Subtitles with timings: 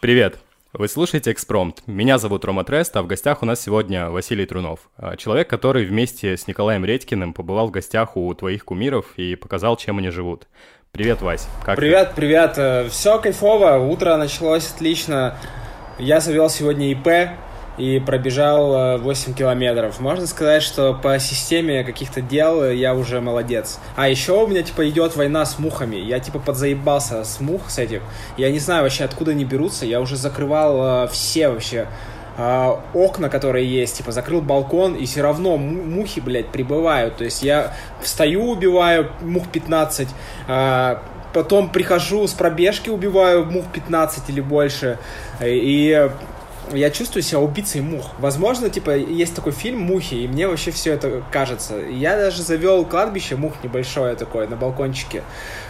[0.00, 0.38] Привет!
[0.72, 1.82] Вы слушаете «Экспромт».
[1.86, 4.88] Меня зовут Рома Трест, а в гостях у нас сегодня Василий Трунов.
[4.96, 9.76] а, Человек, который вместе с Николаем Редькиным побывал в гостях у твоих кумиров и показал,
[9.76, 10.46] чем они живут.
[10.92, 11.48] Привет, Вась.
[11.64, 11.80] Как ты?
[11.82, 12.90] Привет, привет.
[12.92, 13.78] Все кайфово.
[13.78, 15.36] Утро началось отлично.
[15.98, 17.30] Я завел сегодня ИП
[17.80, 20.00] и пробежал э, 8 километров.
[20.00, 23.78] Можно сказать, что по системе каких-то дел я уже молодец.
[23.96, 25.96] А еще у меня, типа, идет война с мухами.
[25.96, 28.02] Я, типа, подзаебался с мух, с этих.
[28.36, 29.86] Я не знаю вообще, откуда они берутся.
[29.86, 31.86] Я уже закрывал э, все вообще
[32.36, 37.16] э, окна, которые есть, типа, закрыл балкон, и все равно му- мухи, блядь, прибывают.
[37.16, 40.08] То есть я встаю, убиваю мух 15,
[40.48, 40.96] э,
[41.32, 44.98] потом прихожу с пробежки, убиваю мух 15 или больше,
[45.42, 46.10] и
[46.72, 48.12] я чувствую себя убийцей мух.
[48.18, 51.76] Возможно, типа, есть такой фильм «Мухи», и мне вообще все это кажется.
[51.76, 55.22] Я даже завел кладбище мух небольшое такое на балкончике.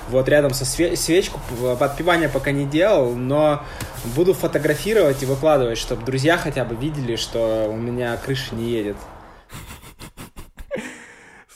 [0.09, 1.41] Вот рядом со све- свечку.
[1.79, 3.63] Подпевания пока не делал, но
[4.17, 8.97] буду фотографировать и выкладывать, чтобы друзья хотя бы видели, что у меня крыша не едет.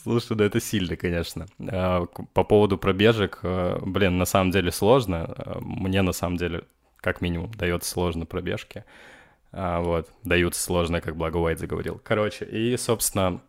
[0.03, 1.47] Слушай, да это сильно, конечно.
[1.71, 5.35] А, По поводу пробежек, э, блин, на самом деле сложно.
[5.39, 6.65] Э, Мне на самом деле,
[6.99, 8.85] как минимум, дается сложно пробежки.
[9.57, 12.01] А, Вот, даются сложно, как Благо Уайт заговорил.
[12.03, 13.41] Короче, и, собственно,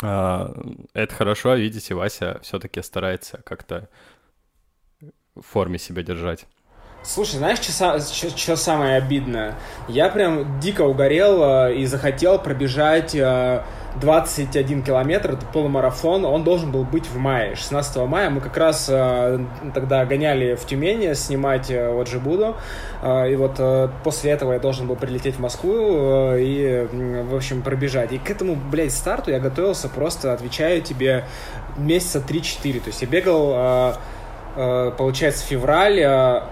[0.00, 0.54] а,
[0.94, 3.88] это хорошо, видите, Вася все-таки старается как-то
[5.34, 6.46] в форме себя держать.
[7.04, 9.54] Слушай, знаешь, что самое обидное?
[9.88, 13.62] Я прям дико угорел э, и захотел пробежать э,
[14.00, 18.30] 21 километр, это полумарафон, он должен был быть в мае, 16 мая.
[18.30, 19.40] Мы как раз э,
[19.74, 22.54] тогда гоняли в Тюмени снимать э, вот Джибуду,
[23.02, 27.26] э, и вот э, после этого я должен был прилететь в Москву э, и, м,
[27.26, 28.12] в общем, пробежать.
[28.12, 31.24] И к этому, блядь, старту я готовился просто, отвечаю тебе,
[31.76, 32.80] месяца 3-4.
[32.80, 33.94] То есть я бегал, э,
[34.56, 36.42] э, получается, февраль, э,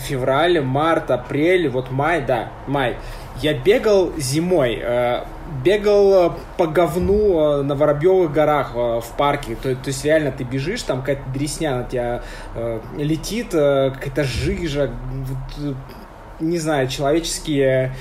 [0.00, 2.96] февраль, март, апрель, вот май, да, май.
[3.42, 5.22] Я бегал зимой, э,
[5.64, 9.56] бегал э, по говну э, на Воробьевых горах в парке.
[9.62, 12.22] То, то есть реально ты бежишь, там какая-то дресня на тебя
[12.98, 14.90] летит, какая-то жижа,
[16.38, 17.94] не знаю, человеческие,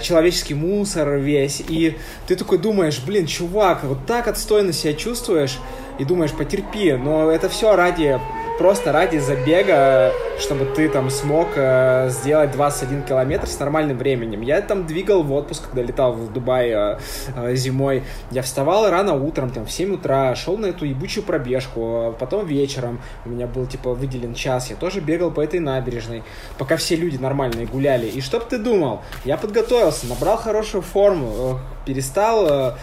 [0.00, 1.62] человеческий мусор весь.
[1.68, 5.58] И ты такой думаешь, блин, чувак, вот так отстойно себя чувствуешь,
[5.98, 8.18] и думаешь, потерпи, но это все ради
[8.62, 14.40] просто ради забега, чтобы ты там смог э, сделать 21 километр с нормальным временем.
[14.40, 16.98] Я там двигал в отпуск, когда летал в Дубай э,
[17.34, 18.04] э, зимой.
[18.30, 22.46] Я вставал рано утром, там, в 7 утра, шел на эту ебучую пробежку, а потом
[22.46, 26.22] вечером у меня был, типа, выделен час, я тоже бегал по этой набережной,
[26.56, 28.06] пока все люди нормальные гуляли.
[28.06, 29.00] И что бы ты думал?
[29.24, 32.74] Я подготовился, набрал хорошую форму, э, перестал, э,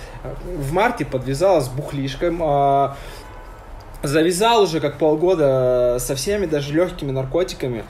[0.58, 2.90] в марте подвязалась бухлишком, э,
[4.04, 7.84] завязал уже как полгода со всеми даже легкими наркотиками.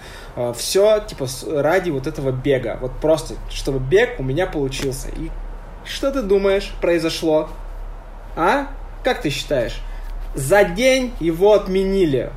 [0.55, 2.77] Все, типа, ради вот этого бега.
[2.81, 5.09] Вот просто, чтобы бег у меня получился.
[5.09, 5.29] И
[5.85, 7.49] что ты думаешь произошло?
[8.35, 8.67] А?
[9.03, 9.81] Как ты считаешь?
[10.35, 12.31] За день его отменили.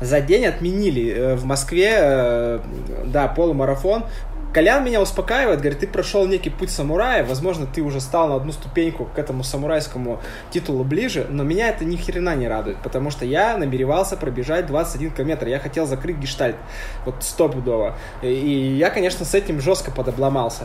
[0.00, 2.60] За день отменили э, в Москве, э,
[3.06, 4.04] да, полумарафон.
[4.52, 8.52] Колян меня успокаивает, говорит, ты прошел некий путь самурая, возможно, ты уже стал на одну
[8.52, 10.20] ступеньку к этому самурайскому
[10.50, 15.10] титулу ближе, но меня это ни хрена не радует, потому что я намеревался пробежать 21
[15.10, 16.56] километр, я хотел закрыть гештальт,
[17.04, 20.64] вот стопудово, и я, конечно, с этим жестко подобломался.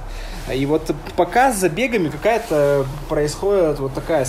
[0.54, 4.26] И вот пока с забегами какая-то происходит вот такая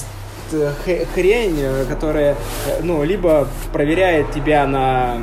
[0.50, 2.34] х- хрень, э, которая,
[2.66, 5.18] э, ну, либо проверяет тебя на,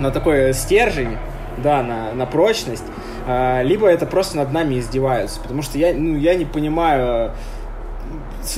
[0.00, 1.18] на такой стержень,
[1.64, 2.84] да, на, на прочность,
[3.26, 7.32] а, либо это просто над нами издеваются, потому что я, ну, я не понимаю,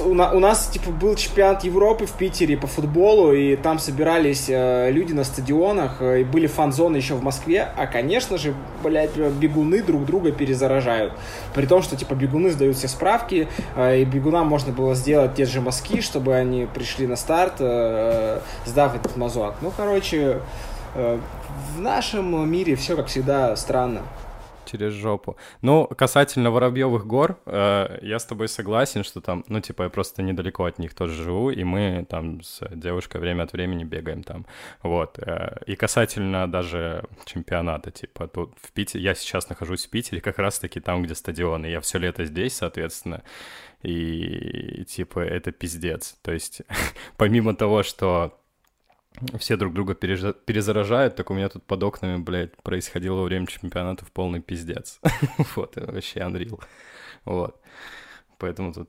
[0.04, 4.46] у, на- у нас, типа, был чемпионат Европы в Питере по футболу, и там собирались
[4.48, 9.16] э, люди на стадионах, э, и были фан-зоны еще в Москве, а, конечно же, блядь,
[9.16, 11.12] бегуны друг друга перезаражают.
[11.54, 13.46] При том, что, типа, бегуны сдают все справки,
[13.76, 18.40] э, и бегунам можно было сделать те же мазки, чтобы они пришли на старт, э,
[18.64, 19.54] сдав этот мазок.
[19.62, 20.40] Ну, короче,
[20.96, 21.18] э,
[21.74, 24.02] в нашем мире все, как всегда, странно.
[24.66, 25.36] через жопу.
[25.62, 30.22] Ну, касательно Воробьевых гор, э, я с тобой согласен, что там, ну, типа, я просто
[30.22, 34.44] недалеко от них тоже живу, и мы там с девушкой время от времени бегаем там.
[34.82, 35.18] Вот.
[35.18, 40.38] э, и касательно даже чемпионата, типа, тут в Питере, я сейчас нахожусь в Питере, как
[40.38, 41.66] раз-таки там, где стадионы.
[41.66, 43.22] Я все лето здесь, соответственно,
[43.82, 46.16] и, типа, это пиздец.
[46.22, 46.62] То есть,
[47.16, 48.32] помимо того, что
[49.38, 53.46] все друг друга пережа- перезаражают, так у меня тут под окнами, блядь, происходило во время
[53.46, 55.00] чемпионата в полный пиздец.
[55.56, 56.62] вот, вообще unreal.
[57.24, 57.60] Вот.
[58.38, 58.88] Поэтому тут,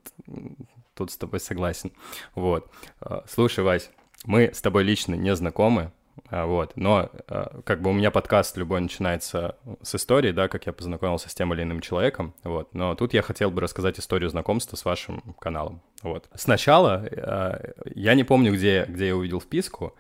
[0.94, 1.92] тут с тобой согласен.
[2.36, 2.70] Вот.
[3.00, 3.90] А, Слушай, Вась,
[4.26, 5.92] мы с тобой лично не знакомы,
[6.30, 6.74] вот.
[6.76, 11.30] Но а, как бы у меня подкаст любой начинается с истории, да, как я познакомился
[11.30, 12.74] с тем или иным человеком, вот.
[12.74, 16.30] Но тут я хотел бы рассказать историю знакомства с вашим каналом, вот.
[16.36, 19.96] Сначала а, я не помню, где, где я увидел вписку,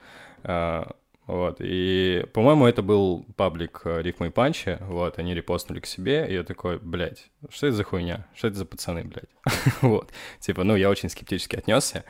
[1.27, 6.33] вот, и, по-моему, это был паблик Рифма и Панчи, вот, они репостнули к себе, и
[6.33, 9.29] я такой, блядь, что это за хуйня, что это за пацаны, блядь,
[9.81, 10.09] вот,
[10.39, 12.05] типа, ну, я очень скептически отнесся,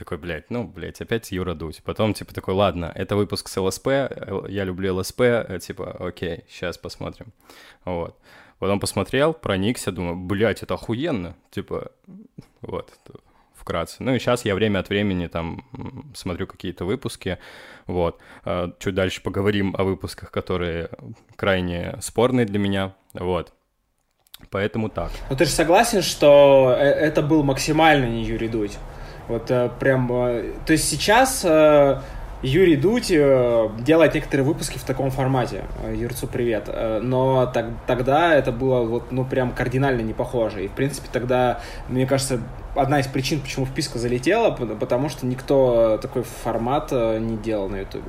[0.00, 1.82] такой, блядь, ну, блядь, опять Юра Дудь.
[1.84, 3.86] Потом, типа, такой, ладно, это выпуск с ЛСП,
[4.48, 7.34] я люблю ЛСП, э, типа, окей, сейчас посмотрим.
[7.84, 8.16] Вот.
[8.58, 11.36] Потом посмотрел, проникся, думаю, блядь, это охуенно.
[11.50, 11.92] Типа,
[12.62, 12.98] вот,
[13.52, 13.96] вкратце.
[14.02, 15.66] Ну и сейчас я время от времени там
[16.14, 17.38] смотрю какие-то выпуски,
[17.86, 18.18] вот.
[18.44, 20.88] А, чуть дальше поговорим о выпусках, которые
[21.36, 23.52] крайне спорные для меня, вот.
[24.48, 25.10] Поэтому так.
[25.28, 28.78] Ну ты же согласен, что э, это был максимально не Юрий Дудь?
[29.30, 30.12] Вот э, прям...
[30.12, 32.00] Э, то есть сейчас э,
[32.42, 35.64] Юрий Дудь делает некоторые выпуски в таком формате.
[35.94, 36.68] Юрцу привет.
[37.02, 40.64] Но так, тогда это было вот, ну, прям кардинально не похоже.
[40.64, 42.40] И, в принципе, тогда, мне кажется,
[42.74, 48.08] одна из причин, почему вписка залетела, потому что никто такой формат не делал на Ютубе.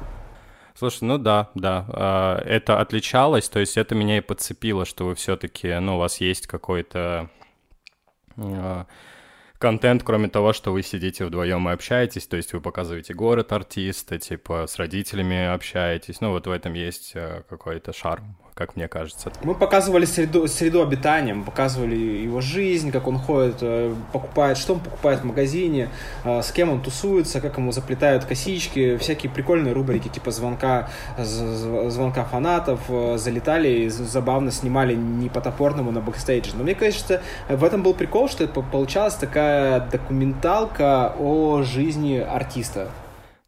[0.75, 5.77] Слушай, ну да, да, это отличалось, то есть это меня и подцепило, что вы все-таки,
[5.79, 7.29] ну, у вас есть какой-то
[9.61, 14.17] контент, кроме того, что вы сидите вдвоем и общаетесь, то есть вы показываете город артиста,
[14.17, 19.31] типа с родителями общаетесь, ну вот в этом есть э, какой-то шарм как мне кажется.
[19.43, 24.73] Мы показывали среду, среду обитания, мы показывали его жизнь, как он ходит, э, покупает, что
[24.73, 25.89] он покупает в магазине,
[26.23, 32.23] э, с кем он тусуется, как ему заплетают косички, всякие прикольные рубрики типа звонка, звонка
[32.23, 36.51] фанатов, э, залетали и забавно снимали не по топорному на бэкстейдже.
[36.55, 42.89] Но мне кажется, в этом был прикол, что получалась такая документалка о жизни артиста.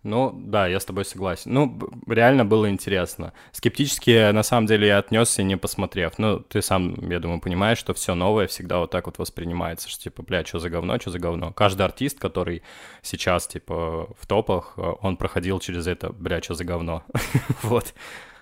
[0.04, 1.54] Ну, да, я с тобой согласен.
[1.54, 3.32] Ну, реально было интересно.
[3.54, 6.18] Скептически, на самом деле, я отнесся, не посмотрев.
[6.18, 10.04] Ну, ты сам, я думаю, понимаешь, что все новое всегда вот так вот воспринимается, что
[10.04, 11.54] типа, бля, что за говно, что за говно.
[11.54, 12.64] Каждый артист, который
[13.02, 17.04] сейчас, типа, в топах, он проходил через это, бля, что за говно.
[17.64, 17.94] вот.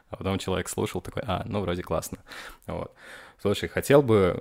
[0.09, 2.17] А потом человек слушал такой, а, ну, вроде классно.
[2.65, 2.91] Вот.
[3.41, 4.39] Слушай, хотел бы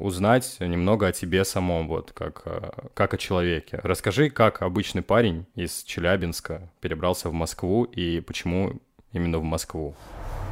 [0.00, 3.78] узнать немного о тебе самом, вот как, э, как о человеке.
[3.84, 8.72] Расскажи, как обычный парень из Челябинска перебрался в Москву и почему
[9.12, 9.94] именно в Москву?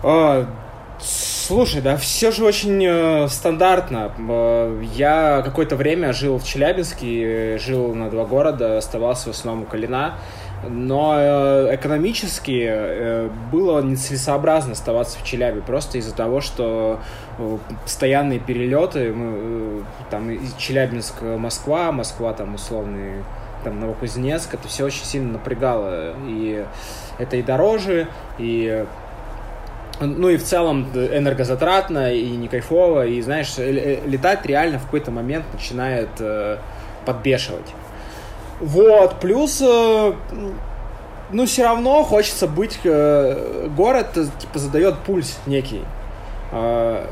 [0.05, 0.47] А,
[1.01, 4.15] слушай, да все же очень э, стандартно.
[4.17, 9.67] Э, я какое-то время жил в Челябинске, жил на два города, оставался в основном у
[9.67, 10.21] Калина
[10.67, 17.28] но э, экономически э, было нецелесообразно оставаться в Челябе просто из-за того, что э,
[17.85, 23.25] постоянные перелеты, мы, там Челябинск, Москва, Москва там условный
[23.65, 26.65] там Новокузнецк, это все очень сильно напрягало, и
[27.19, 28.09] это и дороже,
[28.39, 28.85] и
[30.01, 35.45] ну и в целом энергозатратно и не кайфово, и знаешь, летать реально в какой-то момент
[35.53, 36.09] начинает
[37.05, 37.75] подбешивать.
[38.61, 40.13] Вот, плюс, э,
[41.31, 45.83] ну, все равно хочется быть, э, город, э, типа, задает пульс некий.
[46.51, 47.07] Э,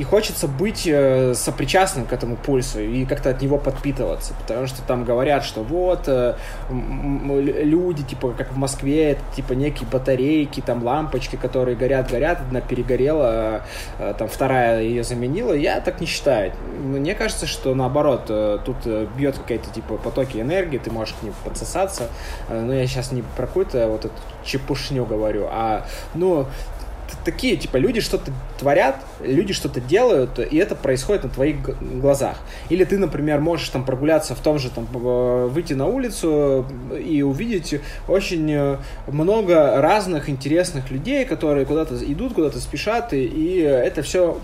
[0.00, 4.80] и хочется быть э, сопричастным к этому пульсу и как-то от него подпитываться, потому что
[4.80, 6.36] там говорят, что вот э,
[6.70, 12.62] люди, типа, как в Москве, это, типа, некие батарейки, там, лампочки, которые горят, горят, одна
[12.62, 13.60] перегорела,
[13.98, 16.54] э, там, вторая ее заменила, я так не считаю.
[16.82, 18.24] Мне кажется, что наоборот,
[18.64, 18.86] тут
[19.18, 22.08] бьет какая-то, типа, потоки энергии, ты можешь к ним подсосаться,
[22.48, 24.14] но я сейчас не про какую-то вот эту
[24.46, 26.46] чепушню говорю, а, ну,
[27.22, 31.56] такие, типа, люди что-то творят, люди что-то делают, и это происходит на твоих
[32.00, 32.38] глазах.
[32.68, 36.66] Или ты, например, можешь там прогуляться в том же, там, выйти на улицу
[36.98, 43.58] и увидеть очень э, много разных интересных людей, которые куда-то идут, куда-то спешат, и, и
[43.60, 44.38] это все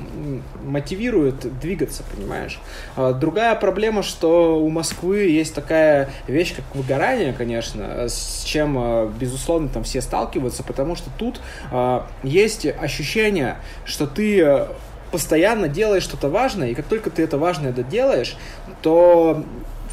[0.64, 2.60] мотивирует двигаться, понимаешь?
[2.96, 9.10] А другая проблема, что у Москвы есть такая вещь, как выгорание, конечно, с чем, э,
[9.18, 11.40] безусловно, там все сталкиваются, потому что тут
[11.70, 14.65] э, есть ощущение, что ты э,
[15.10, 18.36] постоянно делаешь что-то важное, и как только ты это важное доделаешь,
[18.82, 19.44] то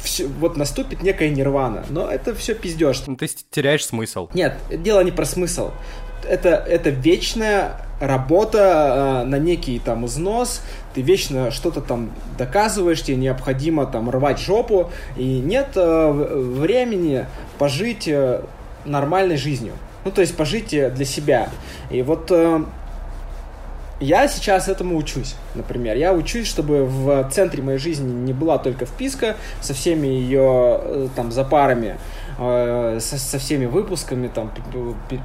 [0.02, 1.84] все, вот наступит некая нирвана.
[1.88, 3.02] Но это все пиздеж.
[3.06, 4.28] Ну, ты теряешь смысл.
[4.34, 5.70] Нет, дело не про смысл.
[6.28, 10.62] Это, это вечная работа э, на некий там износ,
[10.94, 17.26] ты вечно что-то там доказываешь, тебе необходимо там рвать жопу, и нет э, времени
[17.58, 18.42] пожить э,
[18.84, 19.74] нормальной жизнью.
[20.04, 21.48] Ну, то есть пожить э, для себя.
[21.90, 22.64] И вот э,
[24.00, 25.96] я сейчас этому учусь, например.
[25.96, 31.08] Я учусь, чтобы в центре моей жизни не была только вписка со всеми ее э,
[31.14, 31.96] там запарами,
[32.38, 34.50] э, со, со всеми выпусками, там,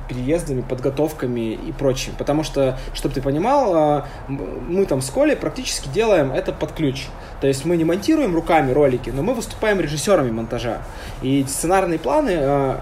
[0.07, 2.13] переездами, подготовками и прочим.
[2.17, 7.07] Потому что, чтобы ты понимал, э, мы там с Колей практически делаем это под ключ.
[7.41, 10.81] То есть мы не монтируем руками ролики, но мы выступаем режиссерами монтажа.
[11.23, 12.77] И сценарные планы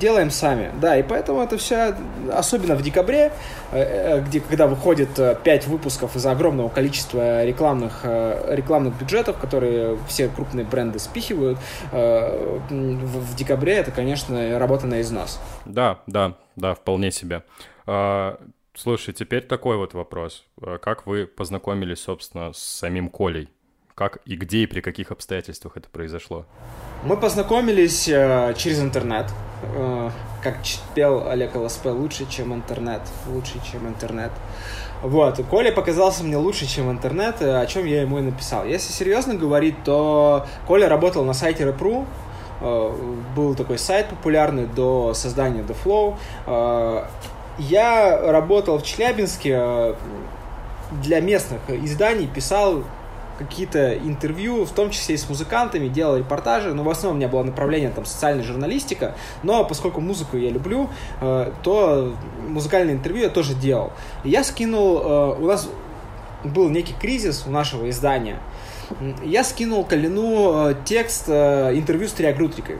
[0.00, 1.94] делаем сами, да, и поэтому это все,
[2.32, 3.32] особенно в декабре,
[3.72, 9.98] э, э, где, когда выходит 5 э, выпусков из-за огромного количества рекламных, рекламных бюджетов, которые
[10.08, 11.58] все крупные бренды спихивают,
[11.90, 15.40] в декабре это, конечно, работа на износ.
[15.64, 17.42] Да, да, да, вполне себе.
[17.86, 18.38] А,
[18.74, 20.44] слушай, теперь такой вот вопрос.
[20.80, 23.48] Как вы познакомились, собственно, с самим Колей?
[23.94, 26.46] Как и где и при каких обстоятельствах это произошло?
[27.04, 29.26] Мы познакомились э, через интернет.
[29.74, 30.10] Э,
[30.42, 30.56] как
[30.94, 33.02] пел Олег ЛСП, лучше, чем интернет.
[33.28, 34.32] Лучше, чем интернет.
[35.02, 38.64] Вот, Коля показался мне лучше, чем интернет, э, о чем я ему и написал.
[38.64, 42.06] Если серьезно говорить, то Коля работал на сайте Repru,
[42.60, 42.90] э,
[43.34, 46.16] был такой сайт популярный до создания The Flow.
[46.46, 47.04] Э,
[47.58, 49.96] я работал в Челябинске
[51.02, 52.84] для местных изданий, писал
[53.38, 57.28] какие-то интервью, в том числе и с музыкантами, делал репортажи, но в основном у меня
[57.28, 62.14] было направление там социальная журналистика, но поскольку музыку я люблю, э, то
[62.46, 63.92] музыкальное интервью я тоже делал.
[64.24, 65.68] И я скинул, э, у нас
[66.44, 68.38] был некий кризис у нашего издания,
[69.24, 72.78] я скинул Калину э, текст интервью с Триагрутрикой.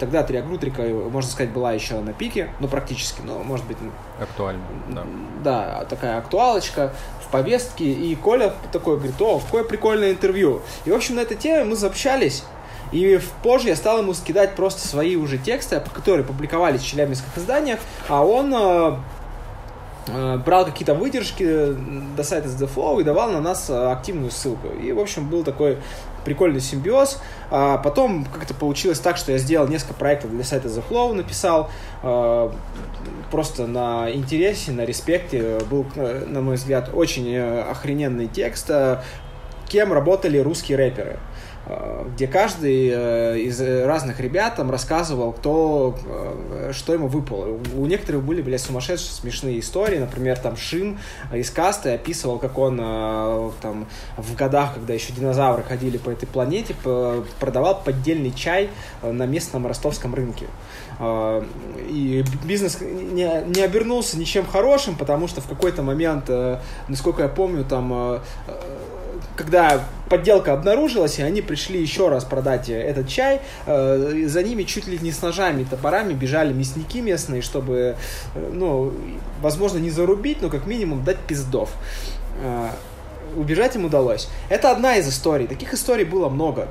[0.00, 3.76] Тогда Триагрутрика, можно сказать, была еще на пике, ну, практически, но, может быть...
[4.20, 5.04] Актуально, да.
[5.44, 6.92] Да, такая актуалочка
[7.34, 10.62] повестки, и Коля такой говорит, о, какое прикольное интервью.
[10.84, 12.44] И, в общем, на этой теме мы заобщались,
[12.92, 17.80] и позже я стал ему скидать просто свои уже тексты, которые публиковались в челябинских изданиях,
[18.06, 18.96] а он э,
[20.06, 21.74] э, брал какие-то выдержки
[22.16, 24.68] до сайта The Flow и давал на нас э, активную ссылку.
[24.68, 25.78] И, в общем, был такой
[26.24, 27.20] прикольный симбиоз.
[27.50, 31.70] А потом как-то получилось так, что я сделал несколько проектов для сайта The Flow, написал
[32.02, 32.50] э,
[33.30, 35.58] просто на интересе, на респекте.
[35.70, 38.70] Был, на мой взгляд, очень э, охрененный текст.
[39.68, 41.18] Кем работали русские рэперы?
[41.66, 47.58] Э, где каждый э, из разных ребят там рассказывал, кто, э, что ему выпало.
[47.76, 49.98] У некоторых были, блядь, сумасшедшие смешные истории.
[49.98, 50.98] Например, там Шим
[51.32, 52.76] из касты описывал, как он
[53.60, 56.74] там в годах, когда еще динозавры ходили по этой планете,
[57.40, 58.70] продавал поддельный чай
[59.02, 60.46] на местном ростовском рынке.
[61.88, 66.30] И бизнес не, не обернулся ничем хорошим, потому что в какой-то момент,
[66.88, 68.20] насколько я помню, там
[69.36, 74.86] когда подделка обнаружилась, и они пришли еще раз продать этот чай, э, за ними чуть
[74.86, 77.96] ли не с ножами, топорами бежали мясники местные, чтобы,
[78.34, 78.92] э, ну,
[79.40, 81.70] возможно, не зарубить, но как минимум дать пиздов.
[82.42, 82.68] Э,
[83.36, 84.28] убежать им удалось.
[84.48, 85.48] Это одна из историй.
[85.48, 86.68] Таких историй было много.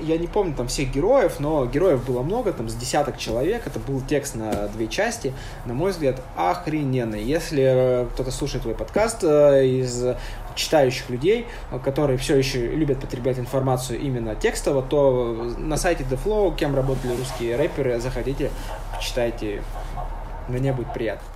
[0.00, 3.66] Я не помню там всех героев, но героев было много, там с десяток человек.
[3.66, 5.34] Это был текст на две части.
[5.64, 7.24] На мой взгляд, охрененный.
[7.24, 10.04] Если кто-то слушает твой подкаст из
[10.56, 11.46] читающих людей,
[11.84, 17.16] которые все еще любят потреблять информацию именно текстово, то на сайте The Flow, кем работали
[17.16, 18.50] русские рэперы, заходите,
[18.94, 19.62] почитайте.
[20.48, 21.26] Мне будет приятно.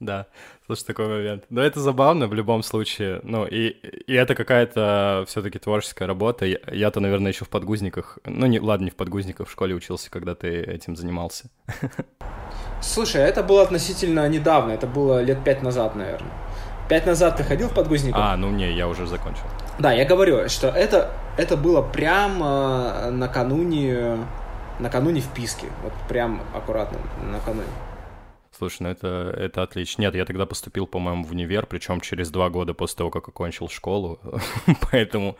[0.00, 0.26] Да,
[0.66, 1.44] слушай, такой момент.
[1.50, 3.20] Но это забавно в любом случае.
[3.24, 3.70] Ну, и,
[4.06, 6.46] и это какая-то все-таки творческая работа.
[6.46, 8.18] Я-то, наверное, еще в подгузниках.
[8.24, 11.50] Ну, не, ладно, не в подгузниках, в школе учился, когда ты этим занимался.
[12.80, 16.30] Слушай, это было относительно недавно, это было лет пять назад, наверное.
[16.88, 18.18] Пять назад ты ходил в подгузниках?
[18.18, 19.42] А, ну не, я уже закончил.
[19.78, 24.18] Да, я говорю, что это, это было прям э, накануне,
[24.78, 25.66] накануне вписки.
[25.82, 26.98] Вот прям аккуратно
[27.30, 27.68] накануне.
[28.56, 30.02] Слушай, ну это, это отлично.
[30.02, 33.68] Нет, я тогда поступил, по-моему, в универ, причем через два года после того, как окончил
[33.68, 34.18] школу,
[34.90, 35.36] поэтому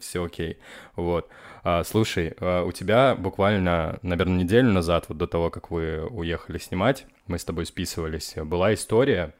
[0.00, 0.58] все окей.
[0.94, 1.28] Вот.
[1.64, 6.58] А, слушай, а у тебя буквально, наверное, неделю назад, вот до того, как вы уехали
[6.58, 9.34] снимать, мы с тобой списывались, была история,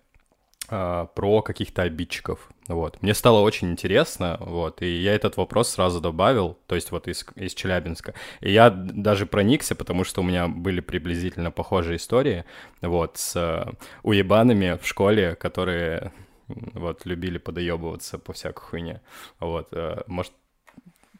[0.68, 2.48] про каких-то обидчиков.
[2.68, 3.00] Вот.
[3.02, 7.24] Мне стало очень интересно, вот, и я этот вопрос сразу добавил, то есть вот из,
[7.36, 8.14] из Челябинска.
[8.40, 12.44] И я даже проникся, потому что у меня были приблизительно похожие истории,
[12.80, 16.12] вот, с uh, уебанами в школе, которые
[16.48, 19.00] вот, любили подоебываться по всякой хуйне.
[19.38, 20.32] Вот, uh, может,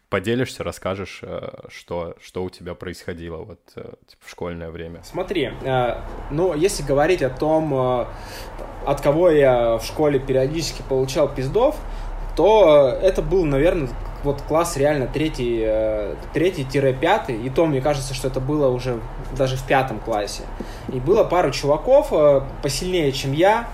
[0.09, 5.01] поделишься, расскажешь, э, что, что у тебя происходило вот э, типа, в школьное время.
[5.05, 8.07] Смотри, э, ну, если говорить о том,
[8.87, 11.77] от кого я в школе периодически получал пиздов,
[12.37, 13.89] то это был, наверное,
[14.23, 15.67] вот класс реально третий,
[16.35, 19.01] третий-пятый, и то мне кажется, что это было уже
[19.37, 20.43] даже в пятом классе.
[20.93, 22.13] И было пару чуваков
[22.63, 23.69] посильнее, чем я,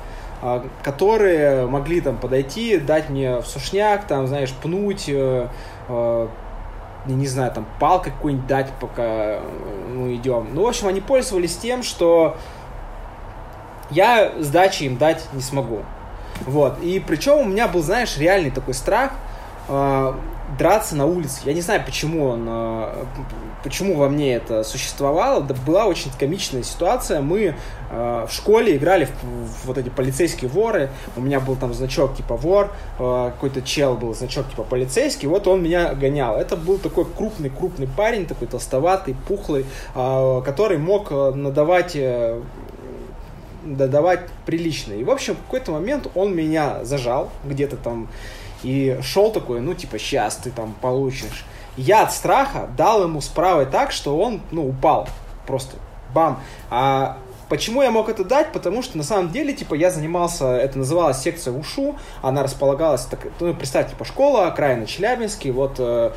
[0.84, 5.10] которые могли там подойти, дать мне в сушняк, там, знаешь, пнуть,
[5.92, 6.28] э,
[7.06, 9.40] э, не знаю, там, палкой какую-нибудь дать, пока
[9.94, 10.48] мы идем.
[10.52, 12.36] Ну, в общем, они пользовались тем, что
[13.90, 15.82] я сдачи им дать не смогу.
[16.46, 16.80] Вот.
[16.80, 19.12] И причем у меня был, знаешь, реальный такой страх
[19.72, 20.14] э,
[20.58, 21.40] драться на улице.
[21.44, 23.04] Я не знаю, почему он, э,
[23.64, 25.42] почему во мне это существовало.
[25.42, 27.20] Да была очень комичная ситуация.
[27.20, 27.54] Мы
[27.90, 30.90] э, в школе играли в, вот эти полицейские воры.
[31.16, 35.28] У меня был там значок типа вор, какой-то чел был значок типа полицейский.
[35.28, 36.36] Вот он меня гонял.
[36.36, 42.40] Это был такой крупный-крупный парень, такой толстоватый, пухлый, который мог надавать э,
[43.64, 44.92] додавать прилично.
[44.92, 48.08] И, в общем, в какой-то момент он меня зажал где-то там
[48.62, 51.44] и шел такой, ну, типа, сейчас ты там получишь.
[51.76, 55.08] Я от страха дал ему справа так, что он, ну, упал.
[55.46, 55.76] Просто
[56.14, 56.40] бам.
[56.70, 57.18] А
[57.52, 58.50] Почему я мог это дать?
[58.50, 63.20] Потому что на самом деле, типа, я занимался, это называлась секция УШУ, она располагалась, так,
[63.40, 66.12] ну, представьте, типа, школа, окраина Челябинский, вот э,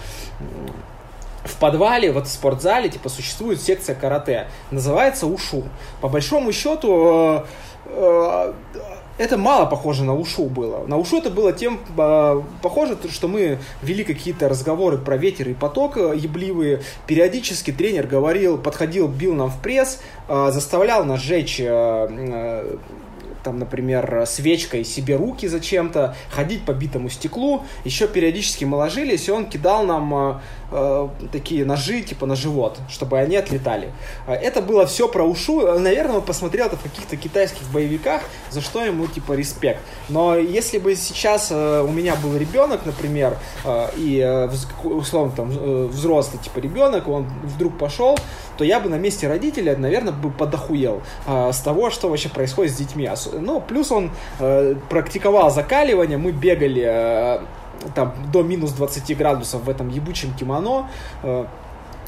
[1.43, 4.47] в подвале, вот в спортзале, типа, существует секция карате.
[4.71, 5.63] Называется УШУ.
[5.99, 7.43] По большому счету, э,
[7.87, 8.53] э,
[9.17, 10.85] это мало похоже на ушу было.
[10.87, 15.53] На ушу это было тем э, похоже, что мы вели какие-то разговоры про ветер и
[15.53, 16.81] поток э, ебливые.
[17.07, 22.77] Периодически тренер говорил, подходил, бил нам в пресс, э, заставлял нас сжечь э, э,
[23.43, 27.63] там, например, свечкой себе руки зачем-то, ходить по битому стеклу.
[27.83, 30.41] Еще периодически мы ложились, и он кидал нам
[30.71, 33.91] э, такие ножи, типа на живот, чтобы они отлетали.
[34.27, 35.61] Э, это было все про ушу.
[35.79, 39.79] Наверное, он посмотрел это в каких-то китайских боевиках, за что ему, типа, респект.
[40.09, 44.49] Но если бы сейчас э, у меня был ребенок, например, э, и, э,
[44.83, 48.17] условно, там, э, взрослый, типа, ребенок, он вдруг пошел,
[48.57, 52.73] то я бы на месте родителя, наверное, бы подохуел э, с того, что вообще происходит
[52.73, 53.09] с детьми.
[53.33, 57.39] Ну, плюс он э, практиковал закаливание, мы бегали э,
[57.93, 60.89] там до минус 20 градусов в этом ебучем кимоно.
[61.23, 61.45] Э,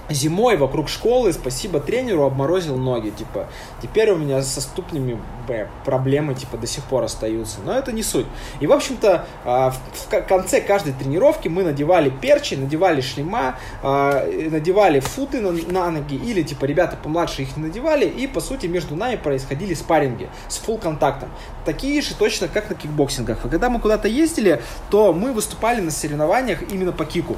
[0.10, 3.48] зимой вокруг школы, спасибо тренеру, обморозил ноги, типа,
[3.82, 8.04] теперь у меня со ступнями б, проблемы, типа, до сих пор остаются, но это не
[8.04, 8.26] суть.
[8.60, 15.00] И, в общем-то, а, в конце каждой тренировки мы надевали перчи, надевали шлема, а, надевали
[15.00, 19.16] футы на, ноги, или, типа, ребята помладше их не надевали, и, по сути, между нами
[19.16, 21.30] происходили спарринги с full контактом.
[21.66, 23.46] Такие же точно, как на кикбоксингах.
[23.46, 27.36] И когда мы куда-то ездили, то мы выступали на соревнованиях именно по кику.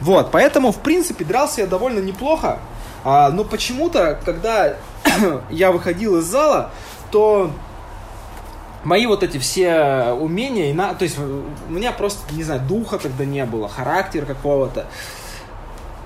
[0.00, 2.58] Вот, поэтому, в принципе, дрался я довольно неплохо,
[3.04, 4.74] а, но почему-то, когда
[5.50, 6.70] я выходил из зала,
[7.10, 7.50] то
[8.84, 13.24] мои вот эти все умения, на, то есть у меня просто, не знаю, духа тогда
[13.24, 14.86] не было, характер какого-то.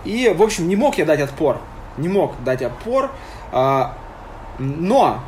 [0.04, 1.60] И, в общем, не мог я дать отпор.
[1.96, 3.10] Не мог дать отпор.
[3.52, 3.96] А,
[4.58, 5.20] но,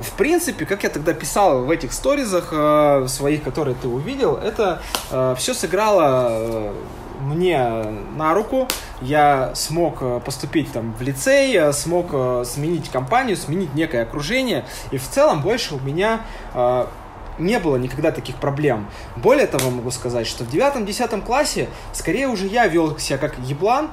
[0.00, 4.82] в принципе, как я тогда писал в этих сторизах а, своих, которые ты увидел, это
[5.10, 6.74] а, все сыграло а,
[7.20, 7.58] мне
[8.16, 8.68] на руку,
[9.00, 14.98] я смог э, поступить там в лицей, смог э, сменить компанию, сменить некое окружение, и
[14.98, 16.20] в целом больше у меня
[16.54, 16.86] э,
[17.38, 18.88] не было никогда таких проблем.
[19.16, 23.90] Более того, могу сказать, что в девятом-десятом классе скорее уже я вел себя как еблан.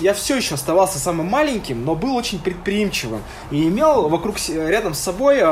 [0.00, 3.22] Я все еще оставался самым маленьким, но был очень предприимчивым.
[3.50, 5.42] И имел вокруг, рядом с собой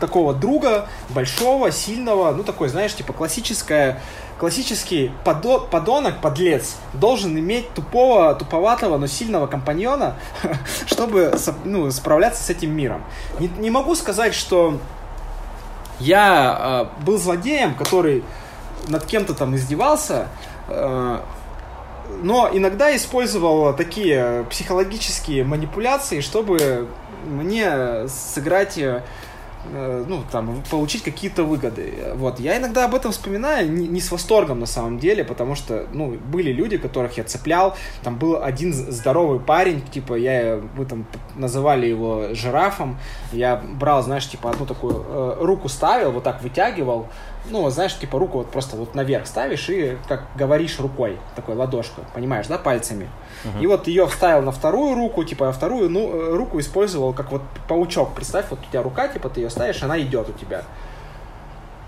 [0.00, 4.00] такого друга, большого, сильного, ну такой, знаешь, типа классическая
[4.38, 10.16] классический подо, подонок, подлец, должен иметь тупого, туповатого, но сильного компаньона,
[10.86, 13.02] чтобы ну, справляться с этим миром.
[13.40, 14.78] Не, не могу сказать, что
[16.00, 18.24] я э, был злодеем, который
[18.88, 20.28] над кем-то там издевался,
[20.68, 21.20] э,
[22.22, 26.88] но иногда использовал такие психологические манипуляции, чтобы
[27.24, 29.02] мне сыграть Э,
[29.72, 31.92] ну, там, получить какие-то выгоды.
[32.14, 35.86] Вот, я иногда об этом вспоминаю, не, не с восторгом на самом деле, потому что,
[35.92, 41.06] ну, были люди, которых я цеплял, там был один здоровый парень, типа, я, мы там
[41.34, 42.98] называли его жирафом,
[43.32, 47.08] я брал, знаешь, типа, одну такую э, руку ставил, вот так вытягивал,
[47.50, 52.04] ну, знаешь, типа руку вот просто вот наверх ставишь и как говоришь рукой, такой ладошкой,
[52.14, 53.08] понимаешь, да, пальцами.
[53.44, 53.62] Uh-huh.
[53.62, 57.30] И вот ее вставил на вторую руку, типа, а вторую ну, э, руку использовал как
[57.30, 58.14] вот паучок.
[58.14, 60.62] Представь, вот у тебя рука, типа, ты ее ставишь, она идет у тебя.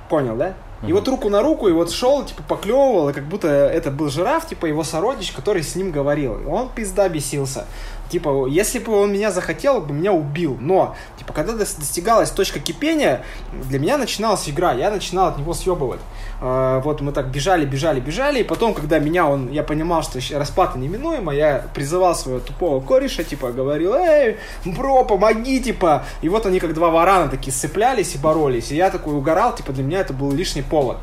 [0.08, 0.54] Понял, да?
[0.86, 4.08] И вот руку на руку, и вот шел, типа, поклевывал, и как будто это был
[4.10, 6.38] жираф, типа, его сородич, который с ним говорил.
[6.38, 7.66] И он пизда бесился.
[8.08, 10.56] Типа, если бы он меня захотел, бы меня убил.
[10.60, 14.72] Но, типа, когда достигалась точка кипения, для меня начиналась игра.
[14.72, 16.00] Я начинал от него съебывать.
[16.40, 18.40] А, вот мы так бежали, бежали, бежали.
[18.40, 23.24] И потом, когда меня он, я понимал, что распад неминуемо, я призывал своего тупого кореша,
[23.24, 26.04] типа, говорил, эй, бро, помоги, типа.
[26.22, 28.72] И вот они как два варана такие сцеплялись и боролись.
[28.72, 30.98] И я такой угорал, типа, для меня это был лишний повод.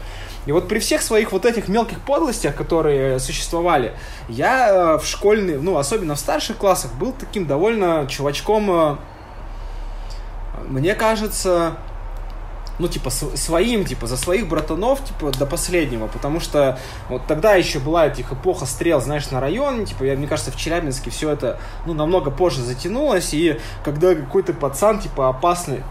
[0.46, 3.94] И вот при всех своих вот этих мелких подлостях, которые существовали,
[4.30, 8.96] я э, в школьный, ну, особенно в старших классах, был таким довольно чувачком, э,
[10.68, 11.78] мне кажется,
[12.78, 16.78] ну, типа, своим, типа, за своих братанов, типа, до последнего, потому что
[17.10, 20.58] вот тогда еще была этих эпоха стрел, знаешь, на районе, типа, я, мне кажется, в
[20.58, 25.84] Челябинске все это, ну, намного позже затянулось, и когда какой-то пацан, типа, опасный,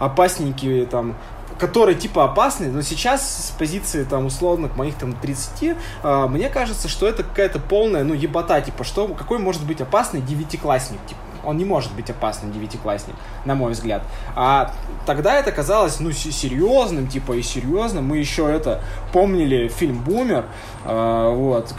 [0.00, 1.16] опасненький, там,
[1.58, 6.28] который типа опасный, но сейчас с позиции там условно к моих там 30, э, а,
[6.28, 11.04] мне кажется, что это какая-то полная, ну, ебота, типа, что, какой может быть опасный девятиклассник,
[11.06, 14.02] типа, он не может быть опасным девятиклассник, на мой взгляд.
[14.36, 14.72] А
[15.06, 18.06] тогда это казалось, ну, серьезным, типа, и серьезным.
[18.06, 18.80] Мы еще это
[19.12, 20.46] помнили фильм «Бумер»,
[20.84, 21.74] э, вот,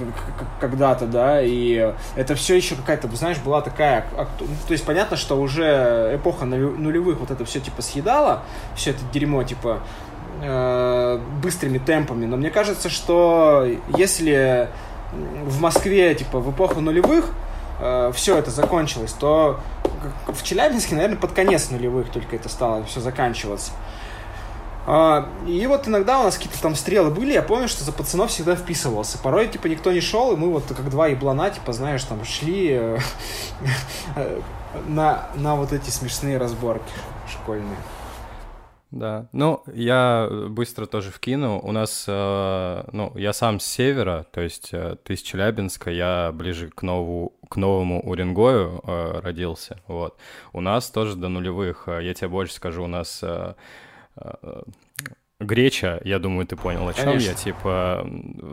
[0.60, 4.06] когда-то, да, и это все еще какая-то, знаешь, была такая,
[4.40, 8.44] ну, то есть понятно, что уже эпоха нулевых вот это все, типа, съедала,
[8.76, 9.80] все это дерьмо, типа,
[10.42, 14.70] э, быстрыми темпами, но мне кажется, что если
[15.46, 17.30] в Москве, типа, в эпоху нулевых
[17.80, 19.60] э, все это закончилось, то
[20.28, 23.72] в Челябинске, наверное, под конец нулевых только это стало все заканчиваться.
[24.86, 28.32] А, и вот иногда у нас какие-то там стрелы были, я помню, что за пацанов
[28.32, 29.18] всегда вписывался.
[29.18, 32.72] Порой, типа, никто не шел, и мы вот как два еблана, типа, знаешь, там шли
[32.72, 33.00] э,
[34.88, 36.92] на, на вот эти смешные разборки
[37.32, 37.78] школьные.
[38.94, 41.60] Да, ну, я быстро тоже вкину.
[41.60, 46.32] У нас, э, ну, я сам с севера, то есть э, ты с Челябинска, я
[46.32, 50.16] ближе к, нову, к новому Уренгою э, родился, вот.
[50.54, 53.22] У нас тоже до нулевых, э, я тебе больше скажу, у нас...
[53.24, 53.56] Э,
[54.16, 54.62] э,
[55.40, 57.30] Греча, я думаю, ты понял, о чем Конечно.
[57.30, 58.08] я, типа,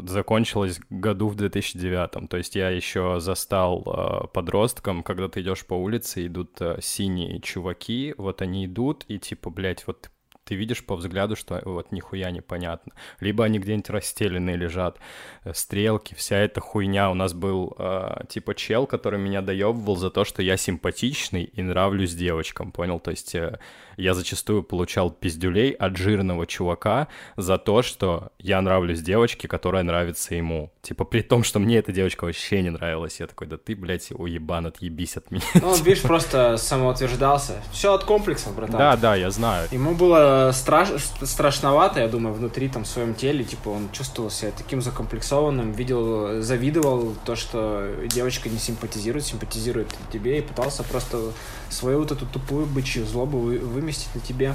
[0.07, 5.75] закончилась году в 2009, то есть я еще застал э, подростком, когда ты идешь по
[5.75, 10.11] улице, идут э, синие чуваки, вот они идут, и типа, блядь, вот
[10.51, 12.93] ты видишь по взгляду, что вот нихуя непонятно.
[13.21, 14.99] Либо они где-нибудь расстеленные лежат,
[15.45, 17.09] э, стрелки, вся эта хуйня.
[17.09, 21.63] У нас был э, типа чел, который меня доебывал за то, что я симпатичный и
[21.63, 22.99] нравлюсь девочкам, понял?
[22.99, 23.61] То есть э,
[23.97, 30.35] я зачастую получал пиздюлей от жирного чувака за то, что я нравлюсь девочке, которая нравится
[30.35, 30.73] ему.
[30.83, 33.21] Типа при том, что мне эта девочка вообще не нравилась.
[33.21, 35.45] Я такой, да ты, блядь, уебан, отъебись от меня.
[35.55, 37.63] Ну, он, видишь, просто самоутверждался.
[37.71, 38.79] Все от комплексов, братан.
[38.79, 39.69] Да, да, я знаю.
[39.71, 40.89] Ему было страш...
[41.23, 43.45] страшновато, я думаю, внутри, там, в своем теле.
[43.45, 50.39] Типа он чувствовал себя таким закомплексованным, видел, завидовал то, что девочка не симпатизирует, симпатизирует тебе
[50.39, 51.33] и пытался просто
[51.69, 54.55] свою вот эту тупую бычью злобу вы, выместить на тебе.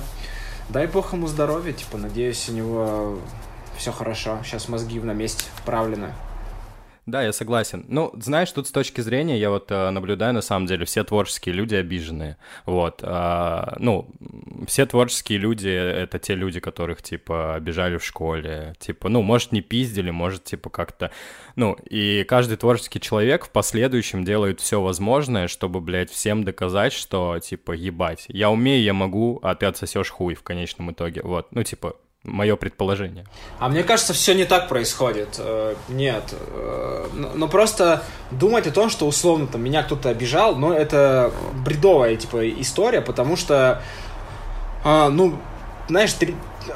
[0.69, 3.19] Дай бог ему здоровья, типа, надеюсь, у него
[3.77, 4.39] все хорошо.
[4.43, 6.11] Сейчас мозги на месте вправлены.
[7.05, 7.85] Да, я согласен.
[7.87, 11.53] Ну, знаешь, тут с точки зрения, я вот э, наблюдаю, на самом деле, все творческие
[11.53, 12.37] люди обиженные.
[12.65, 13.01] Вот.
[13.03, 14.09] Э, ну,
[14.65, 18.73] все творческие люди— это те люди, которых, типа, обижали в школе.
[18.79, 21.11] Типа, ну, может, не пиздили, может, типа, как-то...
[21.55, 27.37] Ну, и каждый творческий человек в последующем делает все возможное, чтобы, блядь, всем доказать, что,
[27.37, 31.21] типа, ебать, я умею, я могу, а ты отсосешь хуй в конечном итоге.
[31.21, 31.49] Вот.
[31.51, 33.25] Ну, типа, мое предположение.
[33.59, 35.35] А мне кажется, все не так происходит.
[35.37, 36.23] Э, нет.
[36.33, 42.15] Э, но просто думать о том, что условно там меня кто-то обижал, но это бредовая
[42.15, 43.81] типа история, потому что,
[44.83, 45.37] а, ну,
[45.87, 46.35] знаешь, три,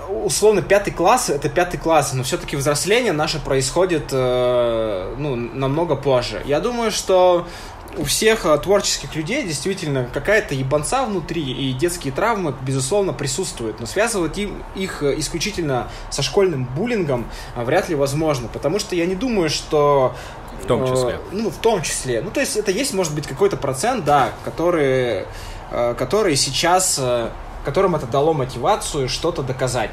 [0.10, 6.42] условно пятый класс это пятый класс, но все-таки взросление наше происходит э, ну, намного позже.
[6.46, 7.48] Я думаю, что
[7.97, 13.80] у всех а, творческих людей действительно какая-то ебанца внутри, и детские травмы, безусловно, присутствуют.
[13.80, 18.47] Но связывать им, их э, исключительно со школьным буллингом а, вряд ли возможно.
[18.47, 20.15] Потому что я не думаю, что
[20.62, 21.12] в том числе.
[21.12, 22.21] Э, ну, в том числе.
[22.21, 25.25] Ну, то есть это есть, может быть, какой-то процент, да, который,
[25.71, 27.30] э, который сейчас, э,
[27.65, 29.91] которым это дало мотивацию что-то доказать.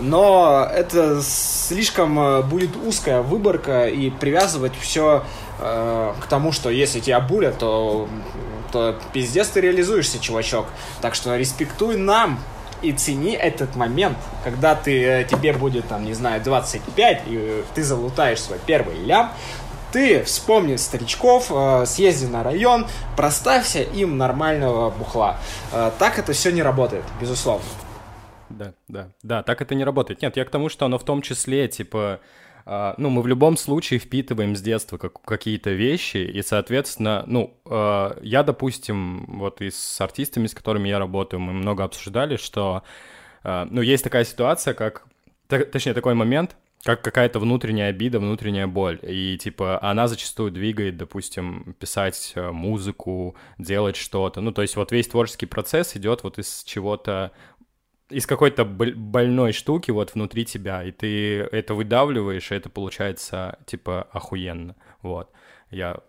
[0.00, 5.24] Но это слишком э, будет узкая выборка и привязывать все
[5.60, 8.08] Э, к тому, что если тебя булят, то,
[8.72, 10.66] то пиздец ты реализуешься, чувачок.
[11.00, 12.38] Так что респектуй нам
[12.80, 17.82] и цени этот момент, когда ты, э, тебе будет, там, не знаю, 25, и ты
[17.82, 19.32] залутаешь свой первый лям,
[19.90, 25.38] ты вспомни старичков, э, съезди на район, проставься им нормального бухла.
[25.98, 27.64] Так это все не работает, безусловно.
[28.48, 30.22] Да, да, да, так это не работает.
[30.22, 32.20] Нет, я к тому, что оно в том числе, типа,
[32.98, 38.18] ну, мы в любом случае впитываем с детства как, какие-то вещи, и, соответственно, ну, uh,
[38.22, 42.82] я, допустим, вот и с артистами, с которыми я работаю, мы много обсуждали, что,
[43.44, 45.06] uh, ну, есть такая ситуация, как,
[45.48, 48.98] точнее, такой момент, как какая-то внутренняя обида, внутренняя боль.
[49.02, 54.40] И, типа, она зачастую двигает, допустим, писать э, музыку, делать что-то.
[54.40, 57.32] Ну, то есть вот весь творческий процесс идет вот из чего-то
[58.10, 64.08] из какой-то больной штуки вот внутри тебя, и ты это выдавливаешь, и это получается, типа,
[64.12, 65.30] охуенно, вот.
[65.70, 66.00] Я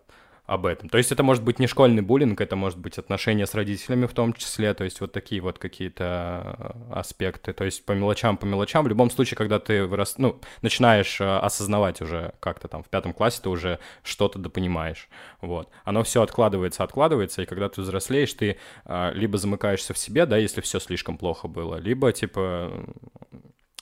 [0.50, 0.88] об этом.
[0.88, 4.12] То есть это может быть не школьный буллинг, это может быть отношения с родителями в
[4.12, 6.56] том числе, то есть вот такие вот какие-то
[6.90, 7.52] э, аспекты.
[7.52, 8.84] То есть по мелочам, по мелочам.
[8.84, 13.12] В любом случае, когда ты вырос, ну, начинаешь э, осознавать уже как-то там в пятом
[13.12, 15.08] классе, ты уже что-то допонимаешь.
[15.40, 15.70] Вот.
[15.84, 20.36] Оно все откладывается, откладывается, и когда ты взрослеешь, ты а, либо замыкаешься в себе, да,
[20.36, 22.72] если все слишком плохо было, либо типа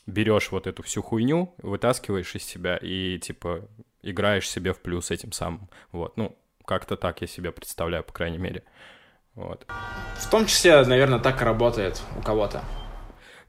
[0.07, 3.67] берешь вот эту всю хуйню, вытаскиваешь из себя и типа
[4.03, 5.71] играешь себе в плюс этим самым.
[5.93, 6.37] Вот, ну,
[6.69, 8.63] как-то так я себе представляю, по крайней мере.
[9.35, 9.67] Вот.
[10.17, 12.63] В том числе, наверное, так и работает у кого-то.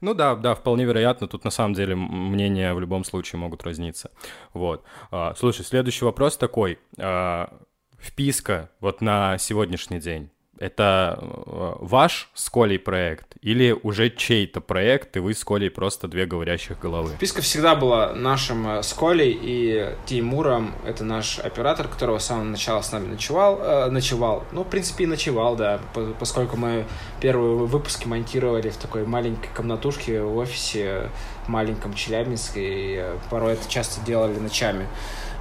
[0.00, 1.28] Ну да, да, вполне вероятно.
[1.28, 4.10] Тут на самом деле мнения в любом случае могут разниться.
[4.54, 4.84] Вот.
[5.10, 6.78] А, слушай, следующий вопрос такой.
[6.98, 7.52] А,
[7.98, 10.30] вписка вот на сегодняшний день
[10.60, 16.06] это э, ваш с Колей проект или уже чей-то проект, и вы с Колей просто
[16.06, 17.12] две говорящих головы?
[17.18, 20.74] Писка всегда была нашим э, с Колей и Тимуром.
[20.84, 23.58] Это наш оператор, которого с самого начала с нами ночевал.
[23.60, 24.44] Э, ночевал.
[24.52, 25.80] Ну, в принципе, и ночевал, да.
[26.18, 26.84] Поскольку мы
[27.20, 31.08] первые выпуски монтировали в такой маленькой комнатушке в офисе
[31.46, 34.86] маленьком Челябинске, и э, порой это часто делали ночами.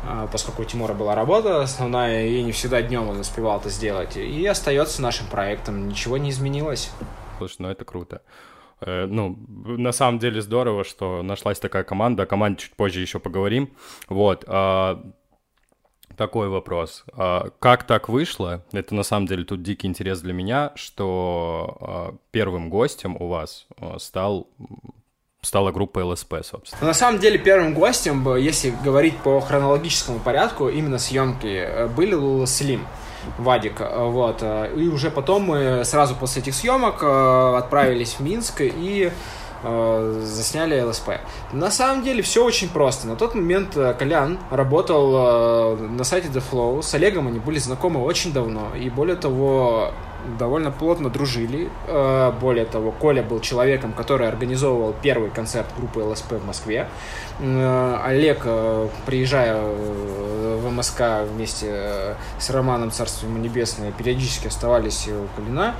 [0.05, 4.17] А, поскольку у Тимура была работа основная, и не всегда днем он успевал это сделать.
[4.17, 6.91] И остается нашим проектом, ничего не изменилось.
[7.37, 8.21] Слушай, ну это круто.
[8.81, 12.23] Э, ну, на самом деле здорово, что нашлась такая команда.
[12.23, 13.71] О команде чуть позже еще поговорим.
[14.07, 14.43] Вот.
[14.47, 15.03] А,
[16.15, 17.03] такой вопрос.
[17.13, 18.65] А, как так вышло?
[18.71, 24.47] Это на самом деле тут дикий интерес для меня, что первым гостем у вас стал
[25.41, 26.87] стала группа ЛСП, собственно.
[26.87, 32.47] На самом деле первым гостем, если говорить по хронологическому порядку, именно съемки, э, были Лула
[32.47, 32.85] Слим.
[33.37, 38.61] Вадик, э, вот, э, и уже потом мы сразу после этих съемок отправились в Минск
[38.61, 39.11] и
[39.61, 41.19] засняли ЛСП.
[41.51, 43.07] На самом деле все очень просто.
[43.07, 46.81] На тот момент Колян работал на сайте The Flow.
[46.81, 48.73] С Олегом они были знакомы очень давно.
[48.77, 49.91] И более того,
[50.37, 51.69] довольно плотно дружили.
[51.87, 56.87] Э, более того, Коля был человеком, который организовывал первый концерт группы ЛСП в Москве.
[57.39, 61.01] Э, Олег, э, приезжая в МСК
[61.31, 65.75] вместе с Романом Царство ему небесное, периодически оставались у Кулина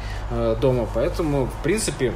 [0.62, 2.14] дома, поэтому, в принципе,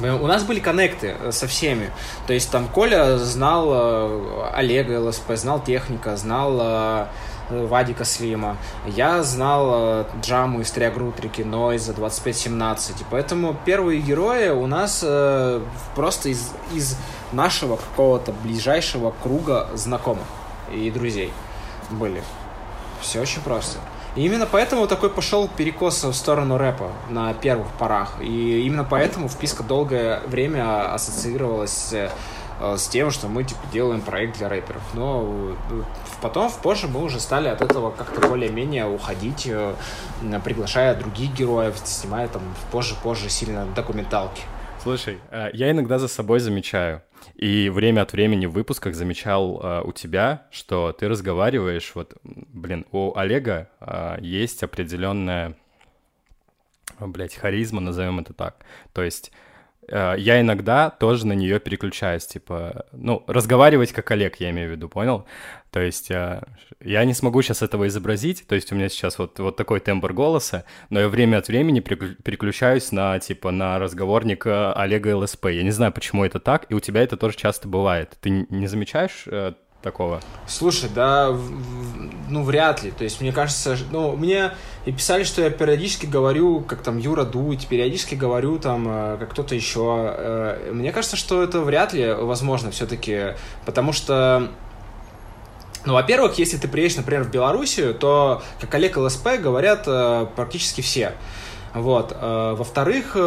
[0.00, 1.90] у нас были коннекты со всеми.
[2.26, 7.08] То есть там Коля знал Олега ЛСП, знал техника, знал
[7.50, 8.56] Вадика Слима.
[8.86, 13.00] Я знал э, Джаму из Триагрутрики, Нойза, 2517.
[13.00, 15.60] И поэтому первые герои у нас э,
[15.94, 16.96] просто из, из
[17.32, 20.26] нашего какого-то ближайшего круга знакомых
[20.72, 21.32] и друзей
[21.90, 22.22] были.
[23.00, 23.78] Все очень просто.
[24.16, 28.14] И именно поэтому такой пошел перекос в сторону рэпа на первых порах.
[28.20, 32.10] И именно поэтому вписка долгое время ассоциировалась э,
[32.60, 34.82] с тем, что мы типа делаем проект для рэперов.
[34.94, 35.82] Но э,
[36.22, 39.74] потом, позже мы уже стали от этого как-то более-менее уходить, э,
[40.44, 44.42] приглашая других героев, снимая там позже-позже сильно документалки.
[44.82, 47.02] Слушай, э, я иногда за собой замечаю,
[47.34, 52.86] и время от времени в выпусках замечал э, у тебя, что ты разговариваешь, вот, блин,
[52.92, 53.68] у Олега
[54.20, 55.56] есть определенная,
[56.98, 58.56] блядь, харизма, назовем это так.
[58.92, 59.45] То есть Э,
[59.88, 64.88] я иногда тоже на нее переключаюсь, типа, ну, разговаривать как Олег, я имею в виду,
[64.88, 65.26] понял?
[65.70, 66.42] То есть э,
[66.80, 70.12] я не смогу сейчас этого изобразить, то есть у меня сейчас вот, вот такой тембр
[70.12, 75.46] голоса, но я время от времени переключаюсь на, типа, на разговорник э, Олега ЛСП.
[75.46, 78.16] Я не знаю, почему это так, и у тебя это тоже часто бывает.
[78.20, 79.26] Ты не замечаешь
[79.86, 80.20] такого?
[80.48, 81.32] Слушай, да,
[82.28, 82.90] ну, вряд ли.
[82.90, 84.50] То есть, мне кажется, ну, мне
[84.84, 89.30] и писали, что я периодически говорю, как там Юра Дудь, периодически говорю там, э, как
[89.30, 90.14] кто-то еще.
[90.16, 94.50] Э, мне кажется, что это вряд ли возможно все-таки, потому что
[95.84, 100.80] ну, во-первых, если ты приедешь, например, в Белоруссию, то, как Олег ЛСП, говорят э, практически
[100.80, 101.12] все.
[101.74, 102.16] Вот.
[102.22, 103.18] Во-вторых,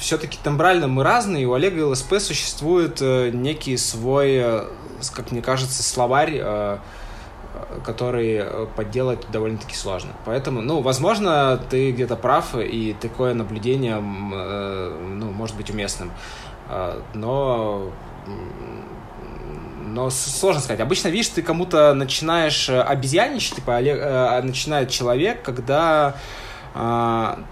[0.00, 4.66] все-таки тембрально мы разные, у Олега ЛСП существует некий свой
[5.14, 6.78] как мне кажется, словарь, э,
[7.84, 8.44] который
[8.76, 10.12] подделать довольно-таки сложно.
[10.24, 16.12] Поэтому, ну, возможно, ты где-то прав, и такое наблюдение, э, ну, может быть уместным.
[17.14, 17.92] но
[19.88, 20.80] но сложно сказать.
[20.80, 23.80] Обычно, видишь, ты кому-то начинаешь обезьяничать, типа,
[24.42, 26.16] начинает человек, когда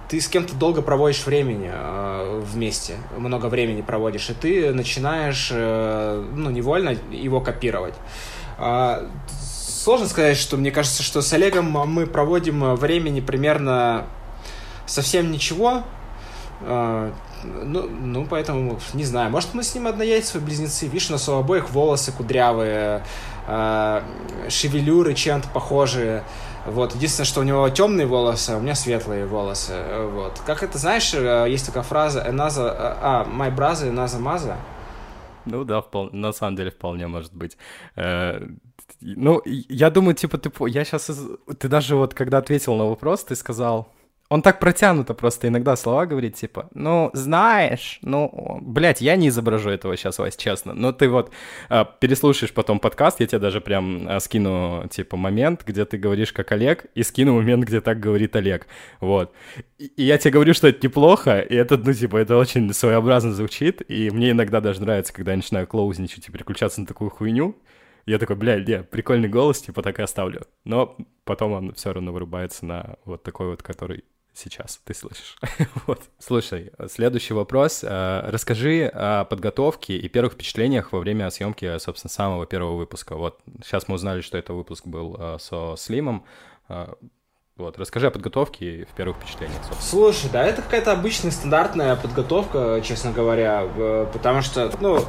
[0.09, 6.25] ты с кем-то долго проводишь времени а, вместе, много времени проводишь, и ты начинаешь, э,
[6.35, 7.95] ну, невольно его копировать.
[8.59, 9.09] А,
[9.41, 14.05] сложно сказать, что мне кажется, что с Олегом мы проводим времени примерно
[14.87, 15.85] совсем ничего.
[16.61, 20.87] Ну, ну, поэтому, не знаю, может, мы с ним однояйцевые близнецы.
[20.87, 23.03] Видишь, у нас у обоих волосы кудрявые,
[24.49, 26.25] шевелюры чем-то похожие.
[26.67, 29.75] Вот, единственное, что у него темные волосы, а у меня светлые волосы.
[30.13, 30.41] Вот.
[30.47, 34.57] Как это, знаешь, э, есть такая фраза «Эназа...» А, «My brother, Эназа Маза».
[35.45, 36.09] Ну да, впол...
[36.13, 37.59] на самом деле вполне может быть.
[37.97, 38.41] Э,
[39.01, 40.51] ну, я думаю, типа, ты...
[40.69, 41.11] Я сейчас...
[41.59, 43.89] Ты даже вот, когда ответил на вопрос, ты сказал
[44.35, 49.71] он так протянуто просто иногда слова говорит, типа, ну, знаешь, ну, блядь, я не изображу
[49.71, 50.75] этого сейчас, Вась, честно.
[50.75, 51.31] Но ты вот
[51.71, 56.33] э, переслушаешь потом подкаст, я тебе даже прям э, скину, типа, момент, где ты говоришь
[56.33, 58.67] как Олег, и скину момент, где так говорит Олег.
[58.99, 59.33] Вот.
[59.79, 63.83] И, я тебе говорю, что это неплохо, и это, ну, типа, это очень своеобразно звучит,
[63.89, 67.55] и мне иногда даже нравится, когда я начинаю клоузничать и переключаться на такую хуйню,
[68.07, 70.43] я такой, бля, не, прикольный голос, типа так и оставлю.
[70.65, 74.03] Но потом он все равно вырубается на вот такой вот, который
[74.35, 75.37] сейчас ты слышишь.
[75.87, 76.03] вот.
[76.19, 77.83] Слушай, следующий вопрос.
[77.83, 83.17] Э, расскажи о подготовке и первых впечатлениях во время съемки, собственно, самого первого выпуска.
[83.17, 86.25] Вот сейчас мы узнали, что это выпуск был э, со Слимом.
[86.69, 86.93] Э,
[87.57, 89.63] вот, расскажи о подготовке и в первых впечатлениях.
[89.65, 89.83] Собственно.
[89.83, 93.69] Слушай, да, это какая-то обычная стандартная подготовка, честно говоря,
[94.13, 95.05] потому что, ну,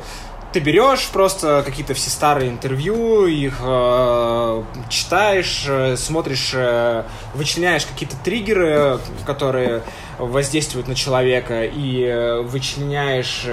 [0.55, 8.15] ты берешь просто какие-то все старые интервью, их э, читаешь, э, смотришь, э, вычленяешь какие-то
[8.23, 9.81] триггеры, которые
[10.17, 13.45] воздействуют на человека, и э, вычленяешь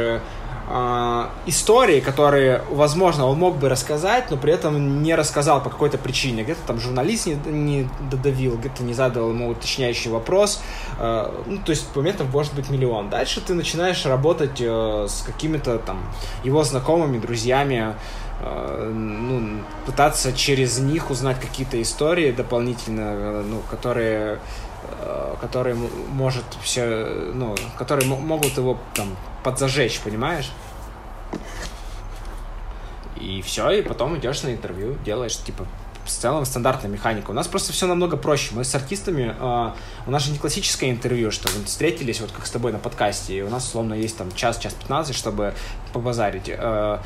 [0.69, 5.99] э, истории, которые, возможно, он мог бы рассказать, но при этом не рассказал по какой-то
[5.99, 6.43] причине.
[6.43, 10.63] Где-то там журналист не, не додавил, где-то не задал ему уточняющий вопрос.
[10.99, 13.11] Э, ну, то есть моментов может быть миллион.
[13.11, 16.01] Дальше ты начинаешь работать э, с какими-то там
[16.45, 17.95] его знакомыми, друзьями,
[18.41, 24.39] э, ну, пытаться через них узнать какие-то истории дополнительно, э, ну, которые
[25.01, 30.51] э, которые может все, ну, которые могут его там подзажечь, понимаешь?
[33.17, 35.67] И все, и потом идешь на интервью, делаешь, типа,
[36.05, 37.31] в целом стандартная механика.
[37.31, 38.55] У нас просто все намного проще.
[38.55, 39.71] Мы с артистами, э,
[40.07, 43.39] у нас же не классическое интервью, что мы встретились, вот как с тобой на подкасте,
[43.39, 45.55] и у нас, условно, есть там час, час 15, чтобы
[45.93, 46.49] побазарить.
[46.49, 46.99] Э,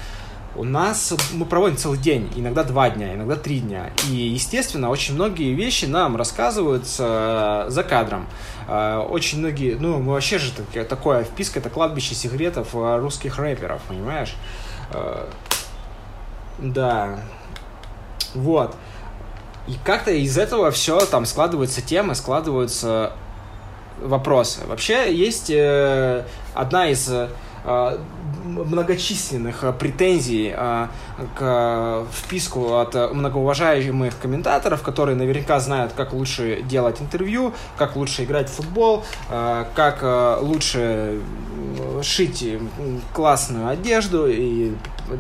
[0.57, 3.91] у нас мы проводим целый день, иногда два дня, иногда три дня.
[4.11, 8.27] И, естественно, очень многие вещи нам рассказываются за кадром.
[8.69, 10.53] А, очень многие, ну, мы вообще же
[10.89, 14.35] такое вписка, это кладбище секретов а, русских рэперов, понимаешь?
[16.59, 17.21] Да.
[18.35, 18.75] Вот.
[19.69, 23.13] И как-то из этого все там складываются темы, складываются
[24.01, 24.61] вопросы.
[24.67, 27.29] Вообще есть э, одна из э,
[27.67, 30.87] многочисленных э, претензий э,
[31.35, 38.49] к вписку от многоуважаемых комментаторов, которые наверняка знают, как лучше делать интервью, как лучше играть
[38.49, 41.21] в футбол, как лучше
[42.03, 42.45] шить
[43.13, 44.73] классную одежду и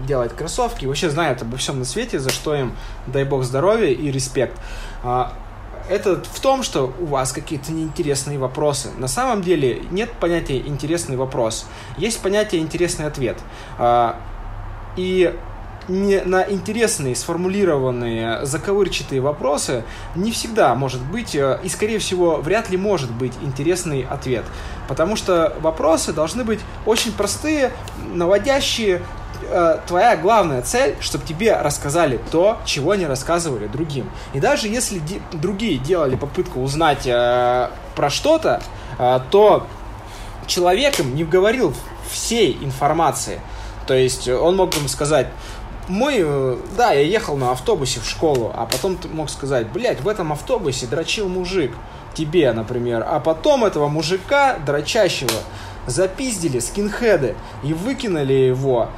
[0.07, 2.73] делать кроссовки, вообще знают обо всем на свете, за что им,
[3.07, 4.59] дай бог, здоровья и респект.
[5.89, 8.91] Это в том, что у вас какие-то неинтересные вопросы.
[8.99, 11.67] На самом деле нет понятия интересный вопрос.
[11.97, 13.39] Есть понятие интересный ответ.
[13.79, 14.21] А,
[14.97, 15.33] и
[15.89, 22.71] не на интересные, сформулированные, заковырчатые вопросы не всегда может быть, э, и, скорее всего, вряд
[22.71, 24.45] ли может быть интересный ответ.
[24.89, 27.73] Потому что вопросы должны быть очень простые,
[28.13, 29.03] наводящие,
[29.49, 34.11] э, твоя главная цель, чтобы тебе рассказали то, чего не рассказывали другим.
[34.35, 38.63] И даже если де- другие делали попытку узнать э, про что-то,
[38.99, 39.67] э, то
[40.47, 41.75] человек им не говорил
[42.11, 43.41] всей информации.
[43.87, 45.29] То есть он мог им сказать,
[45.89, 50.01] мой, э, да, я ехал на автобусе в школу, а потом ты мог сказать, блядь,
[50.01, 51.73] в этом автобусе дрочил мужик,
[52.15, 55.31] тебе, например, а потом этого мужика дрочащего
[55.87, 58.89] запиздили скинхеды и выкинули его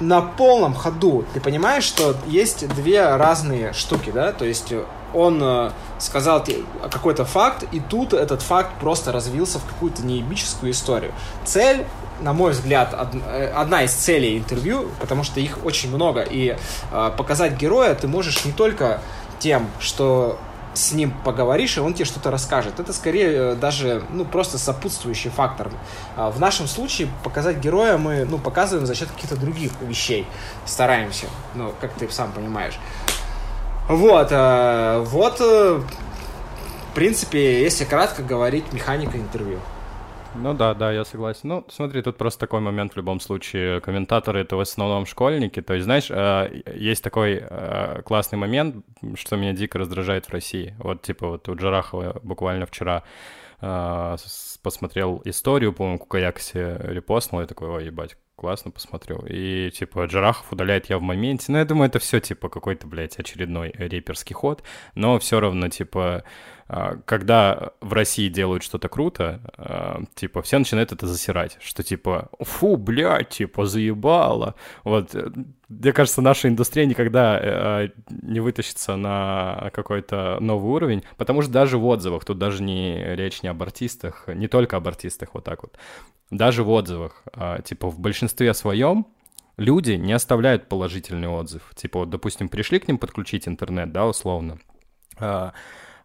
[0.00, 1.24] на полном ходу.
[1.34, 4.32] Ты понимаешь, что есть две разные штуки, да?
[4.32, 4.72] То есть
[5.14, 6.44] он э, сказал
[6.90, 11.12] какой-то факт, и тут этот факт просто развился в какую-то неебическую историю.
[11.44, 11.86] Цель
[12.20, 12.94] на мой взгляд,
[13.26, 16.56] э, одна из целей интервью, потому что их очень много, и
[16.90, 19.00] э, показать героя ты можешь не только
[19.38, 20.38] тем, что
[20.76, 22.78] с ним поговоришь, и он тебе что-то расскажет.
[22.78, 25.70] Это скорее даже, ну, просто сопутствующий фактор.
[26.16, 30.26] А в нашем случае показать героя мы, ну, показываем за счет каких-то других вещей.
[30.64, 32.78] Стараемся, ну, как ты сам понимаешь.
[33.88, 35.84] Вот, вот, в
[36.94, 39.60] принципе, если кратко говорить, механика интервью.
[40.42, 41.48] Ну да, да, я согласен.
[41.48, 43.80] Ну, смотри, тут просто такой момент в любом случае.
[43.80, 45.62] Комментаторы— это в основном школьники.
[45.62, 48.84] То есть, знаешь, э, есть такой э, классный момент,
[49.14, 50.74] что меня дико раздражает в России.
[50.78, 53.02] Вот, типа, вот у Джарахова буквально вчера
[53.60, 54.16] э,
[54.62, 59.24] посмотрел историю, по-моему, Кукаякси репостнул, я такой, ой, ебать, классно посмотрел.
[59.28, 61.46] И, типа, Джарахов удаляет я в моменте.
[61.48, 64.62] Ну, я думаю, это все, типа, какой-то, блядь, очередной реперский ход.
[64.94, 66.24] Но все равно, типа,
[66.68, 72.76] когда в России делают что-то круто, а, типа, все начинают это засирать, что типа, фу,
[72.76, 74.56] блядь, типа, заебало.
[74.82, 75.30] Вот, э,
[75.68, 81.78] мне кажется, наша индустрия никогда э, не вытащится на какой-то новый уровень, потому что даже
[81.78, 85.62] в отзывах, тут даже не речь не об артистах, не только об артистах, вот так
[85.62, 85.78] вот,
[86.32, 89.06] даже в отзывах, а, типа, в большинстве своем
[89.56, 91.70] люди не оставляют положительный отзыв.
[91.76, 94.58] Типа, вот, допустим, пришли к ним подключить интернет, да, условно,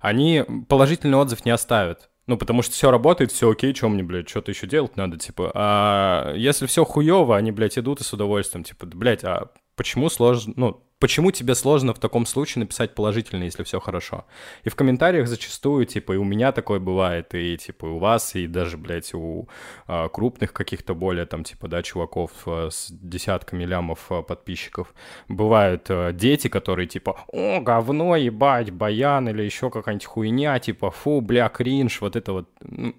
[0.01, 2.09] они положительный отзыв не оставят.
[2.27, 5.51] Ну, потому что все работает, все окей, что мне, блядь, что-то еще делать надо, типа.
[5.53, 10.53] А если все хуево, они, блядь, идут и с удовольствием, типа, блядь, а почему сложно,
[10.55, 14.25] ну, почему тебе сложно в таком случае написать положительно, если все хорошо?
[14.63, 18.35] И в комментариях зачастую, типа, и у меня такое бывает, и, типа, и у вас,
[18.35, 19.49] и даже, блядь, у
[19.87, 24.93] а, крупных каких-то более, там, типа, да, чуваков а, с десятками лямов а, подписчиков,
[25.27, 31.19] бывают а, дети, которые, типа, о, говно, ебать, баян, или еще какая-нибудь хуйня, типа, фу,
[31.21, 32.49] бля, кринж, вот это вот.
[32.61, 32.93] Ну,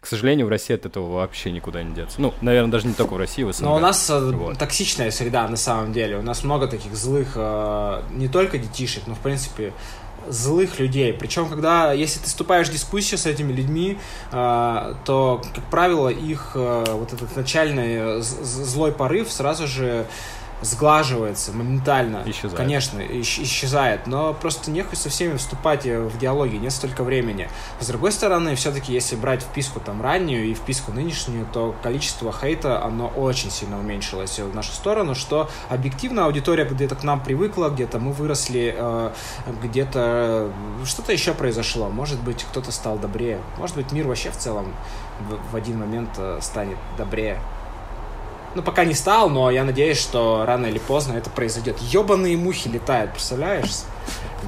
[0.00, 2.20] к сожалению, в России от этого вообще никуда не деться.
[2.20, 3.64] Ну, наверное, даже не только в России, в СНГ.
[3.64, 4.58] Но у нас вот.
[4.58, 6.18] токсичная среда, на самом деле.
[6.18, 9.72] У нас много таких злых злых э, не только детишек, но в принципе
[10.28, 11.12] злых людей.
[11.12, 13.98] Причем, когда, если ты вступаешь в дискуссию с этими людьми,
[14.30, 20.06] э, то, как правило, их э, вот этот начальный злой порыв сразу же
[20.62, 22.22] сглаживается моментально.
[22.26, 22.56] Исчезает.
[22.56, 24.06] Конечно, исчезает.
[24.06, 27.48] Но просто нехуй со всеми вступать в диалоги, нет столько времени.
[27.80, 32.82] С другой стороны, все-таки, если брать вписку там раннюю и вписку нынешнюю, то количество хейта,
[32.84, 37.98] оно очень сильно уменьшилось в нашу сторону, что объективно аудитория где-то к нам привыкла, где-то
[37.98, 39.12] мы выросли, э,
[39.62, 40.52] где-то
[40.84, 41.88] что-то еще произошло.
[41.88, 43.40] Может быть, кто-то стал добрее.
[43.58, 44.74] Может быть, мир вообще в целом
[45.50, 47.38] в один момент э, станет добрее.
[48.54, 51.78] Ну, пока не стал, но я надеюсь, что рано или поздно это произойдет.
[51.80, 53.70] Ёбаные мухи летают, представляешь?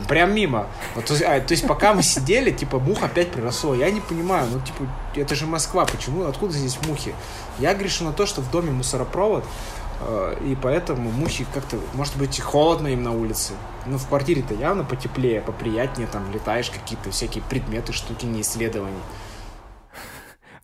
[0.09, 0.67] Прям мимо.
[0.95, 3.75] Вот, то, а, то есть пока мы сидели, типа, мух опять приросло.
[3.75, 7.15] Я не понимаю, ну, типа, это же Москва, почему, откуда здесь мухи?
[7.59, 9.45] Я грешу на то, что в доме мусоропровод,
[10.01, 13.53] э, и поэтому мухи как-то, может быть, холодно им на улице.
[13.87, 19.01] Ну, в квартире-то явно потеплее, поприятнее, там, летаешь какие-то всякие предметы, штуки, не исследований.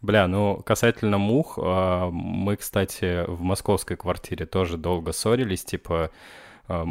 [0.03, 6.11] Бля, ну, касательно мух, а, мы, кстати, в московской квартире тоже долго ссорились, типа,
[6.68, 6.86] а,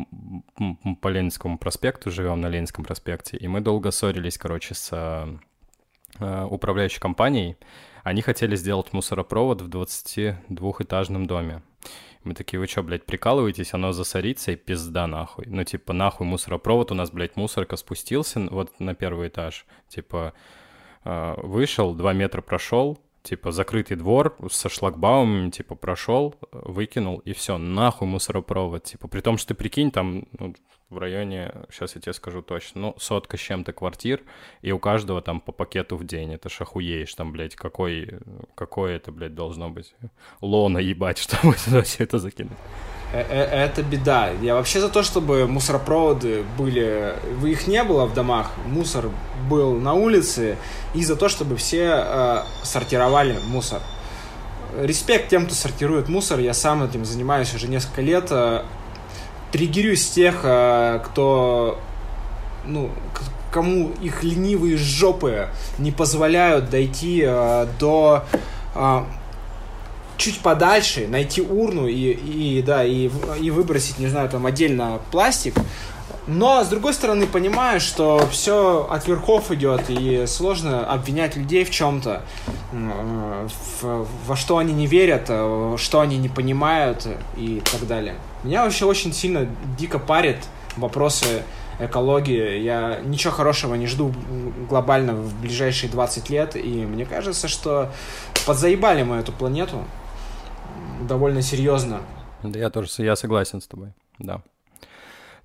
[1.02, 7.00] по Ленинскому проспекту живем, на Ленинском проспекте, и мы долго ссорились, короче, с а, управляющей
[7.00, 7.58] компанией.
[8.04, 11.64] Они хотели сделать мусоропровод в 22-этажном доме.
[12.24, 15.46] Мы такие, вы что, блядь, прикалываетесь, оно засорится и пизда нахуй.
[15.48, 19.66] Ну, типа, нахуй мусоропровод, у нас, блядь, мусорка спустился вот на первый этаж.
[19.88, 20.34] Типа,
[21.38, 28.08] вышел, два метра прошел, типа закрытый двор со шлагбаумом, типа прошел, выкинул и все, нахуй
[28.08, 29.08] мусоропровод, типа.
[29.08, 30.56] При том, что ты прикинь, там ну,
[30.90, 34.22] в районе, сейчас я тебе скажу точно, ну, сотка с чем-то квартир,
[34.62, 38.20] и у каждого там по пакету в день, это ж охуеешь, там, блядь, какой,
[38.56, 39.94] какое это, блядь, должно быть
[40.42, 42.58] лона ебать, чтобы все это закинуть.
[43.12, 44.30] Э, э, это беда.
[44.42, 47.16] Я вообще за то, чтобы мусоропроводы были...
[47.46, 49.10] Их не было в домах, мусор
[49.50, 50.58] был на улице,
[50.94, 53.82] и за то, чтобы все э, сортировали мусор.
[54.78, 56.40] Респект тем, кто сортирует мусор.
[56.40, 58.32] Я сам этим занимаюсь уже несколько лет.
[59.52, 61.80] Триггерюсь тех, э, кто...
[62.66, 62.90] Ну,
[63.52, 65.48] кому их ленивые жопы
[65.80, 68.26] не позволяют дойти э, до
[68.76, 69.04] э,
[70.18, 73.10] чуть подальше, найти урну и, и да, и,
[73.42, 75.56] и выбросить, не знаю, там отдельно пластик.
[76.28, 81.72] Но, с другой стороны, понимаю, что все от верхов идет, и сложно обвинять людей в
[81.72, 82.22] чем-то,
[84.28, 85.24] во что они не верят,
[85.80, 88.14] что они не понимают и так далее.
[88.44, 90.38] Меня вообще очень сильно дико парит
[90.78, 91.44] вопросы
[91.80, 92.60] экологии.
[92.60, 94.14] Я ничего хорошего не жду
[94.70, 97.92] глобально в ближайшие 20 лет, и мне кажется, что
[98.46, 99.84] подзаебали мы эту планету
[101.02, 102.02] довольно серьезно.
[102.44, 104.42] Да, я тоже я согласен с тобой, да.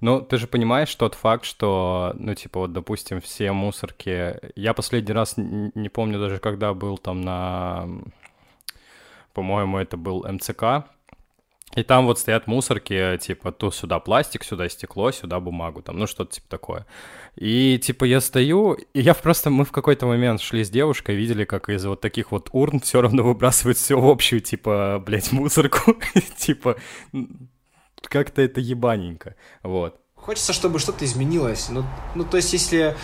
[0.01, 4.39] Ну, ты же понимаешь тот факт, что, ну, типа, вот, допустим, все мусорки...
[4.55, 7.89] Я последний раз не помню даже, когда был там на...
[9.33, 10.85] По-моему, это был МЦК,
[11.75, 16.07] и там вот стоят мусорки, типа, то сюда пластик, сюда стекло, сюда бумагу, там, ну,
[16.07, 16.87] что-то типа такое.
[17.37, 21.45] И, типа, я стою, и я просто, мы в какой-то момент шли с девушкой, видели,
[21.45, 25.97] как из вот таких вот урн все равно выбрасывают все в общую, типа, блядь, мусорку.
[26.39, 26.77] Типа,
[28.03, 29.97] как-то это ебаненько, вот.
[30.15, 31.69] Хочется, чтобы что-то изменилось.
[31.71, 32.97] Ну, ну, то есть, если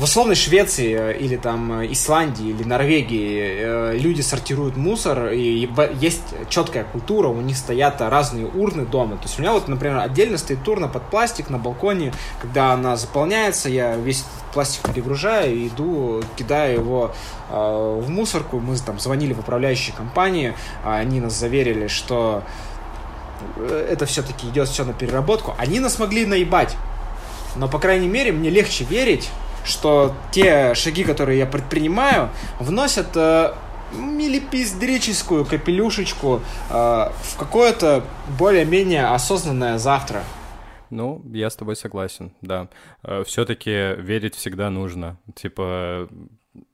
[0.00, 5.68] в условной Швеции э, или там э, Исландии или Норвегии э, люди сортируют мусор, и
[6.00, 9.18] есть четкая культура, у них стоят разные урны дома.
[9.18, 12.96] То есть у меня вот, например, отдельно стоит урна под пластик на балконе, когда она
[12.96, 14.24] заполняется, я весь
[14.54, 17.14] пластик перегружаю и иду, кидаю его
[17.50, 18.58] в мусорку.
[18.58, 22.42] Мы там звонили в управляющие компании, они нас заверили, что
[23.68, 25.54] это все-таки идет все на переработку.
[25.58, 26.74] Они нас могли наебать.
[27.56, 29.28] Но, по крайней мере, мне легче верить,
[29.64, 33.52] что те шаги, которые я предпринимаю, вносят э,
[33.92, 36.40] милипиздрическую капелюшечку
[36.70, 38.04] э, в какое-то
[38.38, 40.22] более-менее осознанное завтра.
[40.90, 42.68] Ну, я с тобой согласен, да.
[43.02, 45.18] Э, Все-таки верить всегда нужно.
[45.34, 46.08] Типа,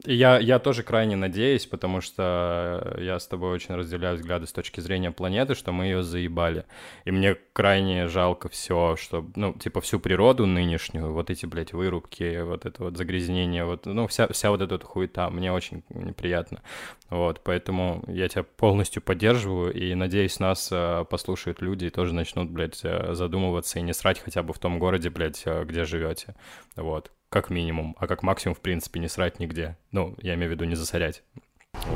[0.05, 4.80] я, я тоже крайне надеюсь, потому что я с тобой очень разделяю взгляды с точки
[4.80, 6.64] зрения планеты, что мы ее заебали.
[7.05, 12.43] И мне крайне жалко все, что, ну, типа, всю природу нынешнюю, вот эти, блядь, вырубки,
[12.43, 16.62] вот это вот загрязнение, вот, ну, вся, вся вот эта вот хуета, мне очень неприятно.
[17.11, 22.51] Вот, поэтому я тебя полностью поддерживаю и надеюсь, нас э, послушают люди и тоже начнут,
[22.51, 26.34] блядь, э, задумываться и не срать хотя бы в том городе, блядь, э, где живете.
[26.74, 29.76] Вот как минимум, а как максимум, в принципе, не срать нигде.
[29.92, 31.22] Ну, я имею в виду не засорять.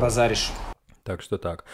[0.01, 0.51] Базаришь.
[1.05, 1.65] Так что так.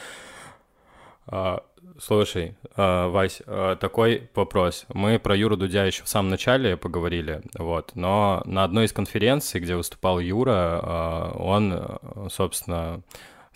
[1.26, 1.64] А,
[1.98, 4.86] слушай, а, Вась, а, такой вопрос.
[4.92, 9.60] Мы про Юру Дудя еще в самом начале поговорили, вот, но на одной из конференций,
[9.60, 13.02] где выступал Юра, а, он, собственно,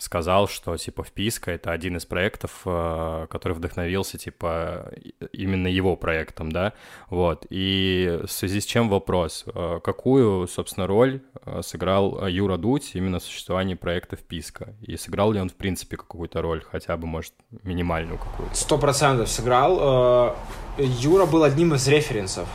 [0.01, 4.91] сказал, что, типа, вписка— это один из проектов, э, который вдохновился, типа,
[5.31, 6.73] именно его проектом, да,
[7.09, 12.91] вот, и в связи с чем вопрос, э, какую, собственно, роль э, сыграл Юра Дудь
[12.95, 17.05] именно в существовании проекта вписка, и сыграл ли он, в принципе, какую-то роль, хотя бы,
[17.05, 18.55] может, минимальную какую-то?
[18.55, 20.35] Сто процентов сыграл.
[20.77, 22.47] Юра был одним из референсов.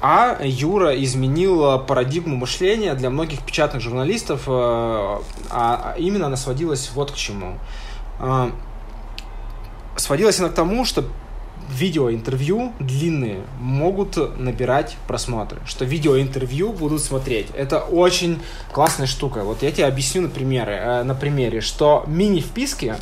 [0.00, 6.90] А Юра изменил э, парадигму мышления для многих печатных журналистов, э, а именно она сводилась
[6.94, 7.58] вот к чему.
[8.20, 8.50] Э,
[9.96, 11.04] сводилась она к тому, что
[11.70, 17.48] видеоинтервью длинные могут набирать просмотры, что видеоинтервью будут смотреть.
[17.56, 18.40] Это очень
[18.72, 19.42] классная штука.
[19.44, 22.96] Вот я тебе объясню на примере, на примере что мини-вписки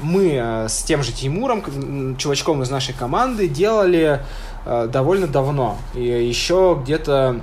[0.00, 5.78] мы с тем же Тимуром, чувачком из нашей команды, делали Э, довольно давно.
[5.94, 7.40] И еще где-то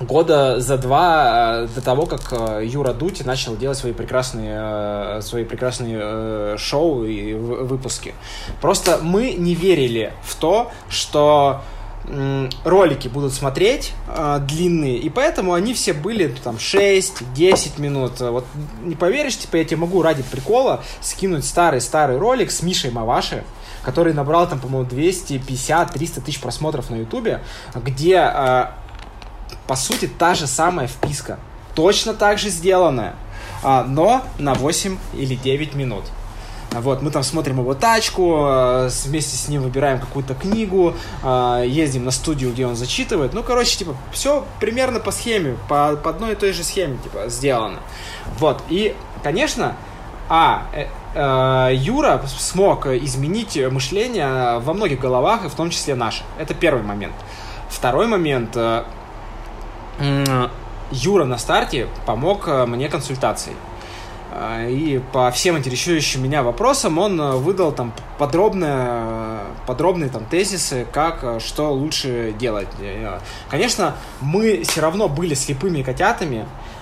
[0.00, 5.44] года за два э, до того, как э, Юра Дути начал делать свои прекрасные, свои
[5.44, 8.14] прекрасные шоу и выпуски.
[8.60, 11.62] Просто мы не верили в то, что
[12.64, 18.20] ролики будут смотреть э, длинные, и поэтому они все были там 6-10 минут.
[18.20, 18.44] Вот
[18.84, 23.42] не поверишь, типа я тебе могу ради прикола скинуть старый-старый ролик с Мишей Маваши,
[23.86, 27.40] который набрал там, по-моему, 250-300 тысяч просмотров на Ютубе,
[27.72, 28.66] где, э,
[29.68, 31.38] по сути, та же самая вписка.
[31.76, 33.14] Точно так же сделанная,
[33.62, 36.02] э, но на 8 или 9 минут.
[36.72, 42.04] Вот, мы там смотрим его тачку, э, вместе с ним выбираем какую-то книгу, э, ездим
[42.04, 43.34] на студию, где он зачитывает.
[43.34, 47.28] Ну, короче, типа, все примерно по схеме, по, по одной и той же схеме, типа,
[47.28, 47.78] сделано.
[48.40, 49.76] Вот, и, конечно,
[50.28, 56.24] а, э, э, Юра смог изменить мышление во многих головах, и в том числе наших.
[56.38, 57.14] Это первый момент.
[57.68, 58.56] Второй момент.
[58.56, 58.84] Э,
[60.90, 63.56] Юра на старте помог мне консультацией.
[64.68, 71.72] И по всем интересующим меня вопросам он выдал там подробные, подробные там тезисы, как, что
[71.72, 72.68] лучше делать.
[73.48, 76.75] Конечно, мы все равно были слепыми котятами, Э,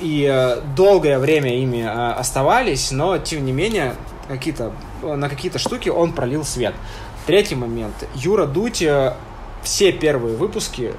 [0.00, 3.94] и э, долгое время ими э, оставались, но тем не менее
[4.28, 4.72] какие-то,
[5.02, 6.74] на какие-то штуки он пролил свет.
[7.26, 7.94] Третий момент.
[8.14, 8.82] Юра Дудь
[9.62, 10.94] все первые выпуски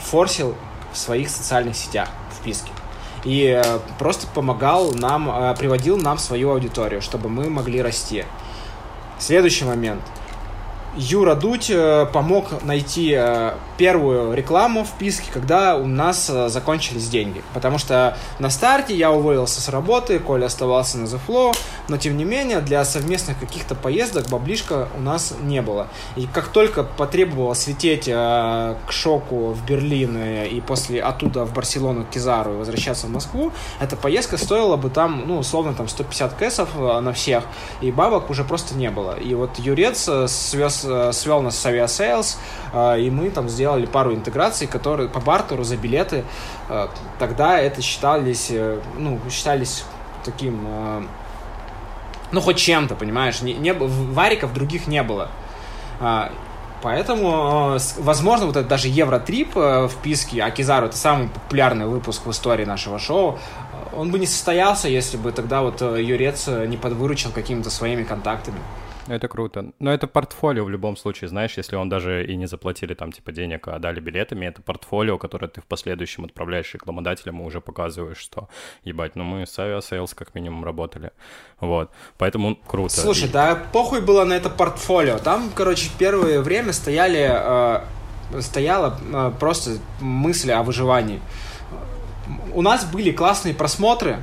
[0.00, 0.56] форсил
[0.92, 2.08] в своих социальных сетях,
[2.38, 2.70] в писке.
[3.24, 3.62] И
[3.98, 8.24] просто помогал нам, приводил нам свою аудиторию, чтобы мы могли расти.
[9.18, 10.02] Следующий момент–
[10.96, 17.08] Юра Дудь э, помог найти э, первую рекламу в Писке, когда у нас э, закончились
[17.08, 17.42] деньги.
[17.52, 21.54] Потому что на старте я уволился с работы, Коля оставался на The Flow,
[21.88, 25.88] но тем не менее для совместных каких-то поездок баблишка у нас не было.
[26.16, 32.10] И как только потребовалось лететь к Шоку в Берлин и после оттуда в Барселону к
[32.10, 36.68] Кизару и возвращаться в Москву, эта поездка стоила бы там, ну, условно, там 150 кэсов
[36.76, 37.44] на всех,
[37.80, 39.18] и бабок уже просто не было.
[39.18, 40.77] И вот Юрец свез,
[41.12, 42.38] свел нас с Aviasales,
[42.72, 46.24] э, и мы там сделали пару интеграций, которые по бартеру за билеты.
[46.68, 49.84] Э, тогда это считались, э, ну, считались
[50.24, 51.02] таким э,
[52.30, 53.40] ну, хоть чем-то, понимаешь?
[53.40, 55.30] Не, не, вариков других не было.
[56.80, 61.86] Поэтому, э, возможно, вот это даже Евротрип э, в Писке, а Кизару это самый популярный
[61.86, 63.38] выпуск в истории нашего шоу,
[63.96, 68.58] он бы не состоялся, если бы тогда вот э, Юрец не подвыручил какими-то своими контактами.
[69.08, 69.72] Это круто.
[69.78, 73.32] Но это портфолио в любом случае, знаешь, если он даже и не заплатили там типа
[73.32, 78.18] денег, а дали билетами, это портфолио, которое ты в последующем отправляешь рекламодателям и уже показываешь,
[78.18, 78.48] что,
[78.84, 81.12] ебать, ну мы с Aviasales как минимум работали.
[81.60, 81.90] Вот.
[82.18, 82.94] Поэтому круто.
[82.94, 83.32] Слушай, и...
[83.32, 85.18] да похуй было на это портфолио.
[85.18, 91.20] Там, короче, первое время стояли, э, стояла э, просто мысль о выживании.
[92.54, 94.18] У нас были классные просмотры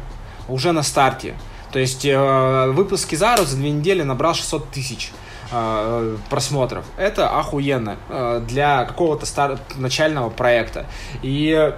[0.47, 1.35] уже на старте.
[1.75, 5.11] То есть э, выпуск Кизару за две недели набрал 600 тысяч
[5.51, 6.85] э, просмотров.
[6.95, 10.85] Это охуенно э, для какого-то стар- начального проекта.
[11.21, 11.73] И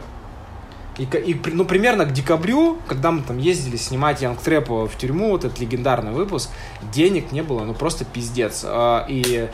[0.99, 5.29] и, и, ну, примерно к декабрю, когда мы там ездили снимать Янг Трэпа в тюрьму,
[5.29, 6.49] вот этот легендарный выпуск,
[6.91, 8.63] денег не было, ну просто пиздец.
[8.65, 9.47] А, и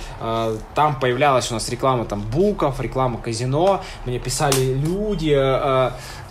[0.74, 5.34] там появлялась у нас реклама там буков, реклама казино, мне писали люди,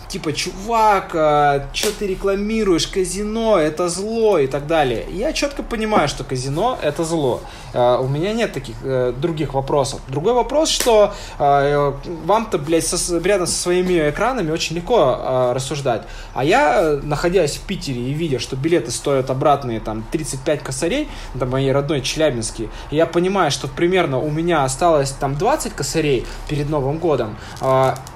[0.07, 5.05] типа, чувак, а, что ты рекламируешь, казино, это зло и так далее.
[5.11, 7.41] я четко понимаю, что казино это зло.
[7.73, 10.01] А, у меня нет таких а, других вопросов.
[10.07, 16.03] Другой вопрос, что а, вам-то, блядь, со, рядом со своими экранами очень легко а, рассуждать.
[16.33, 21.45] А я, находясь в Питере и видя, что билеты стоят обратные там 35 косарей, до
[21.45, 26.97] моей родной Челябинске, я понимаю, что примерно у меня осталось там 20 косарей перед Новым
[26.97, 27.37] годом,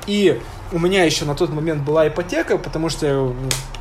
[0.05, 0.39] и
[0.71, 3.33] у меня еще на тот момент была ипотека, потому что я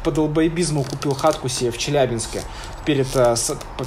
[0.05, 2.43] по долбоебизму купил хатку себе в Челябинске
[2.87, 3.35] перед э,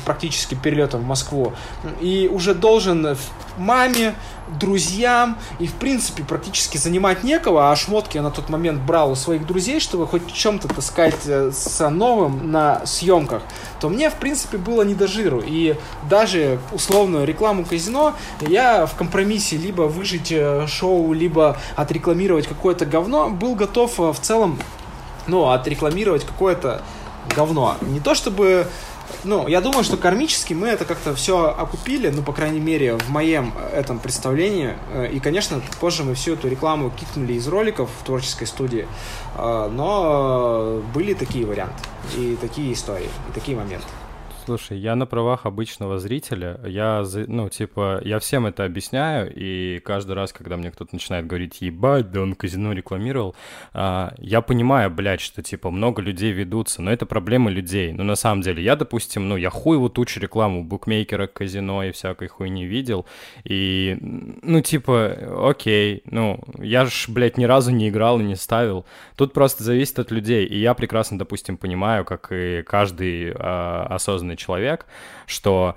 [0.06, 1.54] практически перелетом в Москву.
[2.02, 3.18] И уже должен
[3.58, 4.14] маме,
[4.60, 9.16] друзьям и, в принципе, практически занимать некого, а шмотки я на тот момент брал у
[9.16, 13.44] своих друзей, чтобы хоть чем-то таскать э, с новым на съемках,
[13.80, 15.42] то мне, в принципе, было не до жиру.
[15.46, 15.76] И
[16.10, 23.30] даже условную рекламу казино я в компромиссе либо выжить э, шоу, либо отрекламировать какое-то говно,
[23.30, 24.60] был готов в целом
[25.28, 26.82] ну, отрекламировать какое-то
[27.36, 27.76] говно.
[27.82, 28.68] Не то чтобы
[29.24, 33.10] ну, я думаю, что кармически мы это как-то все окупили, ну, по крайней мере, в
[33.10, 34.76] моем этом представлении.
[34.94, 38.88] Э, и, конечно, позже мы всю эту рекламу кикнули из роликов в творческой студии,
[39.36, 41.84] э, но были такие варианты,
[42.18, 43.88] и такие истории, и такие моменты.
[44.50, 50.14] Слушай, я на правах обычного зрителя, я, ну, типа, я всем это объясняю, и каждый
[50.14, 53.36] раз, когда мне кто-то начинает говорить, ебать, да он казино рекламировал,
[53.74, 57.94] а, я понимаю, блядь, что, типа, много людей ведутся, но это проблемы людей.
[57.94, 61.92] Но на самом деле, я, допустим, ну, я хуй вот тучу рекламу букмекера, казино и
[61.92, 63.06] всякой хуйни видел,
[63.44, 68.88] и, ну, типа, окей, ну, я ж, блядь, ни разу не играл и не ставил.
[69.16, 74.39] Тут просто зависит от людей, и я прекрасно, допустим, понимаю, как и каждый а, осознанный
[74.40, 74.88] человек,
[75.28, 75.76] что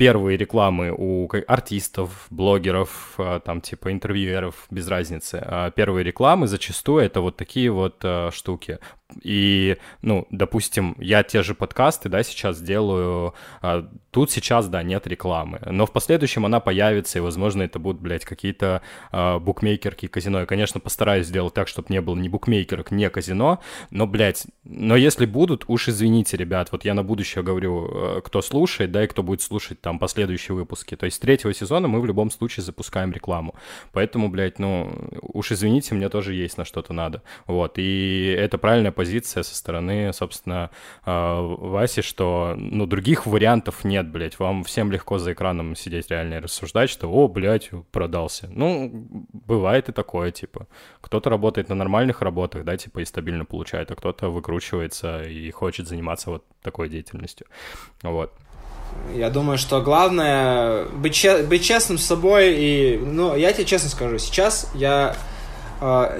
[0.00, 5.42] первые рекламы у артистов, блогеров, а, там типа интервьюеров, без разницы.
[5.44, 8.78] А первые рекламы зачастую это вот такие вот э, штуки.
[9.22, 15.06] И, ну, допустим, я те же подкасты, да, сейчас делаю, а, тут сейчас, да, нет
[15.06, 18.82] рекламы, но в последующем она появится, и, возможно, это будут, блядь, какие-то
[19.12, 20.40] а, букмекерки, казино.
[20.40, 24.96] Я, конечно, постараюсь сделать так, чтобы не было ни букмекерок, ни казино, но, блядь, но
[24.96, 27.88] если будут, уж извините, ребят, вот я на будущее говорю,
[28.18, 30.96] э, кто слушает, да, и кто будет слушать там последующие выпуски.
[30.96, 33.54] То есть третьего сезона мы в любом случае запускаем рекламу.
[33.92, 34.90] Поэтому, блядь, ну,
[35.22, 37.22] уж извините, мне тоже есть на что-то надо.
[37.46, 40.68] Вот, и это правильная позиция со стороны, собственно,
[41.06, 44.38] а, Васи, что, ну, других вариантов нет, блядь.
[44.38, 48.50] Вам всем легко за экраном сидеть реально и рассуждать, что, о, блядь, продался.
[48.52, 48.90] Ну,
[49.32, 50.66] бывает и такое, типа.
[51.00, 55.88] Кто-то работает на нормальных работах, да, типа, и стабильно получает, а кто-то выкручивается и хочет
[55.88, 57.46] заниматься вот такой деятельностью.
[58.02, 58.34] Вот.
[59.14, 62.54] Я думаю, что главное быть, че- быть честным с собой.
[62.58, 65.16] И, ну, я тебе честно скажу, сейчас я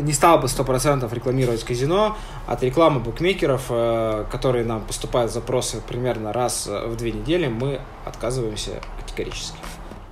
[0.01, 2.17] не стал бы 100% рекламировать казино.
[2.47, 8.81] От рекламы букмекеров, э, которые нам поступают запросы примерно раз в две недели, мы отказываемся
[9.01, 9.59] категорически.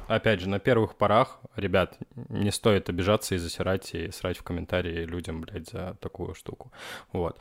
[0.09, 1.99] Опять же, на первых порах, ребят,
[2.31, 6.73] не стоит обижаться и засирать и срать в комментарии людям, блядь, за такую штуку.
[7.13, 7.39] Вот.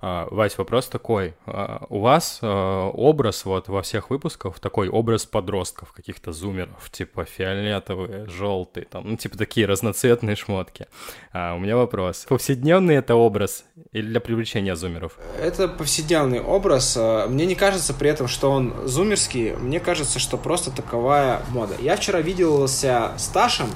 [0.00, 1.34] А, Вась, вопрос такой.
[1.46, 7.24] А, у вас а, образ вот во всех выпусках такой образ подростков, каких-то зумеров, типа
[7.24, 10.86] фиолетовые, желтые, там, ну, типа такие разноцветные шмотки.
[11.32, 12.26] У меня вопрос.
[12.28, 15.18] Повседневный это образ или для привлечения зумеров?
[15.40, 16.96] Это повседневный образ.
[17.28, 19.54] Мне не кажется при этом, что он зумерский.
[19.56, 21.74] Мне кажется, что просто таковая мода.
[21.80, 23.68] Я вчера виделся с Ташем,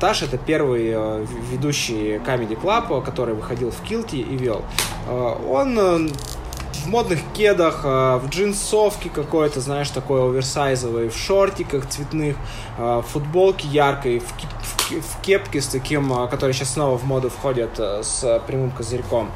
[0.00, 4.62] Таш это первый э, ведущий Comedy Club, который выходил в Килти и вел.
[5.06, 6.10] Э, он
[6.84, 12.34] в модных кедах, в джинсовке какой-то, знаешь, такой оверсайзовый, в шортиках цветных,
[12.76, 18.42] в футболке яркой, в, в кепке с таким, который сейчас снова в моду входит, с
[18.48, 19.30] прямым козырьком.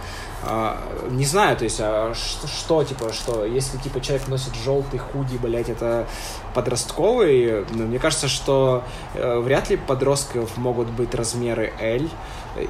[0.49, 0.79] А,
[1.11, 5.37] не знаю, то есть, а что, что, типа, что, если, типа, человек носит желтый худи,
[5.39, 6.07] блядь, это
[6.55, 8.85] подростковый, ну, мне кажется, что
[9.15, 12.09] э, вряд ли подростков могут быть размеры L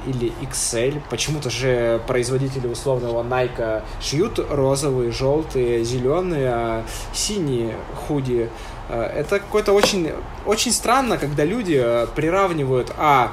[0.07, 1.03] или XL.
[1.11, 7.77] Почему-то же производители условного Nike шьют розовые, желтые, зеленые, а синие
[8.09, 8.49] худи.
[8.89, 10.13] Э, это какое-то очень,
[10.47, 13.33] очень странно, когда люди э, приравнивают, а,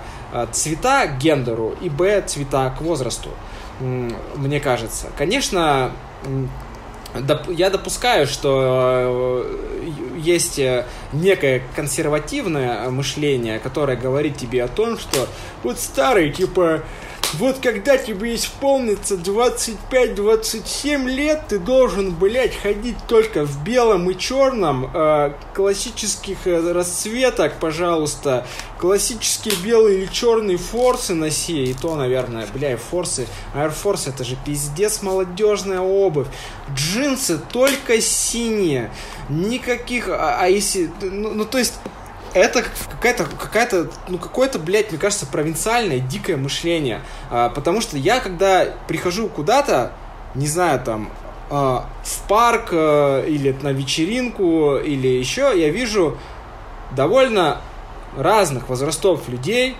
[0.51, 3.29] цвета к гендеру и, б, цвета к возрасту
[3.79, 5.07] мне кажется.
[5.17, 5.91] Конечно,
[7.49, 15.27] я допускаю, что э, есть э, некое консервативное мышление, которое говорит тебе о том, что
[15.63, 16.81] вот старый, типа,
[17.33, 24.89] вот когда тебе исполнится 25-27 лет, ты должен, блядь, ходить только в белом и черном,
[24.93, 28.45] э, классических э, расцветок, пожалуйста,
[28.79, 34.37] классические белые или черные форсы носи, и то, наверное, бля, форсы, Air Force это же
[34.45, 36.27] пиздец молодежная обувь,
[36.75, 38.91] джинсы только синие,
[39.29, 41.73] никаких, а, а если, ну, ну то есть
[42.33, 47.01] это какая-то, какая-то, ну, какое-то, блядь, мне кажется, провинциальное, дикое мышление.
[47.29, 49.91] А, потому что я, когда прихожу куда-то,
[50.35, 51.09] не знаю, там,
[51.49, 56.17] а, в парк а, или на вечеринку, или еще, я вижу
[56.95, 57.61] довольно
[58.17, 59.75] разных возрастов людей,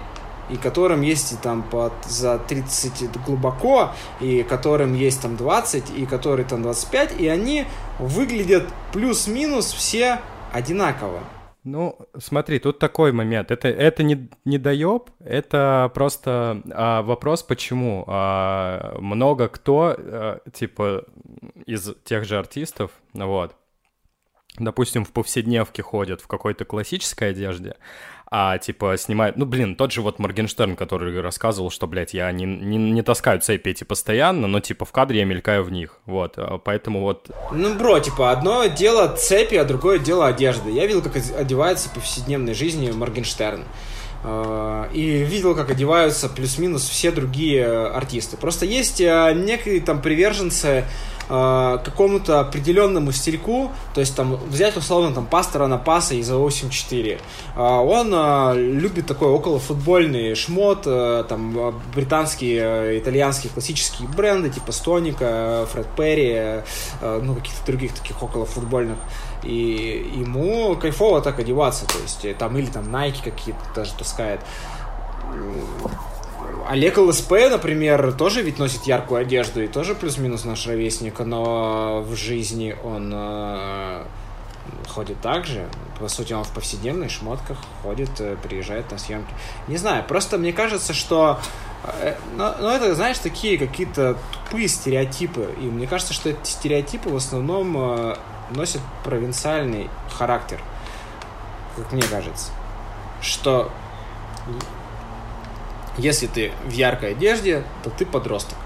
[0.49, 6.05] и которым есть и там под, за 30 глубоко, и которым есть там 20, и
[6.05, 7.65] которые там 25, и они
[7.97, 10.19] выглядят плюс-минус все
[10.51, 11.21] одинаково.
[11.63, 13.49] Ну, смотри, тут такой момент.
[13.49, 18.03] Это, это не, не доеб, это просто а, вопрос, почему.
[18.07, 21.05] А, много кто, а, типа,
[21.65, 23.55] из тех же артистов, вот,
[24.59, 27.77] допустим, в повседневке ходят в какой-то классической одежде,
[28.35, 29.37] а типа снимают...
[29.37, 33.39] Ну, блин, тот же вот Моргенштерн, который рассказывал, что, блядь, я не, не, не таскаю
[33.39, 37.29] цепи эти постоянно, но типа в кадре я мелькаю в них, вот, а поэтому вот...
[37.51, 40.71] Ну, бро, типа, одно дело цепи, а другое дело одежды.
[40.71, 43.65] Я видел, как одевается в повседневной жизни Моргенштерн
[44.23, 48.35] а, и видел, как одеваются плюс-минус все другие артисты.
[48.37, 50.85] Просто есть а, некие там приверженцы
[51.29, 57.19] э, какому-то определенному стильку, то есть там взять условно там пастора на паса из 84.
[57.55, 64.49] Э, он э, любит такой около футбольный шмот, э, там британские, э, итальянские классические бренды
[64.49, 66.63] типа Стоника, Фред Перри, э,
[67.01, 68.97] ну каких-то других таких около футбольных.
[69.43, 74.39] И ему кайфово так одеваться, то есть э, там или там Nike какие-то даже таскает
[76.69, 82.15] Олег ЛСП, например, тоже ведь носит яркую одежду и тоже плюс-минус наш ровесник, но в
[82.15, 84.03] жизни он э,
[84.87, 85.67] ходит так же.
[85.99, 89.33] По сути, он в повседневных шмотках ходит, э, приезжает на съемки.
[89.67, 91.39] Не знаю, просто мне кажется, что
[91.83, 95.53] э, но, но это, знаешь, такие какие-то тупые стереотипы.
[95.59, 98.15] И мне кажется, что эти стереотипы в основном э,
[98.51, 100.61] носят провинциальный характер.
[101.75, 102.51] Как мне кажется.
[103.21, 103.71] Что
[105.97, 108.57] если ты в яркой одежде, то ты подросток.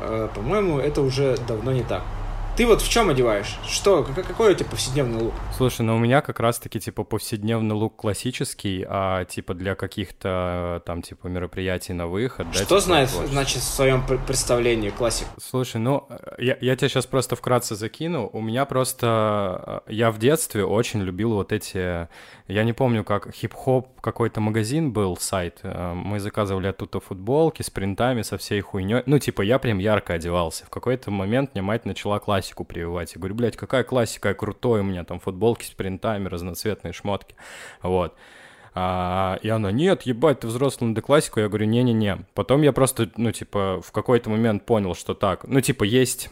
[0.00, 2.02] Э, по-моему, это уже давно не так.
[2.56, 3.58] Ты вот в чем одеваешь?
[3.66, 5.34] Что, какой у тебя повседневный лук?
[5.56, 11.00] Слушай, ну у меня как раз-таки, типа, повседневный лук классический, а, типа, для каких-то, там,
[11.00, 15.26] типа, мероприятий на выход, Что да, типа, знает, значит, в своем представлении классик?
[15.42, 16.06] Слушай, ну,
[16.38, 18.28] я, я тебя сейчас просто вкратце закину.
[18.30, 19.82] У меня просто...
[19.86, 22.08] Э, я в детстве очень любил вот эти...
[22.50, 25.60] Я не помню, как хип-хоп какой-то магазин был, сайт.
[25.62, 29.02] Э, мы заказывали оттуда футболки с принтами, со всей хуйней.
[29.06, 30.66] Ну, типа, я прям ярко одевался.
[30.66, 33.14] В какой-то момент мне мать начала классику прививать.
[33.14, 37.36] Я говорю, блядь, какая классика, крутой у меня там футболки с принтами, разноцветные шмотки.
[37.82, 38.16] Вот.
[38.74, 41.38] А, и она, нет, ебать, ты взрослый, надо классику.
[41.38, 42.18] Я говорю, не-не-не.
[42.34, 46.30] Потом я просто, ну, типа, в какой-то момент понял, что так, ну, типа, есть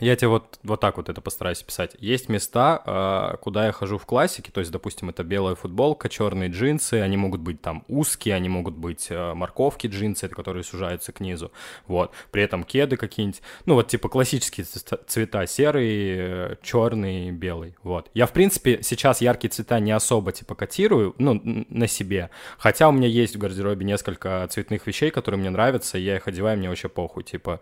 [0.00, 1.94] Я тебе вот, вот так вот это постараюсь писать.
[1.98, 6.48] Есть места, а, куда я хожу в классике, то есть, допустим, это белая футболка, черные
[6.48, 11.20] джинсы, они могут быть там узкие, они могут быть а, морковки джинсы, которые сужаются к
[11.20, 11.52] низу,
[11.86, 12.12] вот.
[12.30, 18.10] При этом кеды какие-нибудь, ну вот типа классические цвета, серый, черный, белый, вот.
[18.14, 22.92] Я, в принципе, сейчас яркие цвета не особо типа котирую, ну, на себе, хотя у
[22.92, 26.88] меня есть в гардеробе несколько цветных вещей, которые мне нравятся, я их одеваю, мне вообще
[26.88, 27.60] похуй, типа,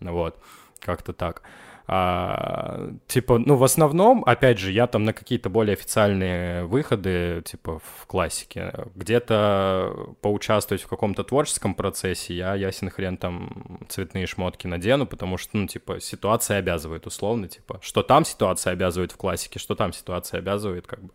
[0.00, 0.38] вот,
[0.80, 1.42] как-то так.
[1.86, 7.78] А, типа, ну, в основном, опять же, я там на какие-то более официальные выходы, типа,
[7.78, 15.06] в классике, где-то поучаствовать в каком-то творческом процессе, я, ясен хрен, там, цветные шмотки надену,
[15.06, 19.74] потому что, ну, типа, ситуация обязывает, условно, типа, что там ситуация обязывает в классике, что
[19.74, 21.10] там ситуация обязывает, как бы.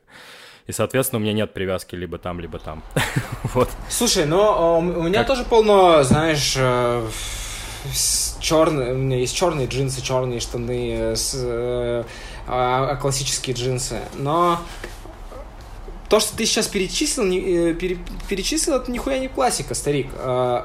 [0.68, 2.84] И, соответственно, у меня нет привязки либо там, либо там.
[3.56, 3.70] вот.
[3.90, 5.30] Слушай, но у меня как...
[5.30, 7.08] тоже полно, знаешь, э,
[8.40, 12.04] черные, у меня есть черные джинсы, черные штаны, с, э,
[12.48, 14.00] а, а, классические джинсы.
[14.16, 14.60] Но
[16.10, 20.08] то, что ты сейчас перечислил, не, э, пере, перечислил, это нихуя не классика, старик.
[20.16, 20.64] Э,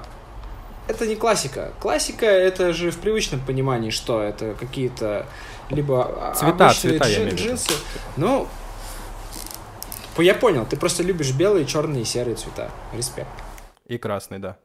[0.89, 1.73] это не классика.
[1.81, 5.27] Классика это же в привычном понимании, что это какие-то
[5.71, 7.73] либо цвета, цвета, джин, джинсы.
[8.17, 8.49] Ну,
[10.19, 12.71] я понял, ты просто любишь белые, черные и серые цвета.
[12.93, 13.29] Респект.
[13.87, 14.57] И красный, да.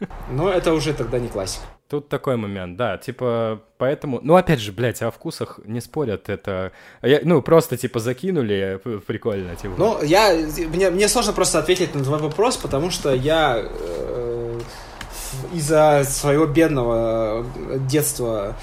[0.30, 1.64] Но это уже тогда не классика.
[1.88, 6.72] Тут такой момент, да, типа, поэтому, ну, опять же, блядь, о вкусах не спорят, это,
[7.02, 9.74] я, ну, просто, типа, закинули, прикольно, типа.
[9.76, 10.34] Ну, я,
[10.72, 14.60] мне, мне сложно просто ответить на твой вопрос, потому что я э,
[15.52, 17.46] из-за своего бедного
[17.88, 18.56] детства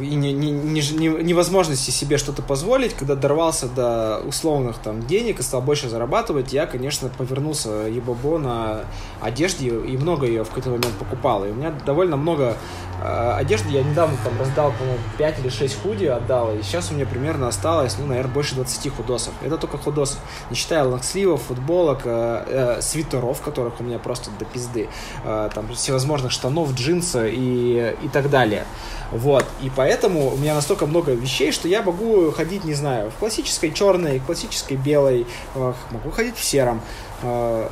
[0.00, 5.42] и не, не, не, невозможности себе что-то позволить, когда дорвался до условных там денег и
[5.42, 8.80] стал больше зарабатывать, я, конечно, повернулся ебобо на
[9.20, 11.44] одежде и много ее в какой-то момент покупал.
[11.44, 12.56] И у меня довольно много
[13.02, 13.70] э, одежды.
[13.70, 17.48] Я недавно там раздал, по-моему, 5 или 6 худи отдал, и сейчас у меня примерно
[17.48, 19.32] осталось, ну, наверное, больше 20 худосов.
[19.42, 20.18] Это только худосов.
[20.50, 24.88] Не считая лонгсливов, футболок, э, э, свитеров, которых у меня просто до пизды,
[25.24, 28.64] э, там всевозможных штанов, джинсы и, и так далее.
[29.12, 29.44] Вот.
[29.60, 33.70] И поэтому у меня настолько много вещей, что я могу ходить, не знаю, в классической
[33.70, 36.80] черной, классической белой, могу ходить в сером,
[37.22, 37.68] э,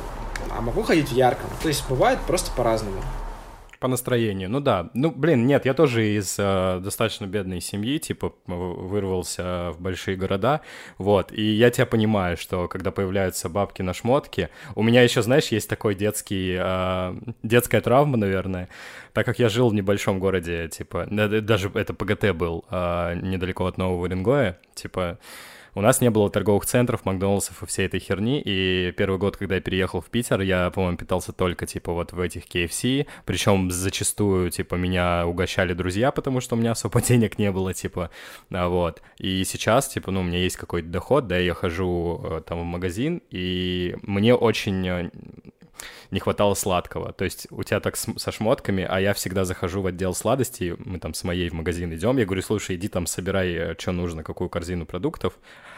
[0.49, 1.49] а могу ходить в ярком.
[1.61, 3.01] То есть бывает просто по-разному.
[3.81, 4.91] По настроению, ну да.
[4.93, 10.61] Ну, блин, нет, я тоже из э, достаточно бедной семьи, типа, вырвался в большие города,
[10.99, 11.31] вот.
[11.31, 15.67] И я тебя понимаю, что когда появляются бабки на шмотки, у меня еще, знаешь, есть
[15.67, 18.69] такой детский, э, детская травма, наверное,
[19.13, 23.79] так как я жил в небольшом городе, типа, даже это ПГТ был э, недалеко от
[23.79, 25.17] Нового Уренгоя, типа,
[25.73, 29.55] у нас не было торговых центров, Макдональдсов и всей этой херни, и первый год, когда
[29.55, 34.49] я переехал в Питер, я, по-моему, питался только, типа, вот в этих KFC, причем зачастую,
[34.49, 38.11] типа, меня угощали друзья, потому что у меня особо денег не было, типа,
[38.51, 39.01] а, вот.
[39.17, 42.65] И сейчас, типа, ну, у меня есть какой-то доход, да, я хожу э, там в
[42.65, 45.09] магазин, и мне очень э,
[46.11, 47.13] не хватало сладкого.
[47.13, 50.75] То есть у тебя так с, со шмотками, а я всегда захожу в отдел сладостей,
[50.77, 53.91] мы там с моей в магазин идем, я говорю, слушай, иди там собирай, э, что
[53.91, 55.33] нужно, какую корзину продуктов,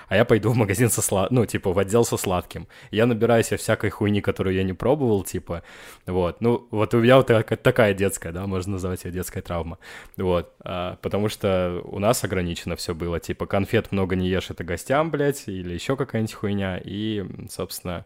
[0.08, 1.32] а я пойду в магазин со слад...
[1.32, 2.68] ну, типа, в отдел со сладким.
[2.92, 5.64] Я набираю себе всякой хуйни, которую я не пробовал, типа,
[6.06, 6.42] вот.
[6.42, 9.80] Ну, вот у меня вот такая детская, да, можно назвать ее детская травма,
[10.18, 10.54] вот.
[10.64, 15.10] А, потому что у нас ограничено все было, типа, конфет много не ешь, это гостям,
[15.10, 18.06] блядь, или еще какая-нибудь хуйня, и, собственно,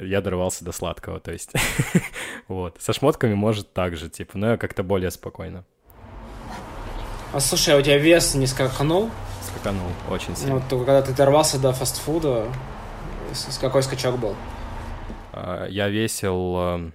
[0.00, 1.52] я дорвался до сладкого, то есть,
[2.48, 2.76] вот.
[2.80, 5.64] Со шмотками может так же, типа, но я как-то более спокойно.
[7.32, 9.10] А слушай, а у тебя вес не скаканул?
[9.42, 10.54] Скаканул, очень сильно.
[10.54, 12.46] Ну, то, когда ты дорвался до фастфуда,
[13.32, 14.36] с какой скачок был?
[15.32, 16.92] А, я весил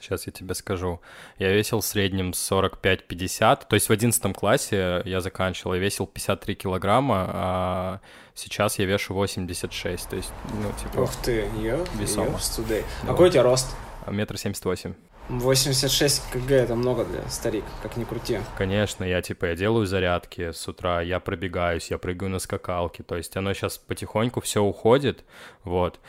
[0.00, 1.00] Сейчас я тебе скажу.
[1.38, 3.66] Я весил в среднем 45-50.
[3.68, 8.00] То есть в 11 классе я заканчивал, я весил 53 килограмма, а
[8.34, 10.08] сейчас я вешу 86.
[10.08, 10.32] То есть,
[10.62, 11.02] ну, типа...
[11.02, 12.38] Ух ты, я весомо.
[12.68, 12.76] Да.
[13.06, 13.74] Какой у тебя рост?
[14.06, 14.94] Метр семьдесят восемь.
[15.28, 18.40] 86 кг это много для старик, как ни крути.
[18.58, 23.16] Конечно, я типа, я делаю зарядки с утра, я пробегаюсь, я прыгаю на скакалке, то
[23.16, 25.24] есть оно сейчас потихоньку все уходит,
[25.62, 26.00] вот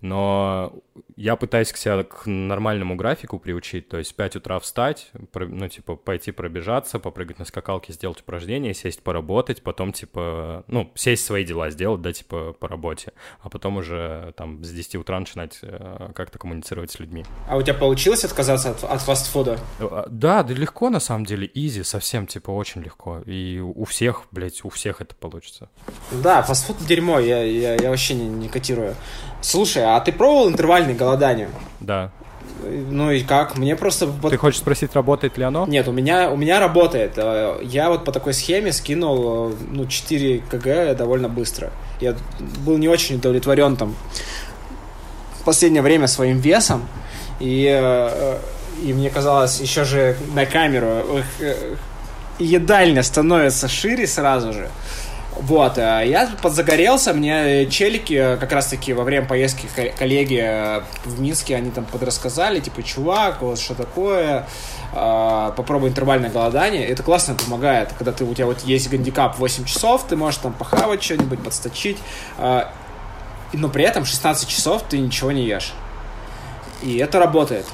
[0.00, 0.72] но
[1.16, 5.68] я пытаюсь к себя к нормальному графику приучить, то есть в 5 утра встать, ну,
[5.68, 11.44] типа, пойти пробежаться, попрыгать на скакалке, сделать упражнения, сесть поработать, потом, типа, ну, сесть свои
[11.44, 16.10] дела сделать, да, типа, по работе, а потом уже, там, с 10 утра начинать э,
[16.14, 17.24] как-то коммуницировать с людьми.
[17.48, 19.58] А у тебя получилось отказаться от, от фастфуда?
[19.80, 24.24] Э, да, да легко, на самом деле, изи, совсем, типа, очень легко, и у всех,
[24.30, 25.70] блядь, у всех это получится.
[26.12, 28.94] Да, фастфуд дерьмо, я, я, я вообще не, не котирую.
[29.40, 30.48] Слушай, а ты пробовал
[30.88, 31.48] интервальное голодание?
[31.80, 32.10] Да.
[32.90, 33.56] Ну и как?
[33.56, 34.08] Мне просто...
[34.28, 35.66] Ты хочешь спросить, работает ли оно?
[35.66, 37.12] Нет, у меня, у меня работает.
[37.16, 41.70] Э, я вот по такой схеме скинул ну, 4 кг довольно быстро.
[42.00, 42.16] Я
[42.64, 43.94] был не очень удовлетворен там
[45.40, 46.82] в последнее время своим весом.
[47.40, 47.64] И,
[48.82, 51.22] и мне казалось, еще же на камеру
[52.40, 54.68] едальня становится шире сразу же.
[55.38, 61.20] Вот, э, я подзагорелся, мне челики э, как раз-таки во время поездки коллеги э, в
[61.20, 64.46] Минске, они там подрассказали, типа, чувак, вот что такое,
[64.92, 70.04] попробуй интервальное голодание, это классно помогает, когда ты, у тебя вот есть гандикап 8 часов,
[70.08, 71.98] ты можешь там похавать что-нибудь, подсточить,
[72.38, 75.72] но при этом 16 часов ты ничего не ешь.
[76.82, 77.66] И это работает.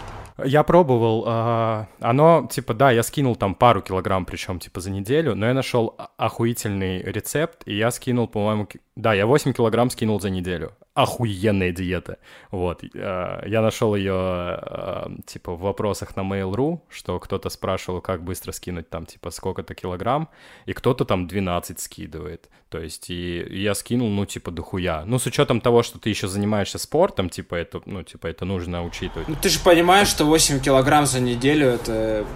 [0.45, 5.37] Я пробовал, э, оно, типа, да, я скинул там пару килограмм, причем, типа, за неделю,
[5.37, 10.31] но я нашел охуительный рецепт, и я скинул, по-моему, да, я 8 килограмм скинул за
[10.31, 12.19] неделю охуенная диета.
[12.51, 12.85] Вот.
[12.95, 18.53] Э, я нашел ее, э, типа, в вопросах на Mail.ru, что кто-то спрашивал, как быстро
[18.53, 20.29] скинуть там, типа, сколько-то килограмм,
[20.67, 22.49] и кто-то там 12 скидывает.
[22.75, 25.05] То есть, и я скинул, ну, типа, дохуя.
[25.07, 28.85] Ну, с учетом того, что ты еще занимаешься спортом, типа, это, ну, типа, это нужно
[28.85, 29.29] учитывать.
[29.29, 32.27] Ну, ты же понимаешь, что 8 килограмм за неделю— это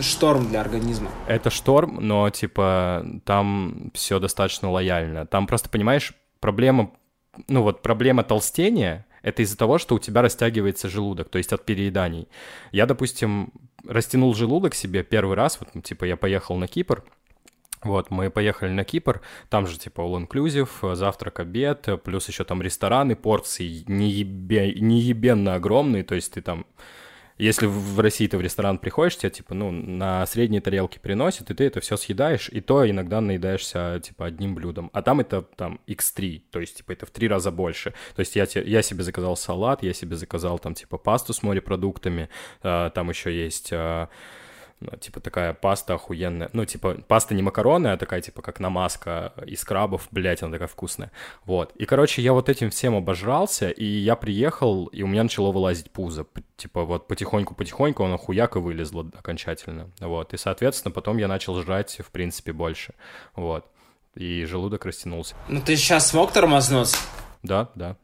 [0.00, 1.10] шторм для организма.
[1.26, 5.26] Это шторм, но, типа, там все достаточно лояльно.
[5.26, 6.92] Там просто, понимаешь, проблема
[7.48, 11.64] ну вот проблема толстения— это из-за того, что у тебя растягивается желудок, то есть от
[11.64, 12.28] перееданий.
[12.72, 13.52] Я, допустим,
[13.86, 17.04] растянул желудок себе первый раз, вот, ну, типа, я поехал на Кипр,
[17.84, 23.16] вот, мы поехали на Кипр, там же типа all-inclusive, завтрак, обед, плюс еще там рестораны,
[23.16, 26.66] порции неебе, неебенно огромные, то есть ты там
[27.42, 31.54] если в России ты в ресторан приходишь, тебе, типа, ну, на средние тарелки приносят, и
[31.54, 34.90] ты это все съедаешь, и то иногда наедаешься, типа, одним блюдом.
[34.92, 37.94] А там это, там, x3, то есть, типа, это в три раза больше.
[38.14, 42.28] То есть я, я себе заказал салат, я себе заказал, там, типа, пасту с морепродуктами,
[42.62, 43.72] э, там еще есть...
[44.90, 46.50] Ну, типа такая паста охуенная.
[46.52, 50.68] Ну, типа, паста не макароны, а такая, типа, как намазка из крабов, блядь, она такая
[50.68, 51.12] вкусная.
[51.44, 51.72] Вот.
[51.76, 55.90] И, короче, я вот этим всем обожрался, и я приехал, и у меня начало вылазить
[55.90, 56.26] пузо.
[56.56, 59.90] Типа, вот потихоньку-потихоньку оно хуяк и вылезло окончательно.
[60.00, 60.34] Вот.
[60.34, 62.94] И, соответственно, потом я начал жрать, в принципе, больше.
[63.36, 63.66] Вот.
[64.14, 65.34] И желудок растянулся.
[65.48, 66.98] Ну, ты сейчас смог тормознуться?
[67.42, 67.96] Да, да.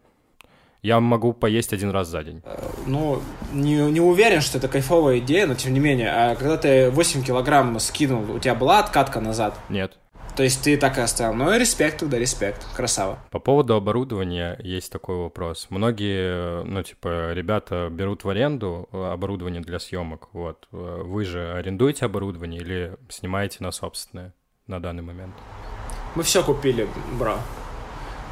[0.82, 2.42] Я могу поесть один раз за день.
[2.86, 3.20] Ну,
[3.52, 6.10] не, не уверен, что это кайфовая идея, но тем не менее.
[6.10, 9.58] А когда ты 8 килограмм скинул, у тебя была откатка назад?
[9.68, 9.98] Нет.
[10.36, 11.34] То есть ты так и оставил.
[11.34, 12.64] Ну респект тогда, респект.
[12.76, 13.18] Красава.
[13.32, 15.66] По поводу оборудования есть такой вопрос.
[15.68, 20.28] Многие, ну, типа, ребята берут в аренду оборудование для съемок.
[20.32, 20.68] Вот.
[20.70, 24.32] Вы же арендуете оборудование или снимаете на собственное
[24.68, 25.34] на данный момент?
[26.14, 26.86] Мы все купили,
[27.18, 27.38] бро.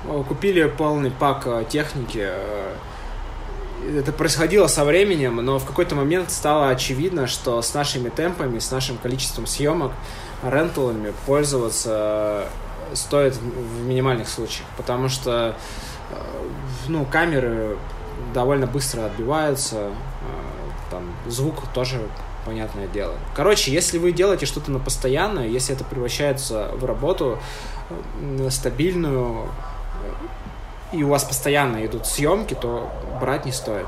[0.08, 2.22] Э, купили полный пак э, техники.
[2.22, 2.74] Э,
[3.98, 8.70] это происходило со временем, но в какой-то момент стало очевидно, что с нашими темпами, с
[8.70, 9.92] нашим количеством съемок,
[10.42, 12.48] ренталами пользоваться
[12.94, 15.56] стоит в минимальных случаях, потому что
[16.88, 17.76] ну, камеры
[18.32, 19.90] довольно быстро отбиваются,
[20.90, 22.00] там звук тоже
[22.44, 23.14] понятное дело.
[23.34, 27.38] Короче, если вы делаете что-то на постоянное, если это превращается в работу
[28.50, 29.48] стабильную,
[30.92, 33.86] и у вас постоянно идут съемки, то брать не стоит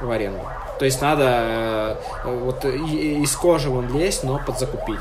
[0.00, 0.42] в аренду.
[0.78, 5.00] То есть надо э, вот из кожи вон лезть, но подзакупить.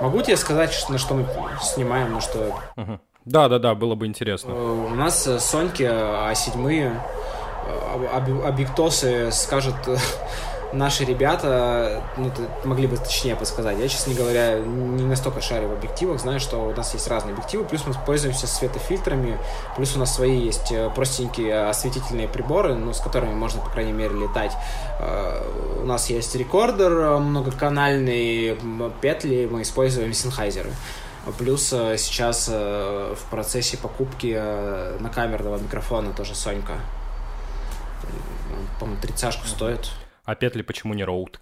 [0.00, 1.26] Могу тебе сказать, на что мы
[1.62, 2.54] снимаем, на что...
[2.76, 3.00] Угу.
[3.24, 4.52] Да, да, да, было бы интересно.
[4.52, 6.96] Э, у нас Соньки А7,
[7.66, 9.74] э, объектосы скажут
[10.74, 12.30] наши ребята ну,
[12.64, 13.78] могли бы точнее подсказать.
[13.78, 17.64] Я, честно говоря, не настолько шарю в объективах, знаю, что у нас есть разные объективы,
[17.64, 19.38] плюс мы пользуемся светофильтрами,
[19.76, 23.92] плюс у нас свои есть э, простенькие осветительные приборы, ну, с которыми можно, по крайней
[23.92, 24.52] мере, летать.
[25.00, 28.58] Э, у нас есть рекордер э, многоканальный,
[29.00, 30.70] петли, мы используем синхайзеры.
[31.38, 34.38] Плюс сейчас в процессе покупки
[35.00, 36.74] накамерного микрофона тоже Сонька.
[38.78, 39.88] По-моему, тридцашку стоит.
[40.24, 41.40] А петли почему не роут?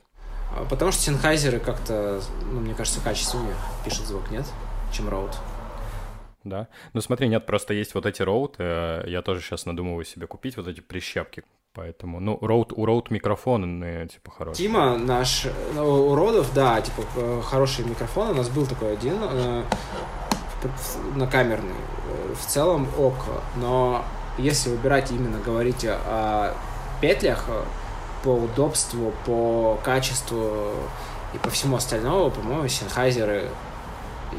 [0.57, 2.21] А, потому что синхайзеры как-то,
[2.51, 3.55] ну, мне кажется, качественнее
[3.85, 4.45] пишет звук, нет?
[4.93, 5.33] Чем роут.
[6.45, 6.69] Да.
[6.93, 8.57] Ну смотри, нет, просто есть вот эти роут.
[8.59, 11.45] Э, я тоже сейчас надумываю себе купить вот эти прищепки.
[11.75, 14.69] Поэтому, ну, роут, у роут микрофоны, типа, хорошие.
[14.69, 18.31] Тима наш, ну, у родов, да, типа, э, хороший микрофон.
[18.31, 19.17] У нас был такой один
[21.15, 21.75] на камерный.
[22.35, 23.15] В целом ок.
[23.57, 24.05] Но
[24.37, 26.55] если выбирать именно, говорить о
[27.01, 27.49] петлях,
[28.23, 30.73] по удобству, по качеству
[31.35, 33.49] и по всему остальному, по-моему, Синхайзеры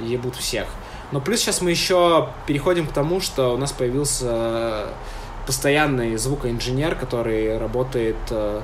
[0.01, 0.67] ебут всех.
[1.11, 4.87] Но плюс сейчас мы еще переходим к тому, что у нас появился
[5.45, 8.61] постоянный звукоинженер, который работает э,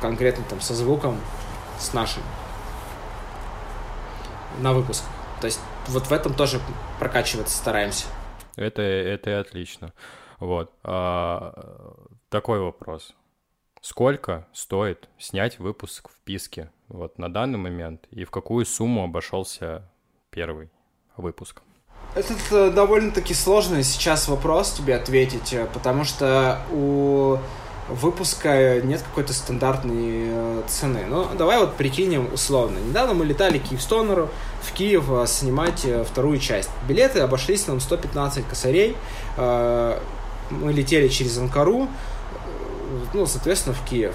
[0.00, 1.18] конкретно там со звуком,
[1.78, 2.22] с нашим
[4.60, 5.04] на выпуск.
[5.40, 6.60] То есть вот в этом тоже
[6.98, 8.06] прокачиваться стараемся.
[8.56, 9.92] Это, это отлично.
[10.38, 10.70] Вот.
[10.82, 11.94] А,
[12.28, 13.14] такой вопрос.
[13.80, 19.88] Сколько стоит снять выпуск в Писке вот на данный момент и в какую сумму обошелся
[20.30, 20.68] первый
[21.16, 21.62] выпуск?
[22.14, 27.38] Это э, довольно-таки сложный сейчас вопрос тебе ответить, э, потому что у
[27.88, 31.06] выпуска нет какой-то стандартной э, цены.
[31.08, 32.76] Ну, давай вот прикинем условно.
[32.78, 34.28] Недавно мы летали Киевстонеру
[34.62, 36.68] в Киев снимать вторую часть.
[36.86, 38.94] Билеты обошлись нам 115 косарей.
[39.38, 41.88] Мы летели через Анкару,
[43.14, 44.14] ну, соответственно, в Киев.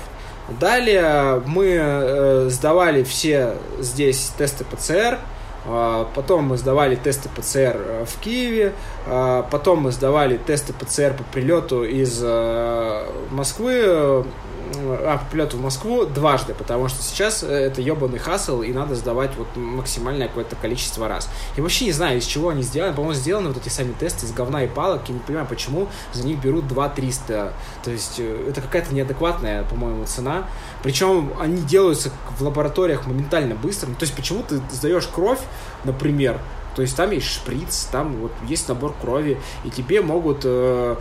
[0.60, 5.20] Далее мы э, сдавали все здесь тесты ПЦР,
[5.68, 8.74] а, Потом мы сдавали тесты ПЦР э, в Киеве.
[9.08, 14.26] А, потом мы сдавали тесты ПЦР по прилету из э, Москвы
[14.74, 19.32] а, по прилету в Москву дважды, потому что сейчас это ебаный хасл, и надо сдавать
[19.38, 21.30] вот максимальное какое-то количество раз.
[21.55, 22.93] Я вообще не знаю, из чего они сделаны.
[22.93, 25.01] По-моему, сделаны вот эти сами тесты из говна и палок.
[25.07, 27.53] Я не понимаю, почему за них берут 2-300.
[27.84, 30.47] То есть э, это какая-то неадекватная, по-моему, цена.
[30.84, 33.88] Причем они делаются в лабораториях моментально быстро.
[33.88, 35.39] То есть почему ты сдаешь кровь,
[35.84, 36.39] например,
[36.76, 40.97] то есть там есть шприц, там вот есть набор крови, и тебе могут э,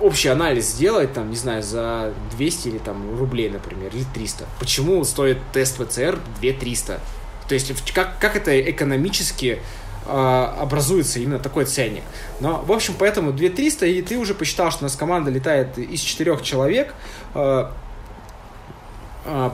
[0.00, 4.44] общий анализ сделать, там, не знаю, за 200 или там рублей, например, или 300.
[4.58, 7.00] Почему стоит тест ПЦР 2300?
[7.48, 9.60] То есть как, как это экономически
[10.06, 10.10] э,
[10.60, 12.02] образуется именно такой ценник.
[12.40, 16.00] Но, в общем, поэтому 2300, и ты уже посчитал, что у нас команда летает из
[16.00, 16.94] четырех человек,
[17.34, 17.70] э,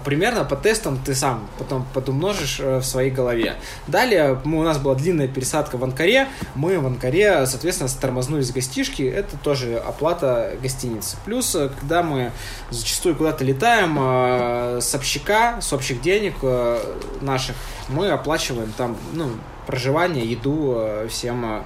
[0.04, 3.56] примерно по тестам ты сам потом подумножишь э, в своей голове.
[3.86, 6.28] Далее мы, у нас была длинная пересадка в Анкаре.
[6.54, 9.02] Мы в Анкаре, соответственно, тормознулись в гостишки.
[9.02, 11.16] Это тоже оплата гостиницы.
[11.24, 12.32] Плюс, э, когда мы
[12.70, 16.34] зачастую куда-то летаем э, с общака, с общих денег
[17.20, 17.56] наших,
[17.88, 19.30] мы оплачиваем там ну,
[19.66, 21.64] проживание, еду всем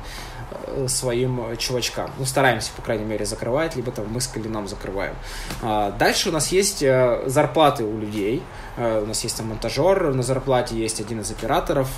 [0.86, 2.11] своим чувачкам.
[2.18, 5.14] Ну, стараемся, по крайней мере, закрывать, либо там мы с Калином закрываем.
[5.62, 8.42] А, дальше у нас есть э, зарплаты у людей.
[8.76, 11.90] Э, у нас есть там монтажер на зарплате, есть один из операторов,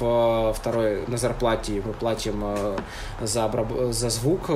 [0.57, 2.45] второй на зарплате мы платим
[3.21, 3.93] за, обраб...
[3.93, 4.51] за звук,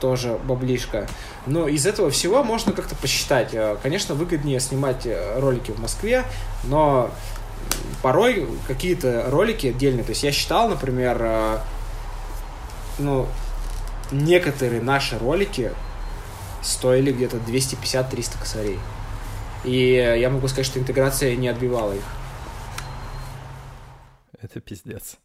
[0.00, 1.06] тоже баблишка.
[1.46, 3.54] Но из этого всего можно как-то посчитать.
[3.82, 5.06] Конечно, выгоднее снимать
[5.36, 6.24] ролики в Москве,
[6.64, 7.10] но
[8.02, 10.04] порой какие-то ролики отдельные.
[10.04, 11.60] То есть я считал, например,
[12.98, 13.26] ну,
[14.10, 15.72] некоторые наши ролики
[16.62, 18.78] стоили где-то 250-300 косарей.
[19.64, 22.04] И я могу сказать, что интеграция не отбивала их.
[24.40, 25.16] Это пиздец.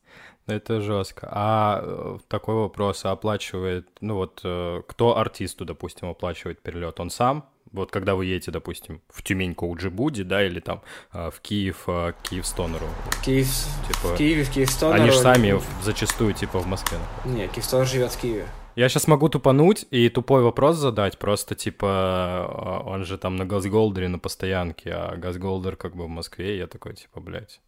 [0.48, 1.28] Ну, это жестко.
[1.32, 7.00] А э, такой вопрос, оплачивает, ну вот, э, кто артисту, допустим, оплачивает перелет?
[7.00, 7.48] Он сам?
[7.72, 10.82] Вот когда вы едете, допустим, в Тюмень к Уджибуди, да, или там
[11.14, 11.88] э, в Киев,
[12.24, 12.88] Киев Стонеру.
[13.24, 13.48] Киев,
[13.88, 15.02] типа, в Киеве, в Киев Стонеру.
[15.02, 16.98] Они же сами зачастую, типа, в Москве.
[17.26, 18.46] Не, Киев Стонер живет в Киеве.
[18.76, 24.08] Я сейчас могу тупануть и тупой вопрос задать, просто типа, он же там на Газголдере
[24.08, 27.60] на постоянке, а Газголдер как бы в Москве, я такой, типа, блядь.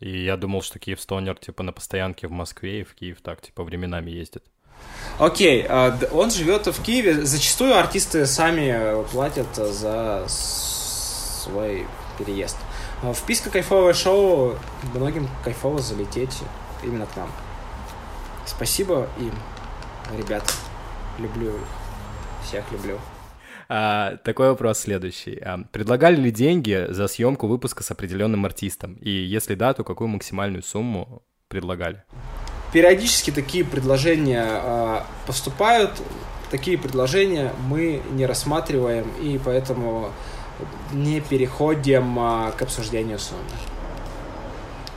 [0.00, 3.40] И я думал, что Киев Стонер, типа, на постоянке в Москве и в Киев так,
[3.40, 4.44] типа, временами ездит.
[5.18, 7.24] Окей, okay, он живет в Киеве.
[7.26, 11.86] Зачастую артисты сами платят за свой
[12.18, 12.56] переезд.
[13.02, 14.56] В Писка кайфовое шоу,
[14.94, 16.38] многим кайфово залететь
[16.82, 17.30] именно к нам.
[18.46, 19.32] Спасибо им,
[20.16, 20.44] ребят.
[21.18, 21.68] Люблю их.
[22.46, 22.98] Всех люблю.
[23.68, 25.38] А, такой вопрос следующий.
[25.38, 28.94] А, предлагали ли деньги за съемку выпуска с определенным артистом?
[28.94, 32.02] И если да, то какую максимальную сумму предлагали?
[32.72, 35.90] Периодически такие предложения а, поступают.
[36.50, 40.10] Такие предложения мы не рассматриваем, и поэтому
[40.92, 43.42] не переходим а, к обсуждению суммы.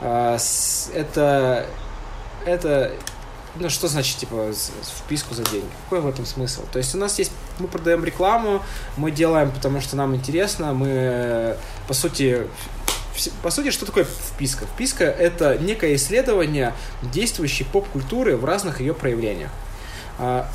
[0.00, 1.66] А, с, это,
[2.44, 2.92] это
[3.56, 4.52] ну, что значит, типа,
[5.06, 5.68] вписку за деньги?
[5.84, 6.62] Какой в этом смысл?
[6.72, 8.62] То есть у нас есть, мы продаем рекламу,
[8.96, 11.56] мы делаем, потому что нам интересно, мы,
[11.86, 12.48] по сути,
[13.42, 14.66] по сути, что такое вписка?
[14.66, 19.50] Вписка— это некое исследование действующей поп-культуры в разных ее проявлениях.
[20.18, 20.48] А,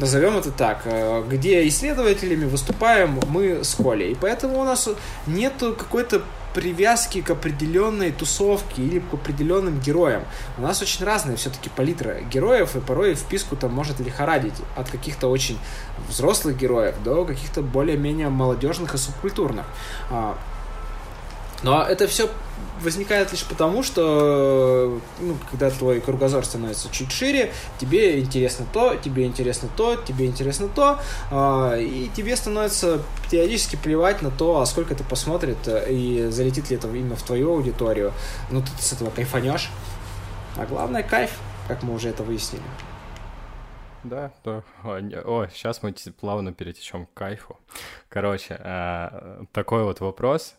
[0.00, 4.12] назовем это так, э, где исследователями выступаем мы с Колей.
[4.12, 4.88] И поэтому у нас
[5.26, 6.22] нет какой-то
[6.54, 10.22] привязки к определенной тусовке или к определенным героям.
[10.56, 15.28] У нас очень разная все-таки палитра героев, и порой вписку там может лихорадить от каких-то
[15.28, 15.58] очень
[16.08, 19.66] взрослых героев до каких-то более-менее молодежных и субкультурных.
[21.62, 22.28] А, Но это все
[22.80, 29.24] возникает лишь потому, что ну, когда твой кругозор становится чуть шире, тебе интересно то, тебе
[29.24, 31.00] интересно то, тебе интересно то,
[31.30, 36.76] э, и тебе становится теоретически плевать на то, а сколько ты посмотрит и залетит ли
[36.76, 38.12] это именно в твою аудиторию.
[38.50, 39.70] Ну, ты с этого кайфанешь.
[40.56, 41.30] А главное, кайф,
[41.68, 42.62] как мы уже это выяснили.
[44.04, 44.62] Да, то...
[44.84, 47.58] О, сейчас мы плавно перетечем к кайфу.
[48.08, 50.54] Короче, э, такой вот вопрос.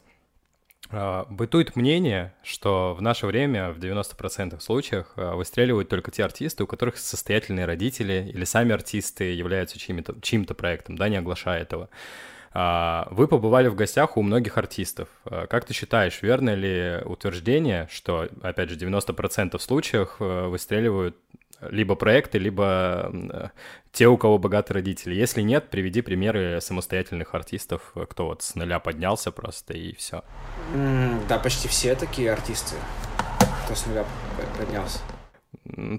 [0.90, 6.64] Э, бытует мнение, что в наше время в 90% случаях э, выстреливают только те артисты,
[6.64, 11.90] у которых состоятельные родители или сами артисты являются чьим-то, чьим-то проектом, да, не оглашая этого.
[12.54, 15.10] Вы побывали в гостях у многих артистов.
[15.26, 21.18] Как ты считаешь, верно ли утверждение, что, опять же, 90% случаев выстреливают
[21.62, 23.50] либо проекты, либо э,
[23.92, 25.16] те, у кого богатые родители.
[25.16, 30.24] Если нет, приведи примеры самостоятельных артистов, кто вот с нуля поднялся просто и все.
[30.74, 32.76] Mm, да, почти все такие артисты,
[33.66, 34.06] кто с нуля
[34.58, 35.00] поднялся.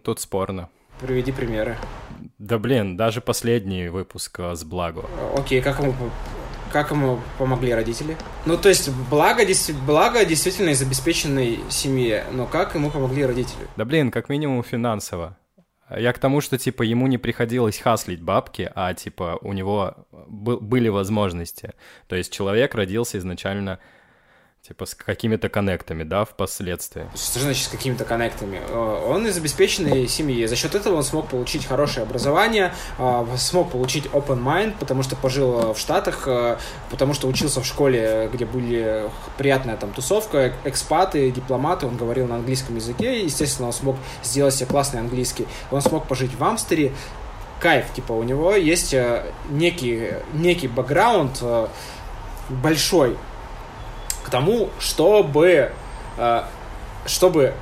[0.03, 0.69] Тут спорно.
[1.01, 1.77] Приведи примеры.
[2.39, 5.05] Да блин, даже последний выпуск с Благо.
[5.37, 5.95] Окей, как ему
[6.73, 8.17] как ему помогли родители?
[8.45, 9.43] Ну, то есть, благо,
[9.87, 13.67] благо действительно из обеспеченной семьи, но как ему помогли родители?
[13.77, 15.39] Да блин, как минимум финансово.
[15.91, 20.89] Я к тому, что, типа, ему не приходилось хаслить бабки, а, типа, у него были
[20.89, 21.73] возможности.
[22.09, 23.79] То есть человек родился изначально
[24.69, 27.07] Типа с какими-то коннектами, да, впоследствии.
[27.15, 28.61] Что значит с какими-то коннектами?
[28.69, 30.45] Э, он из обеспеченной семьи.
[30.45, 35.17] За счет этого он смог получить хорошее образование, э, смог получить open mind, потому что
[35.17, 36.59] пожил в Штатах, э,
[36.91, 39.09] потому что учился в школе, где были
[39.39, 44.67] приятная там тусовка, экспаты, дипломаты, он говорил на английском языке, естественно, он смог сделать себе
[44.67, 45.49] классный английский.
[45.71, 46.93] Он смог пожить в Амстере,
[47.59, 48.95] кайф, типа, у него есть
[49.49, 51.43] некий, некий бэкграунд
[52.51, 53.17] большой,
[54.29, 55.73] к тому, чтобы,
[56.19, 56.43] э,
[57.07, 57.55] чтобы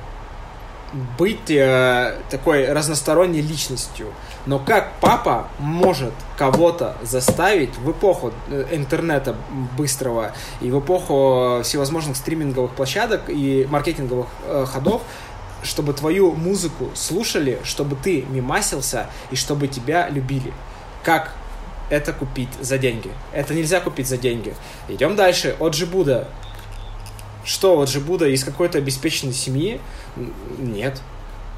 [1.17, 4.07] быть э, такой разносторонней личностью.
[4.45, 9.37] Но как папа может кого-то заставить в эпоху э, интернета
[9.77, 14.27] быстрого и в эпоху всевозможных стриминговых площадок и маркетинговых
[14.65, 15.03] ходов,
[15.63, 20.53] чтобы твою музыку слушали, чтобы ты мимасился и чтобы тебя любили?
[21.03, 21.31] Как
[21.89, 23.09] это купить за деньги?
[23.31, 24.53] Это нельзя купить за деньги.
[24.89, 25.55] Идем дальше.
[25.59, 26.27] От Джибуда
[27.47, 29.79] что, вот же Будда из какой-то обеспеченной семьи?
[30.59, 31.01] Нет.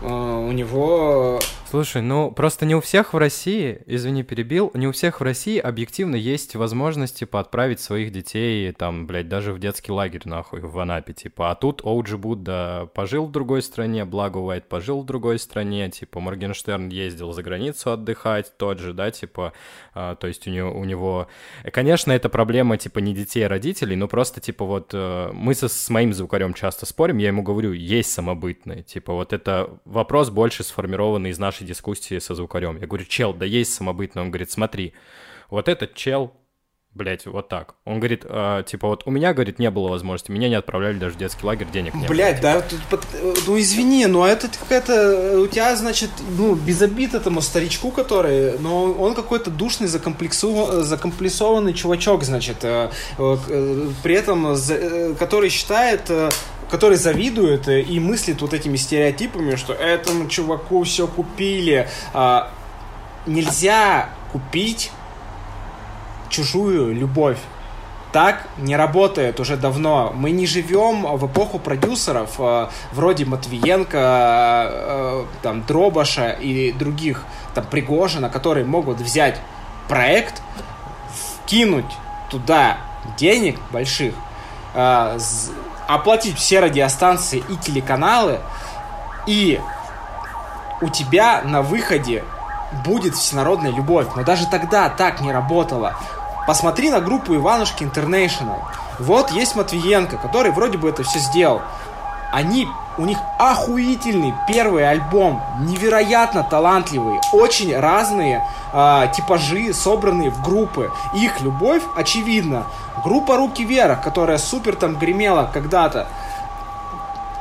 [0.01, 4.91] А, у него Слушай, ну просто не у всех в России, извини, перебил, не у
[4.91, 9.91] всех в России объективно есть возможность, типа, отправить своих детей, там, блядь, даже в детский
[9.91, 14.67] лагерь, нахуй, в Анапе, типа, а тут Оуджи Будда пожил в другой стране, Благо Уайт
[14.67, 19.53] пожил в другой стране, типа, Моргенштерн ездил за границу отдыхать, тот же, да, типа,
[19.93, 21.27] а, то есть у него, у него...
[21.71, 25.67] Конечно, это проблема, типа, не детей, а родителей, но просто, типа, вот э, мы со,
[25.67, 30.63] с моим звукарем часто спорим, я ему говорю, есть самобытные, типа, вот это вопрос больше
[30.63, 32.77] сформированный из нашей нашей дискуссии со звукарем.
[32.77, 34.21] Я говорю, чел, да есть самобытный.
[34.21, 34.93] Он говорит, смотри,
[35.49, 36.33] вот этот чел,
[36.93, 37.75] блять, вот так.
[37.85, 41.15] Он говорит, э, типа, вот у меня, говорит, не было возможности, меня не отправляли даже
[41.15, 43.01] в детский лагерь, денег не Блять, да, тут,
[43.47, 48.91] ну извини, но это какая-то, у тебя, значит, ну, без обид этому старичку, который, но
[48.91, 56.29] он какой-то душный, закомплексу, закомплексованный чувачок, значит, э, э, при этом, э, который считает э,
[56.69, 61.89] который завидует и мыслит вот этими стереотипами, что этому чуваку все купили.
[62.13, 62.51] А,
[63.25, 64.91] нельзя купить
[66.29, 67.39] чужую любовь.
[68.11, 70.11] Так не работает уже давно.
[70.15, 73.97] Мы не живем в эпоху продюсеров э, вроде Матвиенко,
[74.71, 77.23] э, там, Дробаша и других,
[77.53, 79.39] там, Пригожина, которые могут взять
[79.87, 80.41] проект,
[81.43, 81.85] вкинуть
[82.31, 82.77] туда
[83.15, 84.15] денег больших,
[84.73, 85.19] э,
[85.87, 88.39] оплатить все радиостанции и телеканалы,
[89.27, 89.59] и
[90.81, 92.23] у тебя на выходе
[92.85, 94.07] будет всенародная любовь.
[94.15, 95.95] Но даже тогда так не работало.
[96.49, 98.57] Посмотри на группу Иванушки International.
[98.97, 101.61] Вот есть Матвиенко, который вроде бы это все сделал.
[102.31, 102.67] Они,
[102.97, 108.43] у них охуительный первый альбом, невероятно талантливые, очень разные
[108.73, 110.91] э, типажи, собранные в группы.
[111.13, 112.63] Их любовь очевидна.
[113.03, 116.07] Группа Руки Вверх, которая супер там гремела когда-то,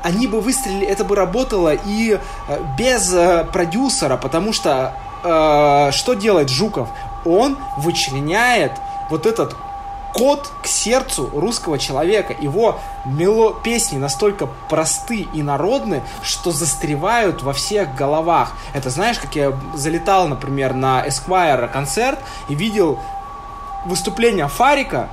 [0.03, 4.93] они бы выстрелили, это бы работало и э, без э, продюсера, потому что
[5.25, 6.91] э, что делает Жуков?
[7.25, 8.73] Он вычленяет
[9.11, 9.57] вот этот
[10.15, 12.35] код к сердцу русского человека.
[12.39, 18.53] Его мело песни настолько просты и народны, что застревают во всех головах.
[18.75, 22.19] Это знаешь, как я залетал, например, на Esquire концерт
[22.49, 22.99] и видел
[23.87, 25.09] выступление Фарика,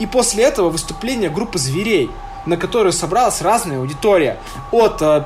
[0.00, 2.10] и после этого выступление группы зверей.
[2.46, 4.38] на которую собралась разная аудитория.
[4.70, 5.24] От э,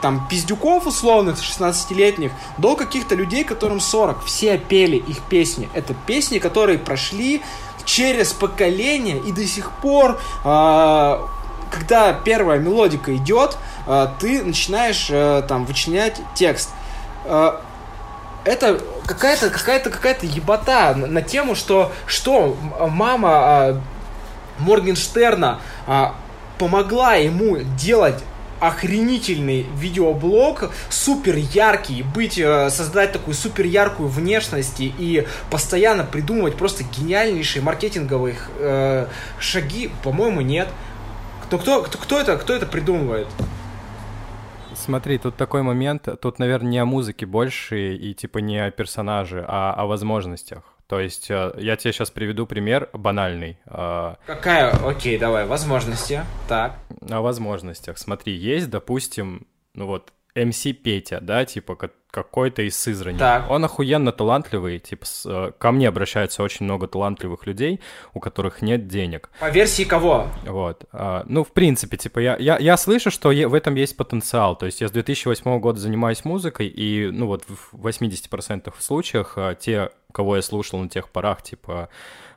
[0.00, 4.24] там пиздюков условных 16-летних до каких-то людей, которым 40.
[4.24, 5.68] Все пели их песни.
[5.74, 7.42] Это песни, которые прошли
[7.84, 11.18] через поколение и до сих пор, э,
[11.70, 13.56] когда первая мелодика идет,
[13.86, 16.70] э, ты начинаешь э, там вычленять текст.
[17.24, 17.58] Э,
[18.44, 22.56] это какая-то какая-то какая-то ебота на, тему, что что
[22.90, 23.80] мама а,
[24.58, 26.14] Моргенштерна а,
[26.58, 28.22] помогла ему делать
[28.60, 36.84] охренительный видеоблог, супер яркий, быть, э, создать такую супер яркую внешность и постоянно придумывать просто
[36.84, 39.06] гениальнейшие маркетинговые э,
[39.38, 40.68] шаги, по-моему, нет.
[41.44, 43.28] Кто, кто, кто, кто это, кто это придумывает?
[44.74, 49.44] Смотри, тут такой момент, тут, наверное, не о музыке больше и типа не о персонаже,
[49.46, 50.77] а о возможностях.
[50.88, 53.58] То есть э, я тебе сейчас приведу пример банальный.
[53.66, 54.70] Э, Какая?
[54.70, 56.24] Окей, давай, возможности.
[56.48, 56.78] Так.
[57.10, 57.98] О возможностях.
[57.98, 61.76] Смотри, есть, допустим, ну вот, МС Петя, да, типа
[62.10, 63.18] какой-то из Сызрани.
[63.18, 63.50] Так.
[63.50, 67.80] Он охуенно талантливый, типа с, э, ко мне обращается очень много талантливых людей,
[68.14, 69.30] у которых нет денег.
[69.40, 70.28] По версии кого?
[70.46, 70.86] Вот.
[70.92, 74.56] А, ну, в принципе, типа я, я, я слышу, что в этом есть потенциал.
[74.56, 79.54] То есть я с 2008 года занимаюсь музыкой, и, ну вот, в 80% случаях а,
[79.54, 81.88] те, кого я слушал на тех порах, типа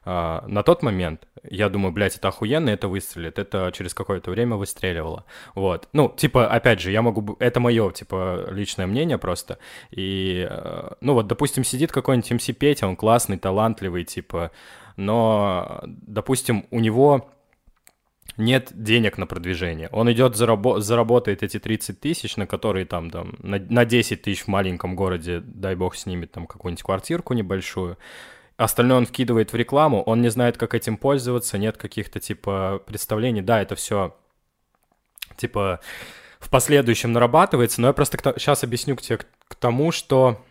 [0.03, 4.55] а, на тот момент я думаю, блядь, это охуенно, это выстрелит, это через какое-то время
[4.55, 5.25] выстреливало.
[5.55, 5.87] Вот.
[5.93, 7.35] Ну, типа, опять же, я могу...
[7.39, 9.57] Это мое, типа, личное мнение просто.
[9.91, 14.51] И, э, ну вот, допустим, сидит какой-нибудь МС Петя, он классный, талантливый, типа,
[14.97, 17.29] но, допустим, у него
[18.37, 19.89] нет денег на продвижение.
[19.91, 24.43] Он идет, зарабо- заработает эти 30 тысяч, на которые там, там на, на 10 тысяч
[24.43, 27.97] в маленьком городе, дай бог, снимет там какую-нибудь квартирку небольшую.
[28.57, 33.41] Остальное он вкидывает в рекламу, он не знает, как этим пользоваться, нет каких-то, типа, представлений.
[33.41, 34.15] Да, это все,
[35.35, 35.79] типа,
[36.39, 40.43] в последующем нарабатывается, но я просто к, сейчас объясню к тебе к, тому, что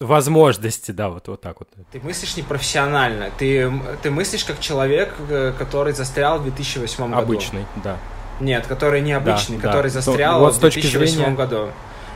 [0.00, 1.68] возможности, да, вот, вот так вот.
[1.92, 3.70] Ты мыслишь непрофессионально, ты,
[4.02, 7.22] ты мыслишь как человек, э, который застрял в 2008 году.
[7.22, 7.98] Обычный, да.
[8.40, 10.00] Нет, который необычный, да, который да.
[10.00, 11.36] застрял ну, вот в 2008 зрения...
[11.36, 11.68] году.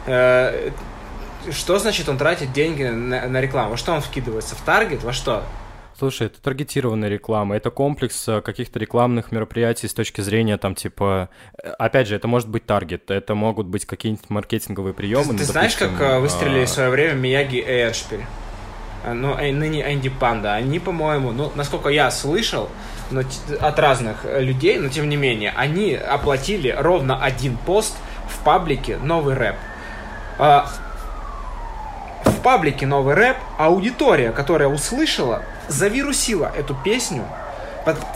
[0.07, 0.71] Э,
[1.53, 3.73] что значит он тратит деньги на, на рекламу?
[3.73, 4.55] Во что он вкидывается?
[4.55, 5.05] В таргет?
[5.05, 5.45] Во что?
[5.97, 11.29] Слушай, это таргетированная реклама, это комплекс э, каких-то рекламных мероприятий с точки зрения там типа,
[11.63, 15.25] э, опять же, это может быть таргет, это могут быть какие-нибудь маркетинговые приемы.
[15.25, 16.67] Ты, ну, ты знаешь, как э, выстрелили а...
[16.67, 18.25] в свое время Мияги и Эшпиль?
[19.07, 22.71] Ну, ныне Энди Панда, они, по-моему, ну, насколько я слышал,
[23.11, 23.23] но,
[23.61, 27.95] от разных людей, но тем не менее, они оплатили ровно один пост
[28.29, 29.57] в паблике «Новый рэп».
[30.39, 30.67] В
[32.43, 37.25] паблике «Новый рэп» аудитория, которая услышала, завирусила эту песню.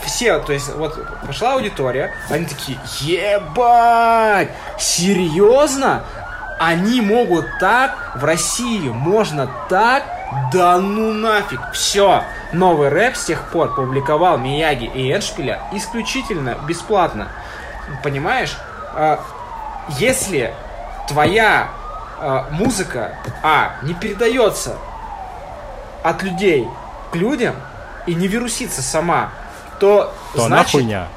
[0.03, 0.97] Все, то есть, вот
[1.27, 4.49] пошла аудитория, они такие, ебать,
[4.79, 6.03] серьезно?
[6.59, 10.03] Они могут так, в России можно так,
[10.51, 12.23] да ну нафиг, все.
[12.51, 17.29] Новый рэп с тех пор публиковал Мияги и Эншпиля исключительно бесплатно.
[18.03, 18.57] Понимаешь?
[18.93, 19.23] А,
[19.97, 20.53] если
[21.07, 21.69] твоя
[22.19, 24.75] а, музыка, а, не передается
[26.03, 26.67] от людей
[27.11, 27.55] к людям
[28.07, 29.31] и не вирусится сама,
[29.79, 30.51] то, то значит...
[30.51, 31.07] Она хуйня.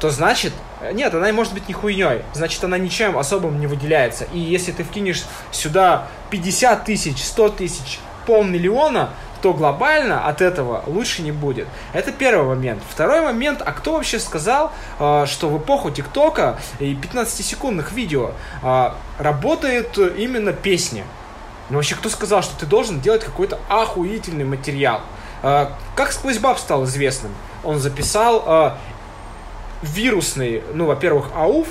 [0.00, 0.52] То значит...
[0.92, 2.22] Нет, она может быть не хуйней.
[2.32, 4.24] Значит, она ничем особым не выделяется.
[4.32, 5.22] И если ты вкинешь
[5.52, 9.10] сюда 50 тысяч, 100 тысяч, полмиллиона,
[9.42, 11.66] то глобально от этого лучше не будет.
[11.92, 12.82] Это первый момент.
[12.88, 18.96] Второй момент, а кто вообще сказал, а, что в эпоху ТикТока и 15-секундных видео а,
[19.18, 21.04] работает именно песня?
[21.70, 25.00] Ну вообще, кто сказал, что ты должен делать какой-то охуительный материал?
[25.42, 27.32] А, как «Сквозь баб» стал известным?
[27.64, 28.76] Он записал
[29.82, 31.66] вирусный, ну, во-первых, ауф,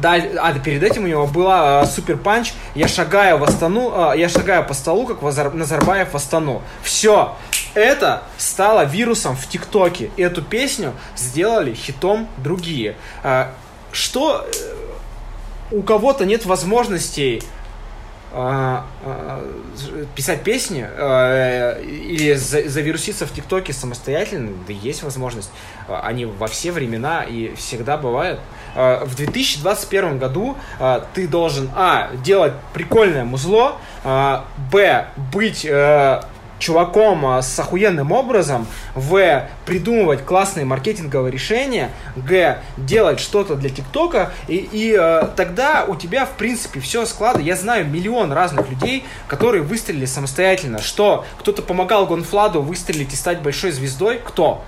[0.00, 2.52] да, а перед этим у него была э, супер панч.
[2.74, 6.62] Я шагаю в Астану, э, я шагаю по столу, как Вазар, Назарбаев в Астану.
[6.82, 7.36] Все.
[7.74, 10.10] Это стало вирусом в ТикТоке.
[10.16, 12.96] Эту песню сделали хитом другие.
[13.24, 13.48] Э,
[13.90, 17.57] что э, у кого-то нет возможностей а, а,
[20.14, 25.50] писать песни а, или завируситься в ТикТоке самостоятельно, да есть возможность.
[25.88, 28.40] Они во все времена и всегда бывают.
[28.74, 30.56] В 2021 году
[31.14, 36.20] ты должен, а, делать прикольное музло, б, быть э,
[36.58, 44.32] чуваком а, с охуенным образом, в, придумывать классные маркетинговые решения, г, делать что-то для ТикТока,
[44.46, 47.42] и, и э, тогда у тебя, в принципе, все склады.
[47.42, 50.80] Я знаю миллион разных людей, которые выстрелили самостоятельно.
[50.80, 51.24] Что?
[51.38, 54.20] Кто-то помогал Гонфладу выстрелить и стать большой звездой?
[54.24, 54.62] Кто?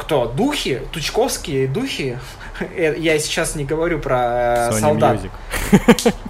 [0.00, 0.26] кто?
[0.26, 0.82] Духи?
[0.92, 2.18] Тучковские духи?
[2.76, 5.16] Э, я сейчас не говорю про Sony солдат.
[5.16, 5.30] Music.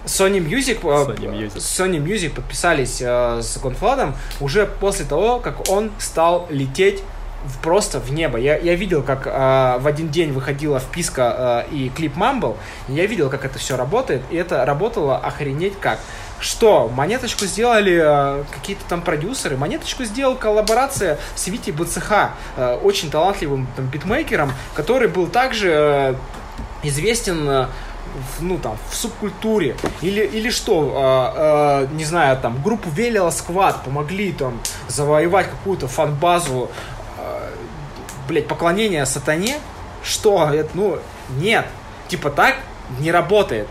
[0.07, 1.57] Sony Music, э, Sony Music.
[1.57, 7.03] Sony Music подписались э, с Гонфладом уже после того, как он стал лететь
[7.45, 8.39] в- просто в небо.
[8.39, 12.15] Я, я видел, как э, в один день выходила вписка э, и клип
[12.89, 15.99] и я видел, как это все работает, и это работало охренеть как.
[16.39, 22.13] Что, монеточку сделали э, какие-то там продюсеры, монеточку сделал коллаборация с Вити БЦХ,
[22.57, 26.15] э, очень талантливым там битмейкером, который был также э,
[26.83, 27.67] известен э,
[28.39, 29.77] в, ну там в субкультуре.
[30.03, 35.89] Или или что э, э, не знаю там группу Велио Сквад помогли там завоевать какую-то
[35.89, 36.71] фан-базу
[37.19, 37.51] э,
[38.29, 39.59] блять поклонение сатане?
[40.03, 40.51] Что?
[40.53, 40.99] Это ну
[41.39, 41.67] нет.
[42.09, 42.57] Типа так
[42.99, 43.69] не работает.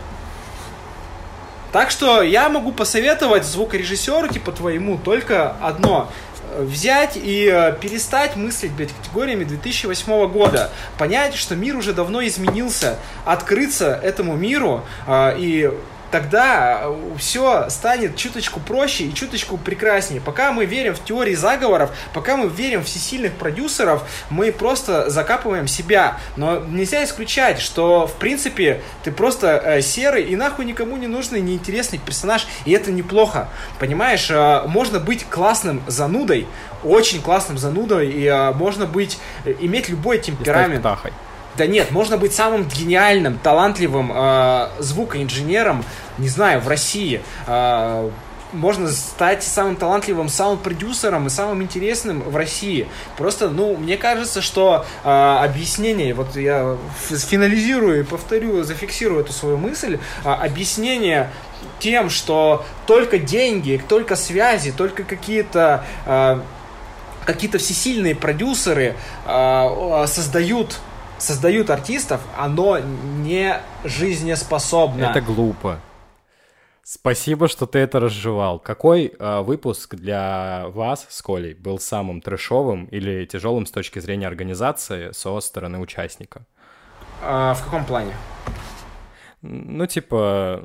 [1.72, 6.08] Так что я могу посоветовать звукорежиссеру, типа твоему, только одно.
[6.58, 10.70] Взять и э, перестать мыслить, блядь, категориями 2008 года.
[10.98, 12.98] Понять, что мир уже давно изменился.
[13.24, 15.70] Открыться этому миру э, и
[16.10, 16.86] тогда
[17.18, 20.20] все станет чуточку проще и чуточку прекраснее.
[20.20, 25.66] Пока мы верим в теории заговоров, пока мы верим в всесильных продюсеров, мы просто закапываем
[25.68, 26.18] себя.
[26.36, 31.40] Но нельзя исключать, что, в принципе, ты просто э, серый и нахуй никому не нужный,
[31.40, 33.48] неинтересный персонаж, и это неплохо.
[33.78, 36.46] Понимаешь, э, можно быть классным занудой,
[36.84, 40.80] очень классным занудой, и э, можно быть, э, иметь любой И стать темперамент.
[40.80, 41.12] птахой.
[41.56, 45.84] Да нет, можно быть самым гениальным, талантливым э, звукоинженером,
[46.18, 47.20] не знаю, в России.
[47.46, 48.08] Э,
[48.52, 52.88] можно стать самым талантливым саунд-продюсером и самым интересным в России.
[53.16, 56.76] Просто, ну, мне кажется, что э, объяснение, вот я
[57.08, 61.30] финализирую и повторю, зафиксирую эту свою мысль, э, объяснение
[61.78, 66.40] тем, что только деньги, только связи, только какие-то э,
[67.26, 68.96] какие-то всесильные продюсеры
[69.26, 70.80] э, создают
[71.20, 75.04] создают артистов, оно не жизнеспособно.
[75.04, 75.78] Это глупо.
[76.82, 78.58] Спасибо, что ты это разжевал.
[78.58, 84.26] Какой э, выпуск для вас с Колей был самым трэшовым или тяжелым с точки зрения
[84.26, 86.46] организации со стороны участника?
[87.22, 88.12] А, в каком плане?
[89.42, 90.62] Ну, типа,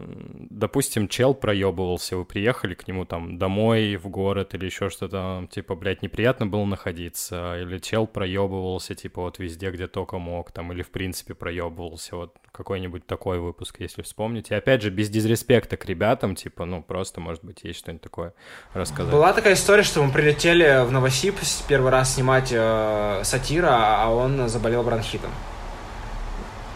[0.50, 5.76] допустим, чел проебывался, вы приехали к нему там домой, в город или еще что-то, типа,
[5.76, 10.82] блядь, неприятно было находиться, или чел проебывался, типа, вот везде, где только мог, там, или
[10.82, 14.52] в принципе проебывался, вот какой-нибудь такой выпуск, если вспомнить.
[14.52, 18.34] И опять же, без дизреспекта к ребятам, типа, ну, просто, может быть, есть что-нибудь такое
[18.74, 19.12] рассказать.
[19.12, 21.36] Была такая история, что мы прилетели в Новосиб
[21.70, 25.32] первый раз снимать э, сатира, а он заболел бронхитом.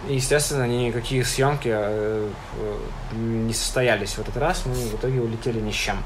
[0.08, 2.78] Естественно, никакие съемки э, э,
[3.16, 4.66] не состоялись в этот раз.
[4.66, 5.98] Мы в итоге улетели ни с чем.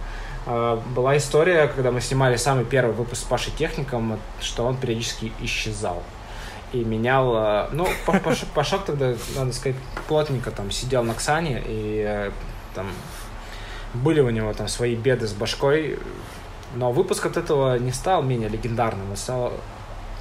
[0.47, 5.31] Э, Была история, когда мы снимали самый первый выпуск с Пашей Техником, что он периодически
[5.41, 6.01] исчезал.
[6.71, 7.69] И менял...
[7.71, 12.31] Ну, Па- Паш- Пашок тогда, надо сказать, плотненько там сидел на Ксане, и
[12.73, 12.87] там
[13.93, 15.99] были у него там свои беды с башкой,
[16.75, 19.53] но выпуск от этого не стал менее легендарным, он стал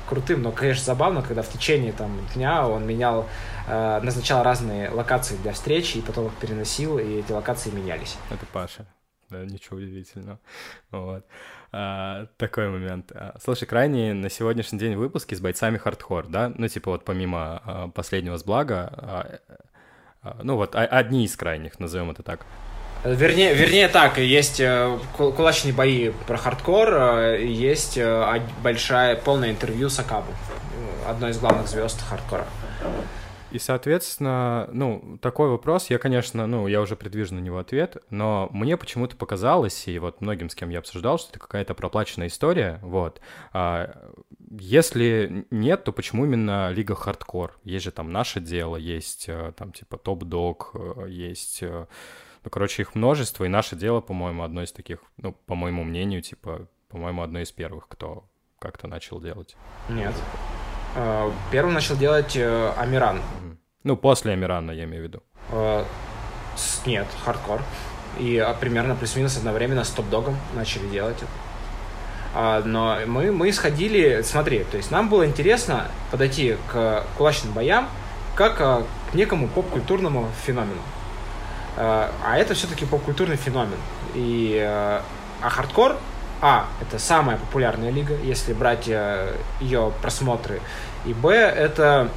[0.08, 3.28] крутым, но, конечно, забавно, когда в течение там дня он менял,
[3.66, 8.16] э, назначал разные локации для встречи, и потом их переносил, и эти локации менялись.
[8.30, 8.86] Это Паша.
[9.30, 10.38] Да, ничего удивительного.
[10.90, 11.24] Вот.
[11.72, 13.12] А, такой момент.
[13.14, 16.52] А, Слушай, крайние на сегодняшний день выпуски с бойцами хардкор, да?
[16.54, 19.38] Ну, типа вот помимо а, последнего с Блага, а,
[20.22, 22.44] а, ну вот а- одни из крайних, назовем это так.
[23.04, 29.50] Вернее, вернее так, есть э, ку- кулачные бои про хардкор, э, есть э, большая, полное
[29.50, 30.30] интервью с Акабу,
[31.08, 32.46] одной из главных звезд хардкора.
[33.50, 38.48] И, соответственно, ну, такой вопрос, я, конечно, ну, я уже предвижу на него ответ, но
[38.52, 42.78] мне почему-то показалось, и вот многим, с кем я обсуждал, что это какая-то проплаченная история,
[42.82, 43.20] вот.
[43.52, 44.12] А,
[44.48, 47.58] если нет, то почему именно Лига Хардкор?
[47.64, 50.76] Есть же там наше дело, есть там типа Топ-Дог,
[51.08, 51.64] есть...
[52.44, 56.22] Ну, короче, их множество, и наше дело, по-моему, одно из таких, ну, по моему мнению,
[56.22, 58.24] типа, по-моему, одно из первых, кто
[58.58, 59.56] как-то начал делать.
[59.88, 60.14] Нет.
[60.96, 63.20] Э, Первым начал делать э, Амиран.
[63.84, 65.22] Ну, после Амирана, я имею в виду.
[65.50, 65.84] Э,
[66.86, 67.62] Нет, хардкор.
[68.18, 71.26] И а, примерно плюс-минус одновременно с топ-догом начали делать это.
[72.34, 77.88] А, Но мы, мы сходили, смотри, то есть нам было интересно подойти к кулачным боям
[78.34, 80.80] как а, к некому поп-культурному феномену.
[81.76, 83.78] А а это все-таки поп-культурный феномен.
[84.14, 85.00] И, э,
[85.40, 85.96] а хардкор,
[86.40, 90.60] а, это самая популярная лига, если брать э, ее просмотры.
[91.04, 92.10] И б, это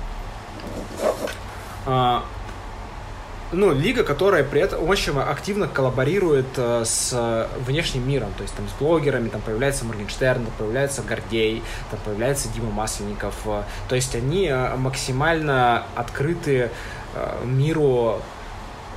[3.52, 8.68] ну, лига, которая при этом очень активно коллаборирует э, с внешним миром, то есть там
[8.68, 14.16] с блогерами, там появляется Моргенштерн, там появляется Гордей, там появляется Дима Масленников, э, то есть
[14.16, 16.70] они э, максимально открыты
[17.14, 18.22] э, миру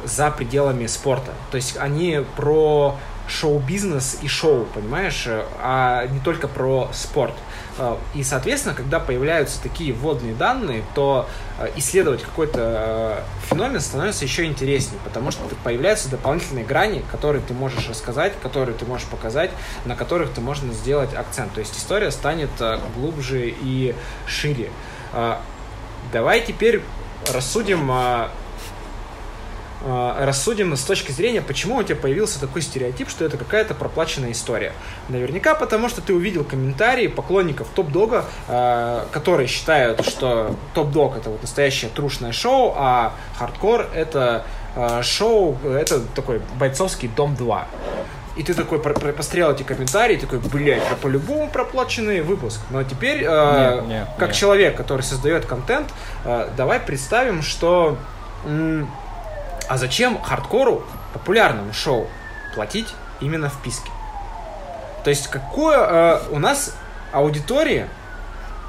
[0.05, 2.97] за пределами спорта, то есть они про
[3.29, 5.27] шоу-бизнес и шоу, понимаешь,
[5.63, 7.35] а не только про спорт.
[7.79, 14.25] Э, и, соответственно, когда появляются такие вводные данные, то э, исследовать какой-то э, феномен становится
[14.25, 19.51] еще интереснее, потому что появляются дополнительные грани, которые ты можешь рассказать, которые ты можешь показать,
[19.85, 21.53] на которых ты можешь сделать акцент.
[21.53, 22.51] То есть история станет
[22.97, 23.95] глубже и
[24.27, 24.71] шире.
[26.13, 26.83] Давай теперь
[27.33, 28.29] рассудим Э,
[29.85, 34.73] рассудим с точки зрения, почему у тебя появился такой стереотип, что это какая-то проплаченная история.
[35.09, 41.43] Наверняка потому, что ты увидел комментарии поклонников Топ-Дога, э, которые считают, что Топ-Дог это вот
[41.43, 44.45] настоящее трушное шоу, а хардкор это
[44.75, 47.67] э, шоу, это такой бойцовский Дом 2.
[48.37, 52.61] И ты такой посмотрел эти комментарии, такой, блядь, это по-любому проплаченный выпуск.
[52.71, 54.37] Но теперь, э, нет, нет, как нет.
[54.37, 55.89] человек, который создает контент,
[56.25, 57.97] э, давай представим, что...
[59.69, 60.83] А зачем хардкору,
[61.13, 62.09] популярному шоу,
[62.55, 63.91] платить именно вписки?
[65.05, 66.75] То есть какое э, у нас
[67.13, 67.89] аудитория,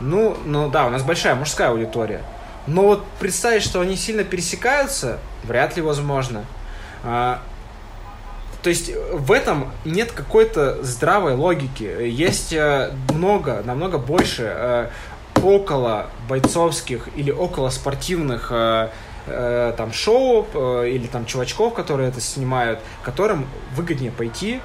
[0.02, 2.22] ну, ну да, у нас большая мужская аудитория,
[2.68, 6.46] но вот представить, что они сильно пересекаются, вряд ли возможно.
[7.04, 7.42] А,
[8.62, 11.84] то есть в этом нет какой-то здравой логики.
[11.84, 14.90] Есть э, много, намного больше э,
[15.42, 18.52] около бойцовских или около спортивных
[19.30, 24.60] э, э, там шоу э, или там чувачков, которые это снимают, которым выгоднее пойти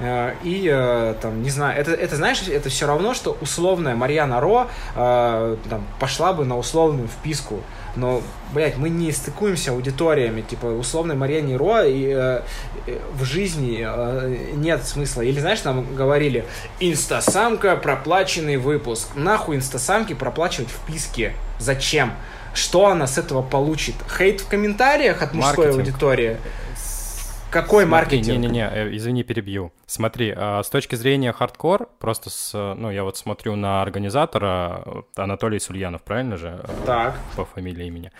[0.00, 4.40] э, и э, там, не знаю, это, это, знаешь, это все равно, что условная Марьяна
[4.40, 7.60] Ро э, там, пошла бы на условную вписку.
[7.96, 8.22] Но,
[8.52, 12.42] блядь, мы не стыкуемся аудиториями, типа, условной Марьяне Ро и, э,
[13.14, 15.22] в жизни э, нет смысла.
[15.22, 16.44] Или, знаешь, нам говорили,
[16.78, 19.08] инстасамка, проплаченный выпуск.
[19.16, 21.32] Нахуй инстасамки проплачивать вписки?
[21.58, 22.12] Зачем?
[22.54, 23.94] Что она с этого получит?
[24.16, 25.86] Хейт в комментариях от мужской Маркетинг.
[25.88, 26.36] аудитории?
[27.50, 28.38] Какой Смотри, маркетинг?
[28.38, 29.72] Не-не-не, э, извини, перебью.
[29.86, 35.02] Смотри, а, с точки зрения хардкор, просто с, ну, я вот смотрю на организатора э,
[35.16, 36.64] Анатолий Сульянов, правильно же?
[36.86, 37.18] Так.
[37.36, 38.12] По фамилии имени.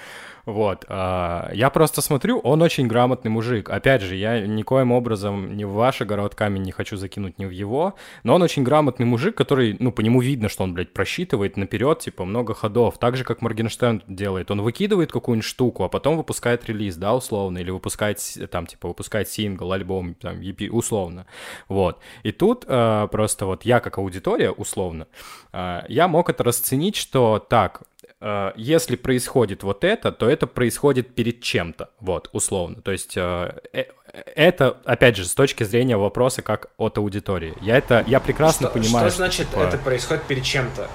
[0.46, 0.84] Вот.
[0.88, 3.70] А, я просто смотрю, он очень грамотный мужик.
[3.70, 7.50] Опять же, я никоим образом ни в ваш огород камень не хочу закинуть, ни в
[7.50, 11.56] его, но он очень грамотный мужик, который, ну, по нему видно, что он, блядь, просчитывает
[11.56, 12.98] наперед, типа, много ходов.
[12.98, 14.50] Так же, как Моргенштерн делает.
[14.50, 19.28] Он выкидывает какую-нибудь штуку, а потом выпускает релиз, да, условно, или выпускает, там, типа, выпускает
[19.28, 21.26] сингл, альбом, там, EP, условно.
[21.68, 21.98] Вот.
[22.22, 25.06] И тут э, просто вот я, как аудитория, условно,
[25.52, 27.82] э, я мог это расценить, что так,
[28.20, 32.82] Э, если происходит вот это, то это происходит перед чем-то, вот, условно.
[32.82, 37.54] То есть э, э, это, опять же, с точки зрения вопроса как от аудитории.
[37.62, 39.08] Я это, я прекрасно что, понимаю.
[39.08, 39.60] Что значит типа...
[39.60, 40.88] это происходит перед чем-то?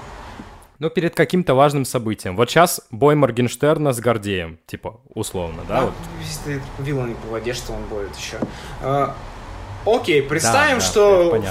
[0.78, 2.36] Ну, перед каким-то важным событием.
[2.36, 5.78] Вот сейчас бой Моргенштерна с Гордеем, типа, условно, да?
[5.78, 5.94] А, вот.
[6.44, 8.36] Ты вилла не по воде, что он будет еще.
[8.82, 9.16] А,
[9.86, 11.42] окей, представим, да, да, что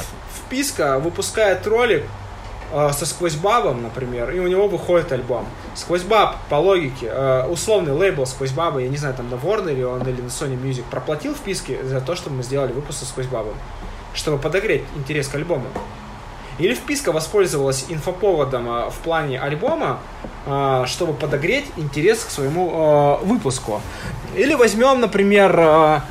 [0.45, 2.03] вписка выпускает ролик,
[2.75, 5.45] э, со Сквозь Бабом, например, и у него выходит альбом.
[5.73, 9.71] Сквозь Баб, по логике, э, условный лейбл Сквозь Баба, я не знаю, там на Warner
[9.71, 13.05] или он или на Sony Music, проплатил вписки за то, что мы сделали выпуск со
[13.05, 13.53] Сквозь Бабом,
[14.13, 15.65] чтобы подогреть интерес к альбому.
[16.59, 19.99] Или вписка воспользовалась инфоповодом э, в плане альбома,
[20.85, 23.81] чтобы подогреть интерес к своему выпуску.
[24.35, 26.03] Или возьмем, например,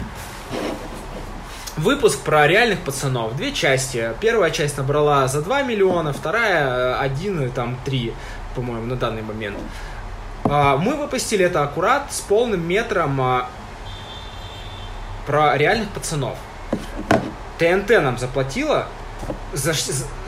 [1.76, 3.36] Выпуск про реальных пацанов.
[3.36, 4.10] Две части.
[4.20, 8.14] Первая часть набрала за 2 миллиона, вторая 1, там 3,
[8.54, 9.56] по-моему, на данный момент.
[10.44, 13.48] А, мы выпустили это аккурат с полным метром а,
[15.26, 16.38] про реальных пацанов.
[17.58, 18.86] ТНТ нам заплатила
[19.52, 19.72] за,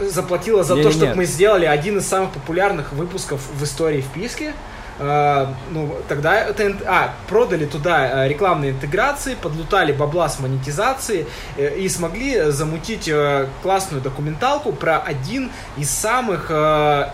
[0.01, 4.53] заплатила за не, то, чтобы мы сделали один из самых популярных выпусков в истории вписки.
[4.99, 11.27] Uh, ну, тогда ТНТ, а, продали туда э, рекламные интеграции, подлутали бабла с монетизации
[11.59, 17.11] э, и смогли замутить э, классную документалку про один из самых э,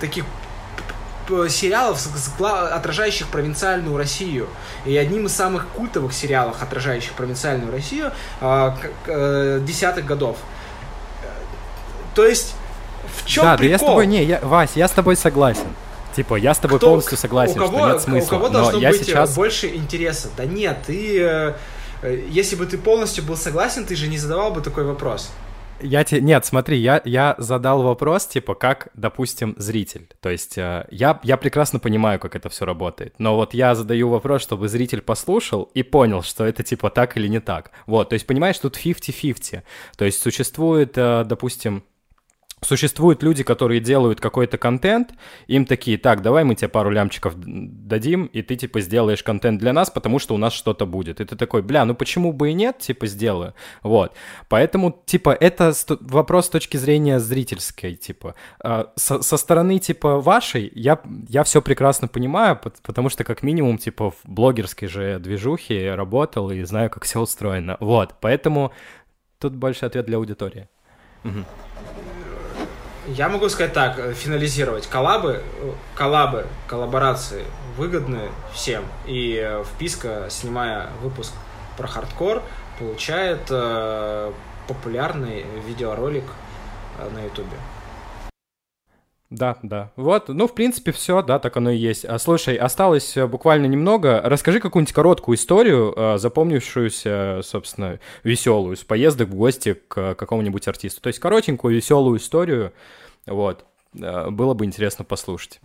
[0.00, 0.26] таких
[1.48, 1.98] сериалов,
[2.40, 4.48] отражающих провинциальную Россию.
[4.86, 10.38] И одним из самых культовых сериалов, отражающих провинциальную Россию, десятых годов.
[12.14, 12.54] То есть,
[13.14, 13.68] в чем да, прикол?
[13.68, 15.66] Да, я с тобой, не, я, Вась, я с тобой согласен.
[16.18, 18.26] Типа, я с тобой Кто, полностью согласен, у кого, что нет смысла.
[18.26, 19.36] У кого должно но я быть сейчас...
[19.36, 20.28] больше интереса?
[20.36, 21.20] Да нет, ты...
[21.22, 21.54] Э,
[22.28, 25.30] если бы ты полностью был согласен, ты же не задавал бы такой вопрос.
[25.80, 26.20] Я тебе...
[26.20, 30.08] Нет, смотри, я, я задал вопрос, типа, как, допустим, зритель.
[30.20, 33.14] То есть э, я, я прекрасно понимаю, как это все работает.
[33.18, 37.28] Но вот я задаю вопрос, чтобы зритель послушал и понял, что это, типа, так или
[37.28, 37.70] не так.
[37.86, 39.62] Вот, то есть, понимаешь, тут 50-50.
[39.96, 41.84] То есть существует, э, допустим,
[42.60, 45.14] Существуют люди, которые делают какой-то контент,
[45.46, 49.72] им такие, так, давай мы тебе пару лямчиков дадим, и ты, типа, сделаешь контент для
[49.72, 51.20] нас, потому что у нас что-то будет.
[51.20, 53.54] И ты такой, бля, ну почему бы и нет, типа, сделаю.
[53.82, 54.12] Вот.
[54.48, 58.34] Поэтому, типа, это вопрос с точки зрения зрительской, типа.
[58.62, 63.78] А, со, со стороны, типа, вашей, я, я все прекрасно понимаю, потому что, как минимум,
[63.78, 67.76] типа, в блогерской же движухе работал и знаю, как все устроено.
[67.80, 68.14] Вот.
[68.20, 68.72] Поэтому
[69.38, 70.68] тут больше ответ для аудитории.
[71.24, 71.44] Угу.
[73.16, 74.86] Я могу сказать так, э, финализировать.
[74.86, 77.44] Коллабы, э, коллабы, коллаборации
[77.78, 78.84] выгодны всем.
[79.06, 81.32] И э, вписка, снимая выпуск
[81.78, 82.42] про хардкор,
[82.78, 84.32] получает э,
[84.66, 86.24] популярный видеоролик
[87.14, 87.56] на ютубе.
[89.30, 89.90] Да, да.
[89.96, 92.04] Вот, ну, в принципе, все, да, так оно и есть.
[92.04, 94.22] А, слушай, осталось буквально немного.
[94.24, 101.02] Расскажи какую-нибудь короткую историю, запомнившуюся, собственно, веселую, с поездок в гости к какому-нибудь артисту.
[101.02, 102.72] То есть коротенькую, веселую историю,
[103.26, 103.64] вот.
[103.94, 105.60] Э, было бы интересно послушать.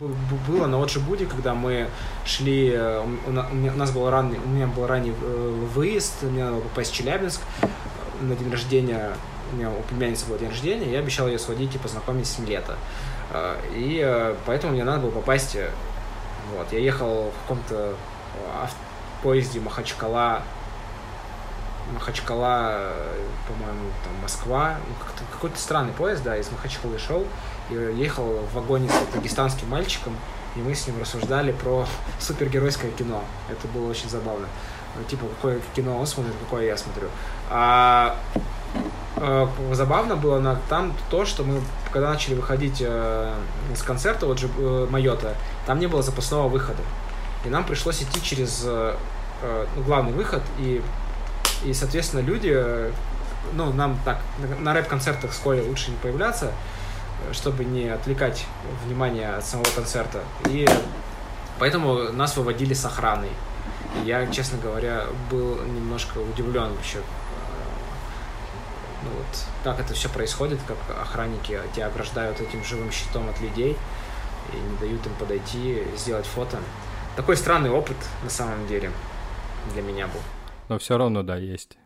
[0.48, 1.88] Было на Оджибуде, когда мы
[2.24, 6.62] шли, э, у нас был ранний, у меня был ранний э, выезд, мне надо было
[6.62, 7.40] попасть в Челябинск
[8.20, 9.12] на день рождения,
[9.52, 12.48] у меня у племянницы был день рождения, я обещал ее сводить и познакомить с ним
[12.48, 12.76] лето.
[13.72, 15.56] И поэтому мне надо было попасть,
[16.56, 17.94] вот, я ехал в каком-то
[19.22, 20.42] поезде Махачкала,
[21.92, 22.92] Махачкала,
[23.48, 24.94] по-моему, там Москва, ну,
[25.32, 27.26] какой-то странный поезд, да, из Махачкалы шел,
[27.70, 30.16] и ехал в вагоне с дагестанским мальчиком,
[30.56, 31.86] и мы с ним рассуждали про
[32.20, 33.22] супергеройское кино.
[33.48, 34.46] Это было очень забавно.
[35.08, 37.08] Типа, какое кино он смотрит, какое я смотрю.
[37.50, 38.38] А, а
[39.72, 41.60] забавно было на, там то, что мы,
[41.92, 43.34] когда начали выходить э,
[43.74, 45.34] с концерта, вот же э, Майота,
[45.66, 46.82] там не было запасного выхода.
[47.44, 48.96] И нам пришлось идти через э,
[49.42, 50.82] э, ну, главный выход, и,
[51.64, 52.90] и, соответственно, люди, э,
[53.52, 56.52] ну, нам так, на, на рэп-концертах вскоре лучше не появляться,
[57.32, 58.44] чтобы не отвлекать
[58.84, 60.20] внимание от самого концерта.
[60.46, 60.66] И
[61.58, 63.30] поэтому нас выводили с охраной.
[64.02, 66.98] И я, честно говоря, был немножко удивлен вообще,
[69.04, 69.26] ну вот,
[69.62, 73.76] как это все происходит, как охранники тебя ограждают этим живым щитом от людей
[74.52, 76.58] и не дают им подойти, сделать фото.
[77.16, 78.90] Такой странный опыт на самом деле
[79.72, 80.20] для меня был.
[80.68, 81.76] Но все равно, да, есть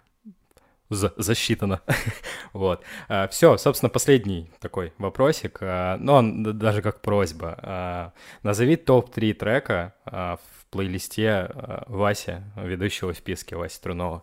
[0.91, 1.81] за засчитано.
[2.53, 2.83] вот.
[3.09, 7.59] А, Все, собственно, последний такой вопросик, а, но он даже как просьба.
[7.59, 8.13] А,
[8.43, 10.41] назови топ-3 трека в
[10.71, 11.51] плейлисте
[11.87, 14.23] Васи, ведущего в списке Васи Трунова.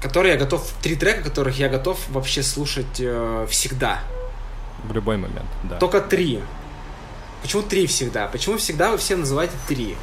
[0.00, 4.00] Которые я готов, три трека, которых я готов вообще слушать э, всегда.
[4.84, 5.76] В любой момент, да.
[5.78, 6.40] Только три.
[7.42, 8.28] Почему три всегда?
[8.28, 9.96] Почему всегда вы все называете три?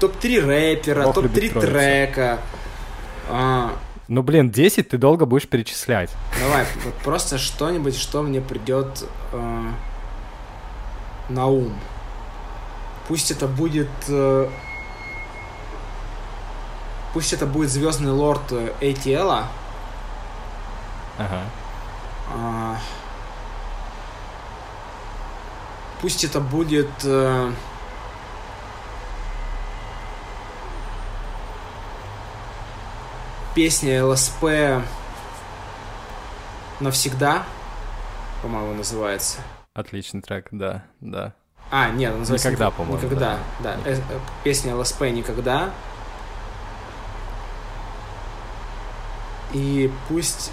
[0.00, 2.40] Топ-3 рэпера, топ-3 трека.
[3.28, 3.76] А,
[4.08, 6.10] ну, блин, 10 ты долго будешь перечислять.
[6.40, 9.62] Давай, вот просто что-нибудь, что мне придет э,
[11.28, 11.72] на ум.
[13.08, 13.88] Пусть это будет...
[14.08, 14.48] Э,
[17.12, 19.44] пусть это будет Звездный лорд ATL.
[21.18, 21.42] Ага.
[22.34, 22.76] Э,
[26.00, 26.90] пусть это будет...
[27.04, 27.52] Э,
[33.54, 34.44] песня ЛСП
[36.80, 37.44] «Навсегда»,
[38.40, 39.40] по-моему, называется.
[39.74, 41.34] Отличный трек, да, да.
[41.70, 42.96] А, нет, называется «Никогда», по-моему.
[42.96, 43.76] «Никогда», да.
[43.84, 43.90] да.
[43.90, 45.70] Э, э, песня ЛСП «Никогда».
[49.52, 50.52] И пусть...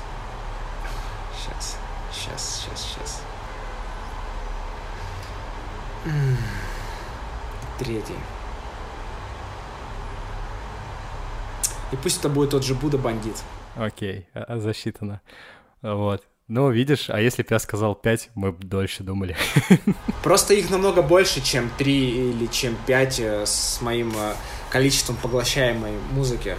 [1.38, 1.78] Сейчас,
[2.12, 3.22] сейчас, сейчас, сейчас.
[7.78, 8.16] Третий.
[11.92, 13.36] И пусть это будет тот же Будда бандит.
[13.76, 15.22] Окей, а, а, засчитано.
[15.82, 16.24] Вот.
[16.48, 19.38] Ну, видишь, а если бы я сказал 5, мы бы дольше думали.
[20.24, 24.34] Просто их намного больше, чем 3 или чем 5 э, с моим э,
[24.72, 26.56] количеством поглощаемой музыки.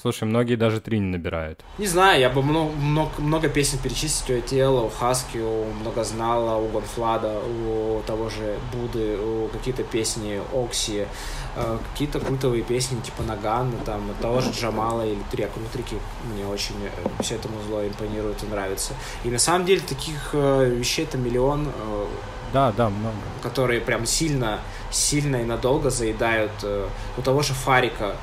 [0.00, 1.60] Слушай, многие даже три не набирают.
[1.76, 6.56] Не знаю, я бы много, много, много песен перечислить у Этела, у Хаски, у Многознала,
[6.56, 11.06] у Гонфлада, у того же Буды, у какие-то песни Окси,
[11.56, 15.96] э, какие-то культовые песни типа Наган, там, того же Джамала или Три Акрутрики.
[16.32, 18.94] Мне очень э, все это музло импонирует и нравится.
[19.24, 21.68] И на самом деле таких э, вещей это миллион.
[22.54, 23.16] Да, да, много.
[23.42, 24.60] Которые прям сильно,
[24.90, 26.50] сильно и надолго заедают.
[27.16, 28.16] У того же Фарика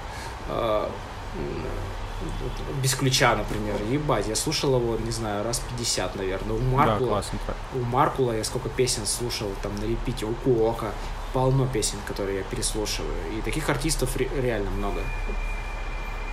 [2.81, 3.76] без ключа, например.
[3.89, 6.57] Ебать, я слушал его, не знаю, раз 50, наверное.
[6.57, 10.91] У Маркула, да, у Маркула я сколько песен слушал там на репите, у Куока.
[11.34, 13.18] Полно песен, которые я переслушиваю.
[13.38, 15.01] И таких артистов реально много.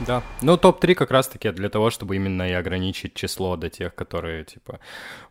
[0.01, 0.23] Да.
[0.41, 4.81] Ну, топ-3 как раз-таки для того, чтобы именно и ограничить число до тех, которые, типа,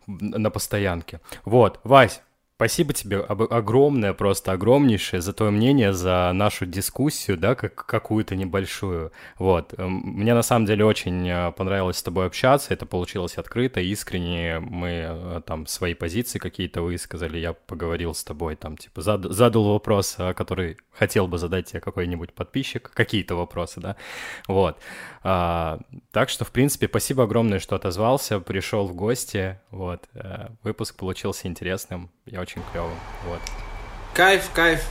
[0.07, 1.19] на постоянке.
[1.45, 2.21] Вот, Вась,
[2.55, 9.11] Спасибо тебе огромное, просто огромнейшее за твое мнение, за нашу дискуссию, да, как какую-то небольшую.
[9.39, 9.73] Вот.
[9.80, 14.59] Эм, мне на самом деле очень э, понравилось с тобой общаться, это получилось открыто, искренне.
[14.59, 19.73] Мы э, там свои позиции какие-то высказали, я поговорил с тобой, там, типа, зад, задал
[19.73, 23.95] вопрос, э, который хотел бы задать тебе какой-нибудь подписчик, какие-то вопросы, да.
[24.47, 24.77] Вот.
[25.23, 25.80] А,
[26.11, 29.59] так что, в принципе, спасибо огромное, что отозвался, пришел в гости.
[29.71, 30.07] Вот.
[30.61, 32.11] Выпуск получился интересным.
[32.25, 32.89] Я очень клево.
[33.25, 33.39] Вот.
[34.13, 34.81] Кайф, кайф.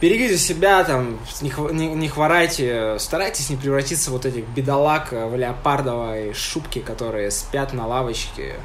[0.00, 5.34] Берегите себя, там, не, не, не хворайте, старайтесь не превратиться в вот этих бедолаг в
[5.34, 8.56] леопардовой шубке, которые спят на лавочке.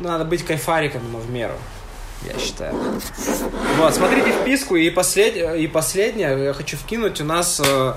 [0.00, 1.54] Надо быть кайфариком, но в меру,
[2.24, 2.74] я считаю.
[3.76, 5.36] Вот, смотрите вписку, и, послед...
[5.56, 7.94] и последнее, я хочу вкинуть, у нас э,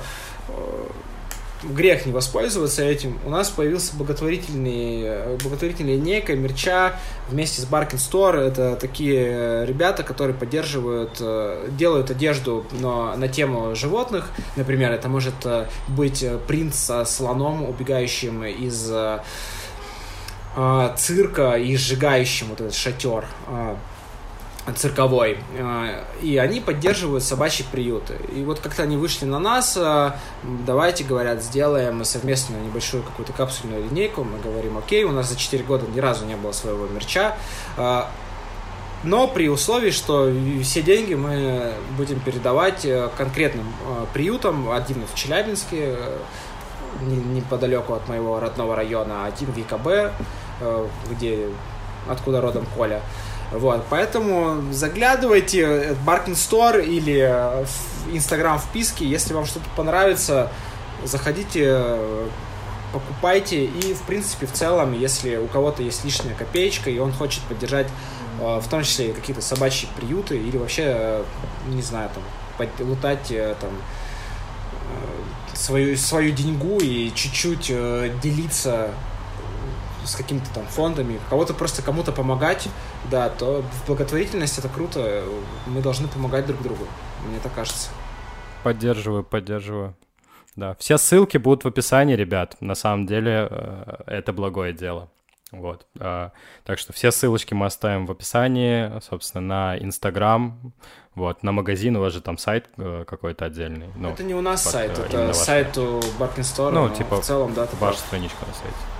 [1.64, 3.20] грех не воспользоваться этим.
[3.26, 8.38] У нас появился благотворительный, благотворительная линейка мерча вместе с Barking Store.
[8.38, 14.30] Это такие ребята, которые поддерживают, э, делают одежду на, на тему животных.
[14.56, 19.20] Например, это может э, быть принц со слоном, убегающим из э,
[20.98, 23.26] цирка и сжигающим вот этот шатер
[24.76, 28.18] цирковой, э, и они поддерживают собачьи приюты.
[28.35, 30.11] И вот как-то они вышли на нас, э,
[30.65, 35.64] давайте, говорят, сделаем совместную небольшую какую-то капсульную линейку, мы говорим, окей, у нас за 4
[35.64, 37.38] года ни разу не было своего мерча,
[37.77, 38.03] э,
[39.03, 40.30] но при условии, что
[40.64, 42.85] все деньги мы будем передавать
[43.15, 43.72] конкретным
[44.11, 45.95] приютам, один в Челябинске,
[47.03, 50.14] неподалеку от моего родного района, один в ИКБ,
[51.11, 51.48] где,
[52.10, 53.03] откуда родом Коля,
[53.52, 60.52] вот, поэтому заглядывайте в Barking Store или в Instagram вписки, если вам что-то понравится,
[61.03, 61.98] заходите,
[62.91, 63.65] покупайте.
[63.65, 67.88] И, в принципе, в целом, если у кого-то есть лишняя копеечка и он хочет поддержать
[68.40, 71.24] э, в том числе какие-то собачьи приюты или вообще, э,
[71.68, 73.72] не знаю, там, лутать э, там
[75.53, 77.72] свою, свою деньгу и чуть-чуть
[78.22, 78.91] делиться
[80.08, 82.68] с какими-то там фондами, кого-то просто кому-то помогать,
[83.12, 85.24] да, то в благотворительность это круто.
[85.66, 86.86] Мы должны помогать друг другу,
[87.28, 87.90] мне так кажется.
[88.64, 89.96] Поддерживаю, поддерживаю.
[90.56, 92.58] Да, все ссылки будут в описании, ребят.
[92.62, 95.12] На самом деле э, это благое дело.
[95.52, 95.86] Вот.
[96.00, 96.32] А,
[96.66, 100.74] так что все ссылочки мы оставим в описании, собственно, на Инстаграм,
[101.16, 103.90] вот, на магазин, у вас же там сайт э, какой-то отдельный.
[103.96, 107.26] Ну, это не у нас под, сайт, это сайт у Barking Store, ну, типа, в
[107.26, 108.97] целом, да, ваша страничка на сайте.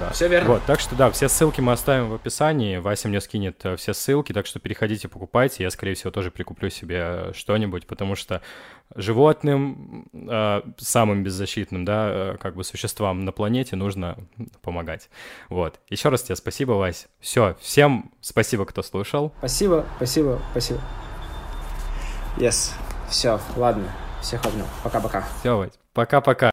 [0.00, 0.10] Да.
[0.10, 0.50] Все верно.
[0.50, 2.78] Вот, так что да, все ссылки мы оставим в описании.
[2.78, 5.62] Вася мне скинет э, все ссылки, так что переходите, покупайте.
[5.64, 8.40] Я, скорее всего, тоже прикуплю себе что-нибудь, потому что
[8.94, 14.16] животным, э, самым беззащитным, да, э, как бы существам на планете нужно
[14.62, 15.10] помогать.
[15.48, 15.78] Вот.
[15.88, 17.08] Еще раз тебе спасибо, Вась.
[17.20, 19.32] Все, всем спасибо, кто слушал.
[19.38, 20.80] Спасибо, спасибо, спасибо.
[22.38, 22.72] Yes.
[23.08, 23.84] Все, ладно.
[24.22, 24.66] Всех обнял.
[24.82, 25.24] Пока-пока.
[25.40, 25.78] Все, Вась.
[25.92, 26.50] Пока-пока.